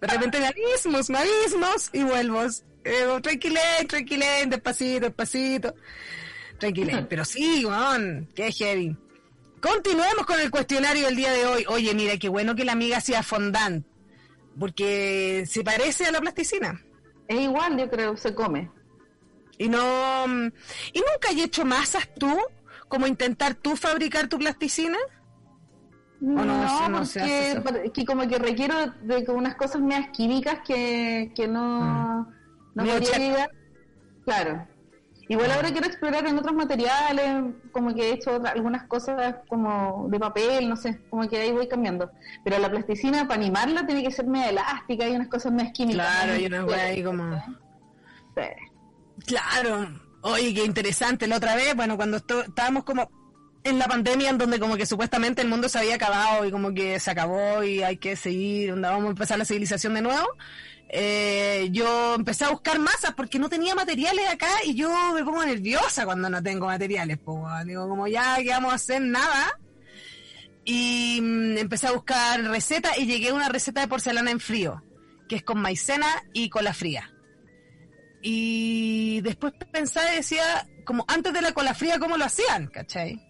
De 0.00 0.08
repente 0.08 0.40
me 0.40 0.46
abismos, 0.46 1.10
me 1.10 1.18
abismos 1.18 1.90
y 1.92 2.02
vuelvos. 2.02 2.64
Eh, 2.82 3.06
tranquilén, 3.22 3.86
tranquilén, 3.86 4.48
despacito, 4.48 5.00
despacito. 5.06 5.74
Tranquilén. 6.58 7.06
Pero 7.08 7.26
sí, 7.26 7.64
weón, 7.64 8.26
qué 8.34 8.50
heavy. 8.52 8.96
Continuemos 9.60 10.26
con 10.26 10.40
el 10.40 10.50
cuestionario 10.50 11.06
del 11.06 11.16
día 11.16 11.32
de 11.32 11.46
hoy. 11.46 11.64
Oye, 11.68 11.94
mira, 11.94 12.18
qué 12.18 12.28
bueno 12.28 12.54
que 12.54 12.64
la 12.64 12.72
amiga 12.72 13.00
sea 13.00 13.22
fondant. 13.22 13.86
Porque 14.58 15.44
se 15.46 15.64
parece 15.64 16.06
a 16.06 16.12
la 16.12 16.20
plasticina. 16.20 16.80
Es 17.28 17.40
igual, 17.40 17.78
yo 17.78 17.90
creo, 17.90 18.16
se 18.16 18.34
come. 18.34 18.70
Y 19.58 19.68
no. 19.68 20.26
mm, 20.26 20.46
¿Y 20.92 20.98
nunca 20.98 21.28
has 21.30 21.36
hecho 21.36 21.64
masas 21.64 22.08
tú? 22.18 22.36
Como 22.88 23.06
intentar 23.06 23.54
tú 23.54 23.76
fabricar 23.76 24.28
tu 24.28 24.38
plasticina? 24.38 24.98
No, 26.20 26.44
no, 26.44 26.88
no 26.88 27.02
porque 27.62 27.90
que 27.92 28.04
como 28.06 28.26
que 28.26 28.38
requiero 28.38 28.74
de 29.02 29.24
unas 29.28 29.56
cosas 29.56 29.82
más 29.82 30.08
químicas 30.08 30.60
que, 30.66 31.32
que 31.34 31.46
no, 31.46 32.26
no 32.74 32.82
Medio 32.82 32.94
podría 32.94 33.18
llegar. 33.18 33.50
Claro. 34.24 34.66
Igual 35.28 35.50
ahora 35.52 35.70
quiero 35.72 35.86
explorar 35.86 36.26
en 36.26 36.38
otros 36.38 36.54
materiales, 36.54 37.54
como 37.72 37.94
que 37.94 38.10
he 38.10 38.12
hecho 38.12 38.32
otra- 38.36 38.50
algunas 38.50 38.86
cosas 38.86 39.36
como 39.48 40.06
de 40.10 40.18
papel, 40.20 40.68
no 40.68 40.76
sé, 40.76 41.00
como 41.08 41.26
que 41.28 41.38
ahí 41.38 41.50
voy 41.52 41.66
cambiando. 41.66 42.10
Pero 42.44 42.58
la 42.58 42.70
plasticina, 42.70 43.26
para 43.26 43.40
animarla, 43.40 43.86
tiene 43.86 44.02
que 44.02 44.10
ser 44.10 44.26
media 44.26 44.50
elástica, 44.50 45.04
hay 45.04 45.12
unas 45.16 45.28
cosas 45.28 45.52
más 45.52 45.72
químicas. 45.72 46.06
Claro, 46.06 46.36
y 46.36 46.46
una 46.46 46.64
ahí 46.82 47.02
como. 47.02 47.34
Sí. 48.36 49.24
Claro. 49.26 50.00
Oye, 50.22 50.54
qué 50.54 50.64
interesante. 50.64 51.26
La 51.26 51.36
otra 51.36 51.54
vez, 51.54 51.74
bueno, 51.74 51.96
cuando 51.96 52.16
estábamos 52.18 52.84
como 52.84 53.10
en 53.62 53.78
la 53.78 53.86
pandemia, 53.86 54.28
en 54.30 54.38
donde 54.38 54.58
como 54.60 54.76
que 54.76 54.84
supuestamente 54.86 55.40
el 55.40 55.48
mundo 55.48 55.68
se 55.68 55.78
había 55.78 55.94
acabado 55.94 56.44
y 56.44 56.50
como 56.50 56.74
que 56.74 57.00
se 57.00 57.10
acabó 57.10 57.62
y 57.62 57.82
hay 57.82 57.96
que 57.96 58.14
seguir, 58.16 58.70
donde 58.70 58.88
vamos 58.88 59.06
a 59.06 59.10
empezar 59.10 59.38
la 59.38 59.44
civilización 59.46 59.94
de 59.94 60.02
nuevo. 60.02 60.26
Eh, 60.88 61.68
yo 61.72 62.14
empecé 62.14 62.44
a 62.44 62.50
buscar 62.50 62.78
masas 62.78 63.14
porque 63.14 63.38
no 63.38 63.48
tenía 63.48 63.74
materiales 63.74 64.28
acá 64.28 64.48
y 64.64 64.74
yo 64.74 65.12
me 65.12 65.24
pongo 65.24 65.44
nerviosa 65.44 66.04
cuando 66.04 66.30
no 66.30 66.42
tengo 66.42 66.66
materiales. 66.66 67.18
Digo, 67.64 67.88
como 67.88 68.06
ya 68.06 68.36
que 68.36 68.50
vamos 68.50 68.72
a 68.72 68.76
hacer 68.76 69.02
nada. 69.02 69.58
Y 70.64 71.20
mm, 71.20 71.58
empecé 71.58 71.88
a 71.88 71.92
buscar 71.92 72.42
recetas 72.44 72.96
y 72.98 73.06
llegué 73.06 73.30
a 73.30 73.34
una 73.34 73.48
receta 73.48 73.80
de 73.80 73.88
porcelana 73.88 74.30
en 74.30 74.40
frío, 74.40 74.82
que 75.28 75.36
es 75.36 75.42
con 75.42 75.60
maicena 75.60 76.06
y 76.32 76.48
cola 76.48 76.72
fría. 76.72 77.10
Y 78.22 79.20
después 79.20 79.52
pensaba 79.70 80.10
y 80.12 80.16
decía, 80.16 80.66
como 80.86 81.04
antes 81.08 81.34
de 81.34 81.42
la 81.42 81.52
cola 81.52 81.74
fría, 81.74 81.98
¿cómo 81.98 82.16
lo 82.16 82.24
hacían? 82.24 82.68
¿Cachai? 82.68 83.20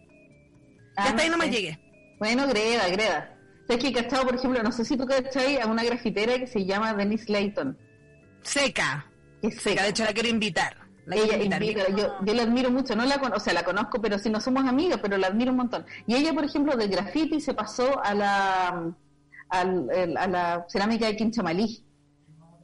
Ah, 0.97 1.07
y 1.07 1.09
hasta 1.09 1.23
ahí 1.23 1.31
no 1.31 1.37
me 1.37 1.51
llegué. 1.51 1.81
Bueno, 2.21 2.47
Greda, 2.47 2.89
Greda. 2.89 3.34
¿Sabes 3.67 3.83
que 3.83 3.89
he 3.89 3.93
cachado, 3.93 4.25
por 4.25 4.35
ejemplo, 4.35 4.63
no 4.63 4.73
sé 4.73 4.85
si 4.85 4.97
tú 4.97 5.07
cachai 5.07 5.59
a 5.59 5.67
una 5.67 5.83
grafitera 5.85 6.39
que 6.39 6.47
se 6.47 6.65
llama 6.65 6.93
Denise 6.95 7.31
Layton? 7.33 7.77
Seca. 8.43 9.07
Es 9.43 9.61
Seca, 9.63 9.83
de 9.83 9.89
hecho 9.91 10.05
la 10.05 10.13
quiero 10.13 10.29
invitar. 10.29 10.77
La 11.07 11.17
quiero 11.17 11.33
ella 11.35 11.57
invitar. 11.57 11.63
invita, 11.63 11.89
yo, 11.97 12.15
yo 12.25 12.35
la 12.35 12.43
admiro 12.43 12.71
mucho, 12.71 12.95
no 12.97 13.05
la 13.05 13.17
o 13.17 13.41
sea, 13.41 13.53
la 13.53 13.63
conozco, 13.63 14.01
pero 14.01 14.19
si 14.19 14.31
no 14.31 14.41
somos 14.41 14.65
amigas, 14.67 14.99
pero 15.03 15.17
la 15.19 15.27
admiro 15.29 15.51
un 15.51 15.59
montón. 15.59 15.85
Y 16.07 16.15
ella, 16.15 16.33
por 16.33 16.45
ejemplo, 16.45 16.77
de 16.77 16.89
graffiti 16.89 17.41
se 17.41 17.55
pasó 17.55 18.03
a 18.03 18.15
la 18.15 18.95
el- 19.63 20.17
a 20.17 20.27
la 20.27 20.67
cerámica 20.69 21.07
de 21.07 21.17
Quinchamalí. 21.17 21.85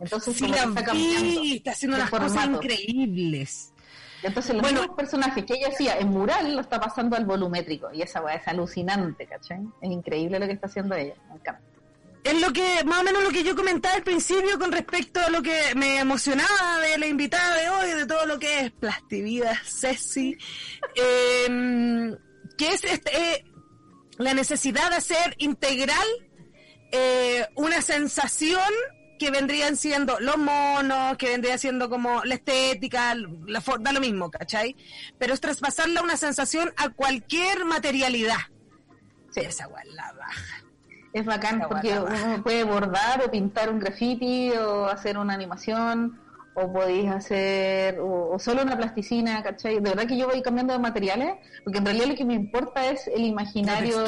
Entonces, 0.01 0.35
Sí, 0.37 0.49
la 0.49 0.57
está 0.65 0.93
vi, 0.93 1.57
está 1.57 1.71
haciendo 1.73 1.97
unas 1.99 2.11
cosas 2.11 2.47
increíbles. 2.47 3.73
Entonces, 4.23 4.55
los 4.55 4.63
Bueno. 4.63 4.81
mismos 4.81 4.97
personajes 4.97 5.45
que 5.45 5.55
ella 5.55 5.69
hacía 5.69 5.99
en 5.99 6.09
mural 6.09 6.55
lo 6.55 6.61
está 6.61 6.79
pasando 6.81 7.17
al 7.17 7.25
volumétrico. 7.25 7.89
Y 7.93 8.03
esa 8.03 8.21
weá 8.23 8.35
es 8.37 8.47
alucinante, 8.47 9.27
¿cachai? 9.27 9.61
Es 9.81 9.91
increíble 9.91 10.39
lo 10.39 10.47
que 10.47 10.53
está 10.53 10.67
haciendo 10.67 10.95
ella. 10.95 11.15
Me 11.29 11.37
encanta. 11.37 11.63
Es 12.23 12.39
lo 12.39 12.53
que, 12.53 12.85
más 12.85 13.01
o 13.01 13.03
menos 13.03 13.23
lo 13.23 13.31
que 13.31 13.43
yo 13.43 13.57
comentaba 13.57 13.95
al 13.95 14.03
principio 14.03 14.59
con 14.59 14.71
respecto 14.73 15.21
a 15.21 15.31
lo 15.31 15.41
que 15.41 15.75
me 15.75 15.99
emocionaba 16.01 16.79
de 16.83 16.99
la 16.99 17.07
invitada 17.07 17.57
de 17.57 17.71
hoy, 17.71 17.99
de 17.99 18.07
todo 18.07 18.27
lo 18.27 18.39
que 18.39 18.61
es 18.61 18.73
Plastivida, 18.73 19.59
Ceci, 19.65 20.37
eh, 20.97 22.15
que 22.59 22.69
es 22.69 22.85
este, 22.85 23.17
eh, 23.17 23.45
la 24.19 24.35
necesidad 24.35 24.91
de 24.91 24.97
hacer 24.97 25.35
integral 25.39 26.07
eh, 26.93 27.47
una 27.55 27.81
sensación 27.81 28.71
que 29.21 29.31
vendrían 29.31 29.77
siendo 29.77 30.19
los 30.19 30.39
monos, 30.39 31.19
que 31.19 31.29
vendría 31.29 31.59
siendo 31.59 31.91
como 31.91 32.25
la 32.25 32.37
estética, 32.37 33.15
la 33.15 33.63
da 33.81 33.93
lo 33.93 34.01
mismo, 34.01 34.31
¿cachai? 34.31 34.75
Pero 35.19 35.35
es 35.35 35.43
traspasarla 35.43 36.01
una 36.01 36.17
sensación 36.17 36.73
a 36.79 36.89
cualquier 36.89 37.67
materialidad. 37.67 38.39
Sí. 39.31 39.41
Esa 39.41 39.69
la 39.69 40.13
baja. 40.15 40.65
Es 41.13 41.27
bacán 41.27 41.63
porque 41.69 41.99
uno 41.99 42.43
puede 42.43 42.65
bordar 42.65 43.23
o 43.23 43.31
pintar 43.31 43.69
un 43.69 43.79
graffiti 43.79 44.53
o 44.53 44.87
hacer 44.87 45.19
una 45.19 45.35
animación 45.35 46.19
o 46.55 46.73
podéis 46.73 47.11
hacer 47.11 47.99
o, 48.01 48.39
solo 48.39 48.63
una 48.63 48.79
plasticina, 48.79 49.43
¿cachai? 49.43 49.81
De 49.81 49.91
verdad 49.91 50.07
que 50.07 50.17
yo 50.17 50.29
voy 50.29 50.41
cambiando 50.41 50.73
de 50.73 50.79
materiales 50.79 51.35
porque 51.63 51.79
en 51.79 51.85
realidad 51.85 52.07
lo 52.07 52.15
que 52.15 52.25
me 52.25 52.35
importa 52.35 52.87
es 52.87 53.07
el 53.07 53.27
imaginario. 53.27 54.03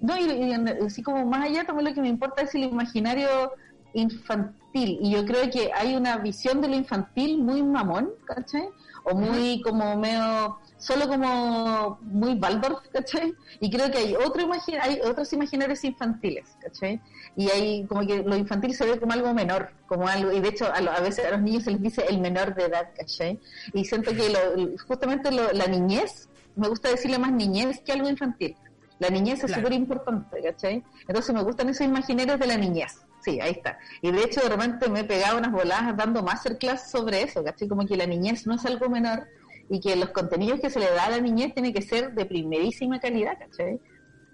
No, 0.00 0.16
y, 0.16 0.52
así 0.84 1.02
como 1.02 1.26
más 1.26 1.46
allá 1.46 1.64
también 1.64 1.88
lo 1.88 1.94
que 1.94 2.00
me 2.00 2.08
importa 2.08 2.42
es 2.42 2.54
el 2.54 2.62
imaginario 2.62 3.52
infantil 3.94 4.98
y 5.00 5.10
yo 5.10 5.24
creo 5.24 5.50
que 5.50 5.70
hay 5.74 5.94
una 5.94 6.18
visión 6.18 6.60
de 6.60 6.68
lo 6.68 6.76
infantil 6.76 7.38
muy 7.38 7.62
mamón, 7.62 8.10
¿cachai? 8.24 8.68
O 9.04 9.14
muy 9.14 9.60
como 9.62 9.96
medio 9.96 10.58
solo 10.78 11.06
como 11.08 11.98
muy 12.02 12.34
Waldorf, 12.34 12.88
¿cachai? 12.92 13.34
Y 13.60 13.70
creo 13.70 13.90
que 13.90 13.98
hay 13.98 14.14
otro 14.14 14.48
hay 14.80 15.00
otros 15.04 15.32
imaginarios 15.32 15.84
infantiles, 15.84 16.56
¿cachai? 16.60 17.00
Y 17.36 17.50
hay 17.50 17.84
como 17.86 18.06
que 18.06 18.22
lo 18.22 18.36
infantil 18.36 18.74
se 18.74 18.86
ve 18.86 18.98
como 18.98 19.12
algo 19.12 19.32
menor, 19.34 19.72
como 19.86 20.08
algo, 20.08 20.32
y 20.32 20.40
de 20.40 20.48
hecho 20.48 20.66
a, 20.66 21.00
veces 21.00 21.24
a 21.26 21.32
los 21.32 21.42
niños 21.42 21.64
se 21.64 21.70
les 21.72 21.82
dice 21.82 22.04
el 22.08 22.18
menor 22.18 22.54
de 22.54 22.64
edad, 22.64 22.88
¿cachai? 22.96 23.38
Y 23.74 23.84
siento 23.84 24.12
que 24.12 24.28
lo, 24.30 24.76
justamente 24.88 25.30
la 25.30 25.66
niñez, 25.66 26.28
me 26.56 26.68
gusta 26.68 26.88
decirle 26.88 27.18
más 27.18 27.32
niñez 27.32 27.80
que 27.84 27.92
algo 27.92 28.08
infantil. 28.08 28.56
La 28.98 29.08
niñez 29.08 29.42
es 29.44 29.52
súper 29.52 29.72
importante, 29.72 30.40
¿cachai? 30.42 30.82
Entonces 31.08 31.34
me 31.34 31.42
gustan 31.42 31.68
esos 31.68 31.86
imaginarios 31.86 32.38
de 32.38 32.46
la 32.46 32.56
niñez. 32.56 33.02
Sí, 33.22 33.40
ahí 33.40 33.52
está. 33.52 33.78
Y 34.00 34.10
de 34.10 34.22
hecho 34.22 34.40
de 34.40 34.48
repente 34.48 34.88
me 34.88 35.00
he 35.00 35.04
pegado 35.04 35.38
unas 35.38 35.52
voladas 35.52 35.96
dando 35.96 36.22
masterclass 36.22 36.90
sobre 36.90 37.22
eso, 37.22 37.42
¿cachai? 37.44 37.68
Como 37.68 37.86
que 37.86 37.96
la 37.96 38.06
niñez 38.06 38.46
no 38.46 38.54
es 38.54 38.64
algo 38.64 38.88
menor, 38.88 39.28
y 39.68 39.80
que 39.80 39.96
los 39.96 40.10
contenidos 40.10 40.60
que 40.60 40.70
se 40.70 40.78
le 40.78 40.90
da 40.90 41.06
a 41.06 41.10
la 41.10 41.20
niñez 41.20 41.54
tienen 41.54 41.72
que 41.72 41.82
ser 41.82 42.12
de 42.12 42.26
primerísima 42.26 43.00
calidad, 43.00 43.38
¿cachai? 43.38 43.80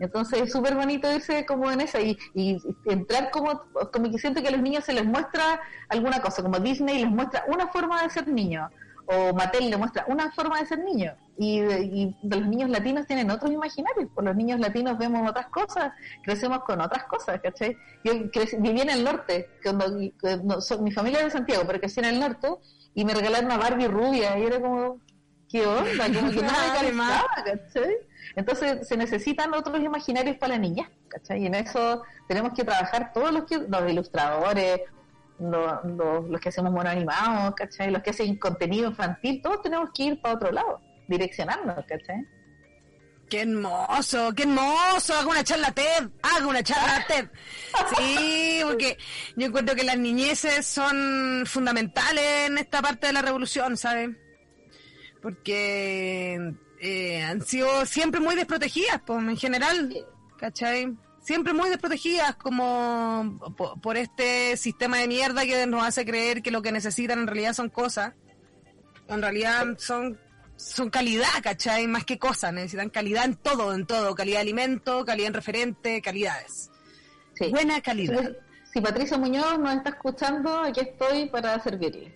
Entonces 0.01 0.43
es 0.43 0.53
súper 0.53 0.75
bonito 0.75 1.13
irse 1.13 1.45
como 1.47 1.71
en 1.71 1.81
esa 1.81 2.01
y, 2.01 2.17
entrar 2.87 3.31
como, 3.31 3.63
como 3.93 4.11
que 4.11 4.19
siento 4.19 4.43
que 4.43 4.49
a 4.49 4.53
los 4.53 4.63
niños 4.63 4.85
se 4.85 4.93
les 4.93 5.05
muestra 5.05 5.61
alguna 5.89 6.21
cosa, 6.21 6.43
como 6.43 6.59
Disney 6.59 6.99
les 6.99 7.11
muestra 7.11 7.45
una 7.49 7.69
forma 7.69 8.03
de 8.03 8.11
ser 8.11 8.29
niño, 8.29 8.69
o 9.11 9.33
Mattel 9.33 9.71
le 9.71 9.77
muestra 9.79 10.05
una 10.09 10.31
forma 10.33 10.61
de 10.61 10.67
ser 10.67 10.81
niño, 10.81 11.15
y, 11.39 11.63
los 12.23 12.47
niños 12.47 12.69
latinos 12.69 13.07
tienen 13.07 13.31
otros 13.31 13.51
imaginarios, 13.51 14.11
por 14.15 14.25
los 14.25 14.37
niños 14.37 14.61
latinos 14.61 14.99
vemos 14.99 15.29
otras 15.29 15.47
cosas, 15.47 15.93
crecemos 16.23 16.61
con 16.65 16.81
otras 16.81 17.05
cosas, 17.05 17.41
¿cachai? 17.41 17.77
Yo 18.05 18.13
viví 18.59 18.81
en 18.81 18.91
el 18.91 19.05
norte, 19.05 19.49
cuando, 19.63 19.89
mi 20.81 20.93
familia 20.93 21.21
es 21.21 21.25
de 21.27 21.31
Santiago, 21.31 21.63
pero 21.67 21.81
crecí 21.81 22.01
en 22.01 22.07
el 22.07 22.21
norte, 22.21 22.49
y 22.95 23.05
me 23.05 23.15
regalaron 23.15 23.47
una 23.47 23.57
Barbie 23.57 23.89
rubia, 23.89 24.39
y 24.39 24.45
era 24.45 24.61
como, 24.61 25.01
¿qué 25.49 25.67
onda? 25.67 26.05
Como 26.13 26.31
que 26.31 26.43
no 26.93 27.05
¿cachai? 27.45 27.97
Entonces 28.37 28.87
se 28.87 28.97
necesitan 28.99 29.55
otros 29.55 29.81
imaginarios 29.81 30.37
para 30.37 30.55
la 30.55 30.59
niña, 30.59 30.91
¿cachai? 31.09 31.43
Y 31.43 31.47
en 31.47 31.55
eso 31.55 32.03
tenemos 32.27 32.53
que 32.53 32.63
trabajar 32.63 33.13
todos 33.15 33.33
los 33.33 33.45
que, 33.45 33.57
los 33.57 33.91
ilustradores, 33.91 34.81
los, 35.39 36.29
los, 36.29 36.41
que 36.41 36.49
hacemos 36.49 36.73
mono 36.73 36.91
animados, 36.91 37.55
¿cachai? 37.55 37.91
Los 37.91 38.03
que 38.03 38.11
hacen 38.11 38.37
contenido 38.37 38.91
infantil, 38.91 39.41
todos 39.43 39.63
tenemos 39.63 39.91
que 39.95 40.05
ir 40.05 40.21
para 40.21 40.35
otro 40.35 40.53
lado, 40.53 40.81
direccionarnos, 41.07 41.85
¿cachai? 41.87 42.27
¡Qué 43.29 43.43
hermoso! 43.43 44.33
¡Qué 44.35 44.45
hermoso! 44.45 45.15
Haga 45.15 45.27
una 45.27 45.45
charla 45.45 45.71
TED, 45.73 46.09
haga 46.23 46.47
una 46.47 46.63
charla 46.63 47.05
TED. 47.09 47.29
Sí, 47.97 48.61
porque 48.65 48.97
yo 49.37 49.47
encuentro 49.47 49.77
que 49.77 49.85
las 49.85 49.99
niñeces 49.99 50.67
son 50.67 51.45
fundamentales 51.47 52.49
en 52.49 52.59
esta 52.59 52.81
parte 52.81 53.09
de 53.09 53.13
la 53.13 53.23
revolución, 53.23 53.77
¿sabes? 53.77 54.11
porque 55.21 56.55
eh, 56.81 57.23
han 57.23 57.43
sido 57.43 57.85
siempre 57.87 58.21
muy 58.21 58.35
desprotegidas, 58.35 59.01
pues, 59.05 59.19
en 59.21 59.37
general, 59.37 60.07
¿cachai? 60.39 60.97
Siempre 61.29 61.53
muy 61.53 61.69
desprotegidas 61.69 62.37
como 62.37 63.39
por, 63.83 63.99
este 63.99 64.57
sistema 64.57 64.97
de 64.97 65.09
mierda 65.09 65.45
que 65.45 65.67
nos 65.67 65.85
hace 65.85 66.07
creer 66.07 66.41
que 66.41 66.51
lo 66.51 66.63
que 66.63 66.73
necesitan 66.73 67.19
en 67.19 67.27
realidad 67.27 67.53
son 67.53 67.69
cosas. 67.69 68.15
En 69.09 69.21
realidad 69.21 69.67
son 69.77 70.19
son 70.57 70.89
calidad, 70.89 71.29
¿cachai? 71.43 71.87
Más 71.87 72.07
que 72.07 72.19
cosas, 72.19 72.55
necesitan 72.55 72.89
calidad 72.89 73.27
en 73.27 73.37
todo, 73.37 73.75
en 73.75 73.85
todo, 73.87 74.15
calidad 74.15 74.39
de 74.39 74.41
alimento, 74.41 75.05
calidad 75.05 75.27
en 75.29 75.35
referente, 75.35 76.01
calidades. 76.01 76.71
Buena 77.51 77.83
calidad. 77.83 78.35
Si, 78.73 78.81
Patricia 78.81 79.19
Muñoz 79.19 79.59
nos 79.59 79.75
está 79.75 79.91
escuchando, 79.91 80.61
aquí 80.61 80.81
estoy 80.81 81.29
para 81.29 81.63
servirle. 81.63 82.11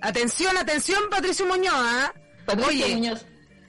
Atención, 0.00 0.56
atención, 0.56 1.10
Patricio 1.10 1.44
Muñoz. 1.44 1.74
¿ah? 1.76 2.14
Patricia 2.46 2.88
Muñoz. 2.88 3.26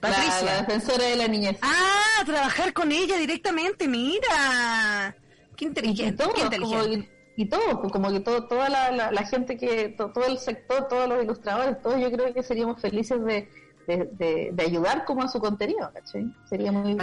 Patricia. 0.08 0.44
La, 0.44 0.62
defensora 0.62 1.04
de 1.04 1.16
la 1.16 1.28
niñez. 1.28 1.58
Ah, 1.62 2.22
trabajar 2.24 2.72
con 2.72 2.92
ella 2.92 3.16
directamente, 3.16 3.88
mira. 3.88 5.16
Qué 5.56 5.64
inteligente. 5.64 6.24
Y, 6.24 6.32
qué 6.34 6.40
inteligente. 6.42 7.10
y, 7.36 7.48
todo, 7.48 7.80
pues, 7.80 7.92
como 7.92 8.10
que 8.10 8.20
todo, 8.20 8.46
toda 8.46 8.68
la, 8.68 9.26
gente 9.26 9.56
que, 9.56 9.88
todo, 9.90 10.26
el 10.26 10.38
sector, 10.38 10.88
todos 10.88 11.08
los 11.08 11.22
ilustradores, 11.22 11.80
todos 11.82 12.00
yo 12.00 12.10
creo 12.10 12.32
que 12.32 12.42
seríamos 12.42 12.80
felices 12.80 13.18
de, 13.24 13.48
de, 13.86 14.64
ayudar 14.64 15.04
como 15.04 15.22
a 15.22 15.28
su 15.28 15.38
contenido, 15.38 15.90
¿cachai? 15.92 16.26
Sería 16.48 16.72
muy... 16.72 16.96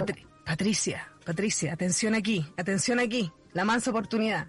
Patricia, 0.45 1.09
Patricia, 1.25 1.73
atención 1.73 2.15
aquí, 2.15 2.45
atención 2.57 2.99
aquí, 2.99 3.31
la 3.53 3.65
mansa 3.65 3.91
oportunidad. 3.91 4.47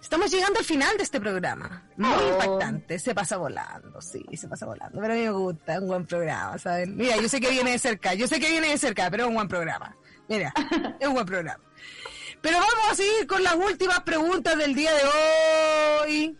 Estamos 0.00 0.30
llegando 0.30 0.58
al 0.58 0.64
final 0.64 0.96
de 0.96 1.02
este 1.02 1.20
programa. 1.20 1.84
Muy 1.96 2.10
oh. 2.10 2.32
impactante. 2.32 2.98
Se 2.98 3.14
pasa 3.14 3.36
volando, 3.36 4.00
sí, 4.00 4.24
se 4.34 4.48
pasa 4.48 4.66
volando. 4.66 5.00
Pero 5.00 5.12
a 5.12 5.16
mí 5.16 5.22
me 5.22 5.30
gusta, 5.30 5.74
es 5.74 5.80
un 5.80 5.88
buen 5.88 6.06
programa, 6.06 6.58
¿saben? 6.58 6.96
Mira, 6.96 7.16
yo 7.16 7.28
sé 7.28 7.40
que 7.40 7.50
viene 7.50 7.72
de 7.72 7.78
cerca, 7.78 8.14
yo 8.14 8.26
sé 8.26 8.40
que 8.40 8.50
viene 8.50 8.68
de 8.68 8.78
cerca, 8.78 9.10
pero 9.10 9.24
es 9.24 9.28
un 9.28 9.34
buen 9.34 9.48
programa. 9.48 9.96
Mira, 10.28 10.52
es 11.00 11.08
un 11.08 11.14
buen 11.14 11.26
programa. 11.26 11.60
Pero 12.40 12.58
vamos 12.58 12.92
a 12.92 12.94
seguir 12.94 13.26
con 13.26 13.42
las 13.42 13.56
últimas 13.56 14.00
preguntas 14.00 14.56
del 14.56 14.74
día 14.74 14.92
de 14.92 15.02
hoy. 16.02 16.38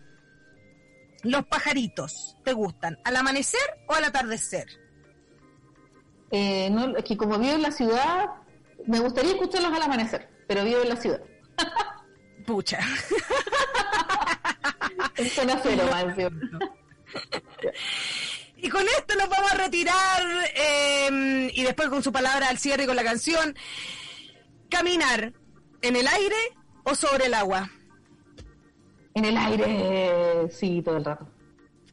Los 1.23 1.45
pajaritos, 1.47 2.37
¿te 2.45 2.53
gustan? 2.53 2.97
¿Al 3.03 3.15
amanecer 3.15 3.59
o 3.87 3.93
al 3.93 4.05
atardecer? 4.05 4.67
Eh, 6.31 6.69
no, 6.69 6.95
es 6.95 7.03
que 7.03 7.17
como 7.17 7.37
vivo 7.39 7.53
en 7.53 7.61
la 7.61 7.71
ciudad, 7.71 8.27
me 8.85 8.99
gustaría 8.99 9.31
escucharlos 9.31 9.73
al 9.73 9.81
amanecer, 9.81 10.29
pero 10.47 10.63
vivo 10.63 10.81
en 10.81 10.89
la 10.89 10.95
ciudad. 10.95 11.21
Pucha. 12.47 12.79
Y 18.59 18.69
con 18.69 18.81
esto 18.87 19.15
nos 19.15 19.29
vamos 19.29 19.51
a 19.51 19.55
retirar 19.55 20.23
em, 20.55 21.47
y 21.53 21.61
después 21.61 21.89
con 21.89 22.01
su 22.01 22.11
palabra 22.11 22.49
al 22.49 22.57
cierre 22.57 22.85
y 22.85 22.87
con 22.87 22.95
la 22.95 23.03
canción. 23.03 23.55
Caminar 24.67 25.31
en 25.83 25.95
el 25.95 26.07
aire 26.07 26.35
o 26.83 26.95
sobre 26.95 27.27
el 27.27 27.35
agua. 27.35 27.69
En 29.13 29.25
el 29.25 29.37
aire, 29.37 30.49
sí, 30.49 30.81
todo 30.81 30.97
el 30.97 31.05
rato. 31.05 31.29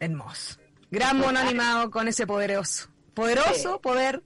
Hermoso. 0.01 0.59
Gran 0.91 1.19
mono 1.19 1.39
animado 1.39 1.91
con 1.91 2.09
ese 2.09 2.27
poderoso. 2.27 2.89
Poderoso 3.13 3.79
poder. 3.83 4.23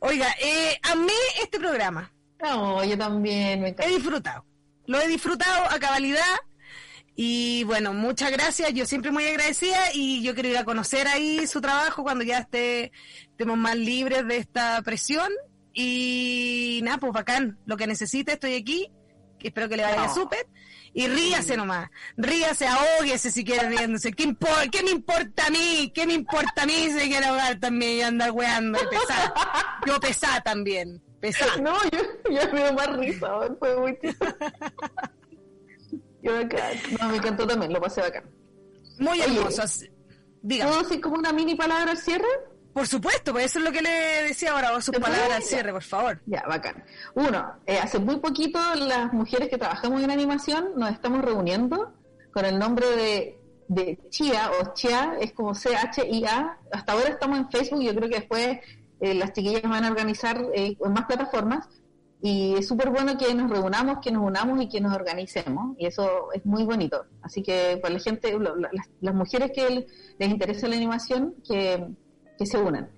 Oiga, 0.00 0.26
eh, 0.40 0.76
amé 0.90 1.12
este 1.40 1.60
programa. 1.60 2.12
No, 2.40 2.82
yo 2.82 2.98
también 2.98 3.60
me 3.60 3.76
He 3.78 3.88
disfrutado 3.88 4.44
lo 4.86 5.00
he 5.00 5.08
disfrutado 5.08 5.64
a 5.70 5.78
cabalidad. 5.78 6.36
Y 7.14 7.64
bueno, 7.64 7.92
muchas 7.92 8.30
gracias. 8.30 8.72
Yo 8.72 8.86
siempre 8.86 9.10
muy 9.10 9.24
agradecida 9.24 9.92
y 9.92 10.22
yo 10.22 10.34
quiero 10.34 10.48
ir 10.48 10.58
a 10.58 10.64
conocer 10.64 11.06
ahí 11.08 11.46
su 11.46 11.60
trabajo 11.60 12.02
cuando 12.02 12.24
ya 12.24 12.38
esté, 12.38 12.92
estemos 13.30 13.58
más 13.58 13.76
libres 13.76 14.26
de 14.26 14.38
esta 14.38 14.80
presión. 14.82 15.30
Y 15.74 16.80
nada, 16.82 16.98
pues 16.98 17.12
bacán. 17.12 17.58
Lo 17.66 17.76
que 17.76 17.86
necesite, 17.86 18.32
estoy 18.32 18.54
aquí. 18.54 18.90
Espero 19.40 19.68
que 19.68 19.76
le 19.76 19.82
vaya 19.82 20.08
súper. 20.08 20.46
Y 20.94 21.06
ríase 21.08 21.56
nomás. 21.56 21.90
Ríase, 22.16 22.66
ahóguese 22.66 23.30
si 23.30 23.44
quiere 23.44 23.68
riéndose. 23.68 24.12
¿Qué, 24.12 24.34
¿Qué 24.70 24.82
me 24.82 24.90
importa 24.90 25.46
a 25.46 25.50
mí? 25.50 25.90
¿Qué 25.94 26.06
me 26.06 26.12
importa 26.12 26.62
a 26.62 26.66
mí 26.66 26.88
si 26.90 27.08
quiere 27.08 27.26
ahogar 27.26 27.58
también 27.58 27.92
y 27.92 28.02
andar 28.02 28.30
weando 28.30 28.78
y 28.78 28.86
pesar? 28.86 29.32
Yo 29.86 29.98
pesá 30.00 30.40
también. 30.42 31.02
No, 31.62 31.74
yo, 31.84 32.00
yo 32.30 32.52
me 32.52 32.62
dio 32.62 32.72
más 32.72 32.96
risa, 32.96 33.28
fue 33.58 33.76
muy 33.76 33.98
Yo 36.22 36.32
No, 37.00 37.08
me 37.08 37.16
encantó 37.16 37.46
también, 37.46 37.72
lo 37.72 37.80
pasé 37.80 38.00
bacán. 38.00 38.24
Muy 38.98 39.20
hermoso. 39.20 39.62
Diga. 40.42 40.66
¿Puedo 40.66 40.82
decir 40.82 41.00
como 41.00 41.16
una 41.16 41.32
mini 41.32 41.54
palabra 41.54 41.92
al 41.92 41.98
cierre? 41.98 42.26
Por 42.72 42.86
supuesto, 42.86 43.32
pues 43.32 43.46
eso 43.46 43.58
es 43.58 43.64
lo 43.66 43.72
que 43.72 43.82
le 43.82 43.90
decía 44.28 44.52
ahora, 44.52 44.80
sus 44.80 44.96
palabras 44.98 45.30
al 45.30 45.42
cierre, 45.42 45.72
por 45.72 45.82
favor. 45.82 46.20
Ya, 46.26 46.42
bacán. 46.48 46.82
Uno, 47.14 47.54
eh, 47.66 47.78
hace 47.78 47.98
muy 47.98 48.16
poquito 48.16 48.58
las 48.74 49.12
mujeres 49.12 49.48
que 49.48 49.58
trabajamos 49.58 50.02
en 50.02 50.10
animación 50.10 50.72
nos 50.76 50.90
estamos 50.90 51.22
reuniendo 51.22 51.92
con 52.32 52.44
el 52.46 52.58
nombre 52.58 52.86
de, 52.96 53.40
de 53.68 53.98
Chia 54.08 54.50
o 54.58 54.72
Chia, 54.72 55.16
es 55.20 55.32
como 55.32 55.54
C-H-I-A. 55.54 56.58
Hasta 56.72 56.92
ahora 56.92 57.08
estamos 57.08 57.38
en 57.38 57.50
Facebook, 57.50 57.82
yo 57.82 57.94
creo 57.94 58.08
que 58.08 58.16
después 58.16 58.58
eh, 59.02 59.14
las 59.14 59.32
chiquillas 59.32 59.62
van 59.62 59.84
a 59.84 59.90
organizar 59.90 60.40
eh, 60.54 60.76
en 60.80 60.92
más 60.92 61.06
plataformas 61.06 61.68
y 62.24 62.54
es 62.54 62.68
súper 62.68 62.90
bueno 62.90 63.18
que 63.18 63.34
nos 63.34 63.50
reunamos, 63.50 63.98
que 64.00 64.12
nos 64.12 64.24
unamos 64.24 64.62
y 64.62 64.68
que 64.68 64.80
nos 64.80 64.94
organicemos 64.94 65.74
y 65.76 65.86
eso 65.86 66.32
es 66.32 66.46
muy 66.46 66.62
bonito. 66.62 67.04
Así 67.20 67.42
que 67.42 67.80
para 67.82 67.94
la 67.94 68.00
gente, 68.00 68.38
las, 69.00 69.14
mujeres 69.14 69.50
que 69.52 69.86
les 70.18 70.30
interesa 70.30 70.68
la 70.68 70.76
animación, 70.76 71.34
que, 71.44 71.84
se 72.46 72.58
unan. 72.58 72.90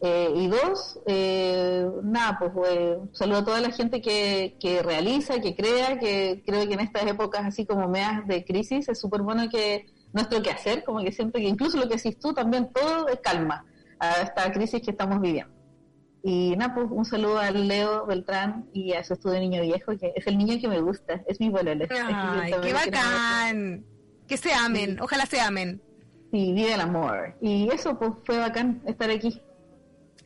Eh, 0.00 0.32
y 0.34 0.46
dos, 0.48 1.00
eh, 1.06 1.86
nada, 2.02 2.38
pues 2.38 2.52
eh, 2.70 2.98
saludo 3.12 3.38
a 3.38 3.44
toda 3.44 3.60
la 3.60 3.70
gente 3.70 4.00
que, 4.00 4.56
que 4.60 4.82
realiza, 4.82 5.40
que 5.40 5.54
crea, 5.54 5.98
que 5.98 6.42
creo 6.46 6.66
que 6.66 6.74
en 6.74 6.80
estas 6.80 7.06
épocas 7.06 7.44
así 7.44 7.66
como 7.66 7.88
meas 7.88 8.26
de 8.26 8.44
crisis 8.44 8.88
es 8.88 8.98
súper 8.98 9.22
bueno 9.22 9.48
que 9.48 9.86
nuestro 10.12 10.42
quehacer, 10.42 10.84
como 10.84 11.00
que 11.00 11.12
siempre 11.12 11.42
que 11.42 11.48
incluso 11.48 11.76
lo 11.76 11.88
que 11.88 11.96
decís 11.96 12.18
tú 12.18 12.32
también, 12.32 12.70
todo 12.72 13.08
es 13.08 13.20
calma 13.20 13.64
a 14.00 14.22
esta 14.22 14.50
crisis 14.52 14.82
que 14.82 14.90
estamos 14.90 15.20
viviendo. 15.20 15.54
Y 16.22 16.54
nada, 16.56 16.74
pues 16.74 16.88
un 16.90 17.04
saludo 17.04 17.38
al 17.38 17.66
Leo 17.66 18.04
Beltrán 18.06 18.68
y 18.72 18.92
a 18.92 19.02
su 19.04 19.14
estudio 19.14 19.40
Niño 19.40 19.62
Viejo, 19.62 19.96
que 19.96 20.12
es 20.14 20.26
el 20.26 20.36
niño 20.36 20.60
que 20.60 20.68
me 20.68 20.80
gusta, 20.80 21.22
es 21.26 21.40
mi 21.40 21.48
bolele. 21.48 21.88
Ay, 21.90 22.52
qué 22.62 22.72
bacán. 22.72 23.84
Que 24.26 24.36
se 24.36 24.52
amen, 24.52 25.00
ojalá 25.00 25.26
se 25.26 25.40
amen. 25.40 25.80
Sí, 26.30 26.52
vive 26.52 26.74
el 26.74 26.80
amor. 26.80 27.36
Y 27.40 27.68
eso, 27.70 27.98
pues 27.98 28.12
fue 28.24 28.38
bacán 28.38 28.82
estar 28.86 29.10
aquí. 29.10 29.40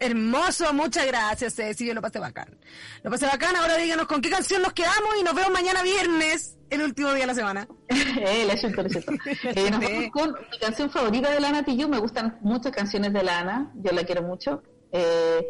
Hermoso, 0.04 0.70
muchas 0.74 1.06
gracias, 1.06 1.54
Ceci, 1.54 1.86
yo 1.86 1.94
lo 1.94 2.02
pasé 2.02 2.18
bacán. 2.18 2.58
Lo 3.02 3.10
pasé 3.10 3.24
bacán, 3.24 3.56
ahora 3.56 3.78
díganos 3.78 4.06
con 4.06 4.20
qué 4.20 4.28
canción 4.28 4.60
nos 4.60 4.74
quedamos 4.74 5.14
y 5.18 5.22
nos 5.22 5.34
vemos 5.34 5.50
mañana 5.50 5.82
viernes, 5.82 6.58
el 6.68 6.82
último 6.82 7.08
día 7.14 7.22
de 7.22 7.28
la 7.28 7.34
semana. 7.34 7.66
eh, 7.88 8.44
la 8.46 8.52
eh, 8.52 9.70
nos 9.70 9.80
vamos 9.80 10.10
con 10.12 10.36
mi 10.52 10.58
canción 10.58 10.90
favorita 10.90 11.30
de 11.30 11.40
Lana 11.40 11.64
Tijoux, 11.64 11.88
me 11.88 11.98
gustan 11.98 12.38
muchas 12.42 12.72
canciones 12.72 13.14
de 13.14 13.22
Lana, 13.22 13.72
yo 13.76 13.92
la 13.92 14.04
quiero 14.04 14.22
mucho. 14.22 14.62
Eh, 14.92 15.42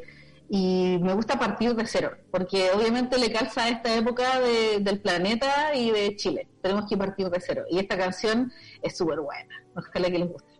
y 0.48 0.98
me 1.02 1.14
gusta 1.14 1.36
partir 1.36 1.74
de 1.74 1.84
cero, 1.88 2.12
porque 2.30 2.70
obviamente 2.70 3.18
le 3.18 3.32
calza 3.32 3.64
a 3.64 3.68
esta 3.70 3.92
época 3.96 4.38
del 4.38 5.00
planeta 5.00 5.74
y 5.74 5.90
de 5.90 6.14
Chile. 6.14 6.46
Tenemos 6.62 6.88
que 6.88 6.96
partir 6.96 7.28
de 7.28 7.40
cero. 7.40 7.64
Y 7.68 7.80
esta 7.80 7.98
canción 7.98 8.52
es 8.82 8.96
súper 8.96 9.18
buena. 9.18 9.64
Ojalá 9.74 10.08
que 10.08 10.18
les 10.20 10.28
guste. 10.28 10.53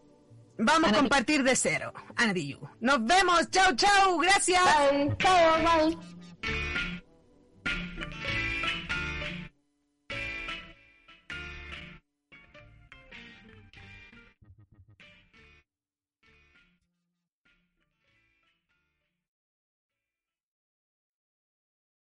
Vamos 0.58 0.92
a 0.92 0.94
compartir 0.94 1.42
de 1.42 1.56
cero. 1.56 1.92
Ana 2.16 2.32
Nos 2.80 3.04
vemos. 3.04 3.50
Chau, 3.50 3.74
chau. 3.74 4.18
Gracias. 4.18 4.62
Bye. 4.62 5.16
Chao, 5.18 5.58
bye. 5.62 5.98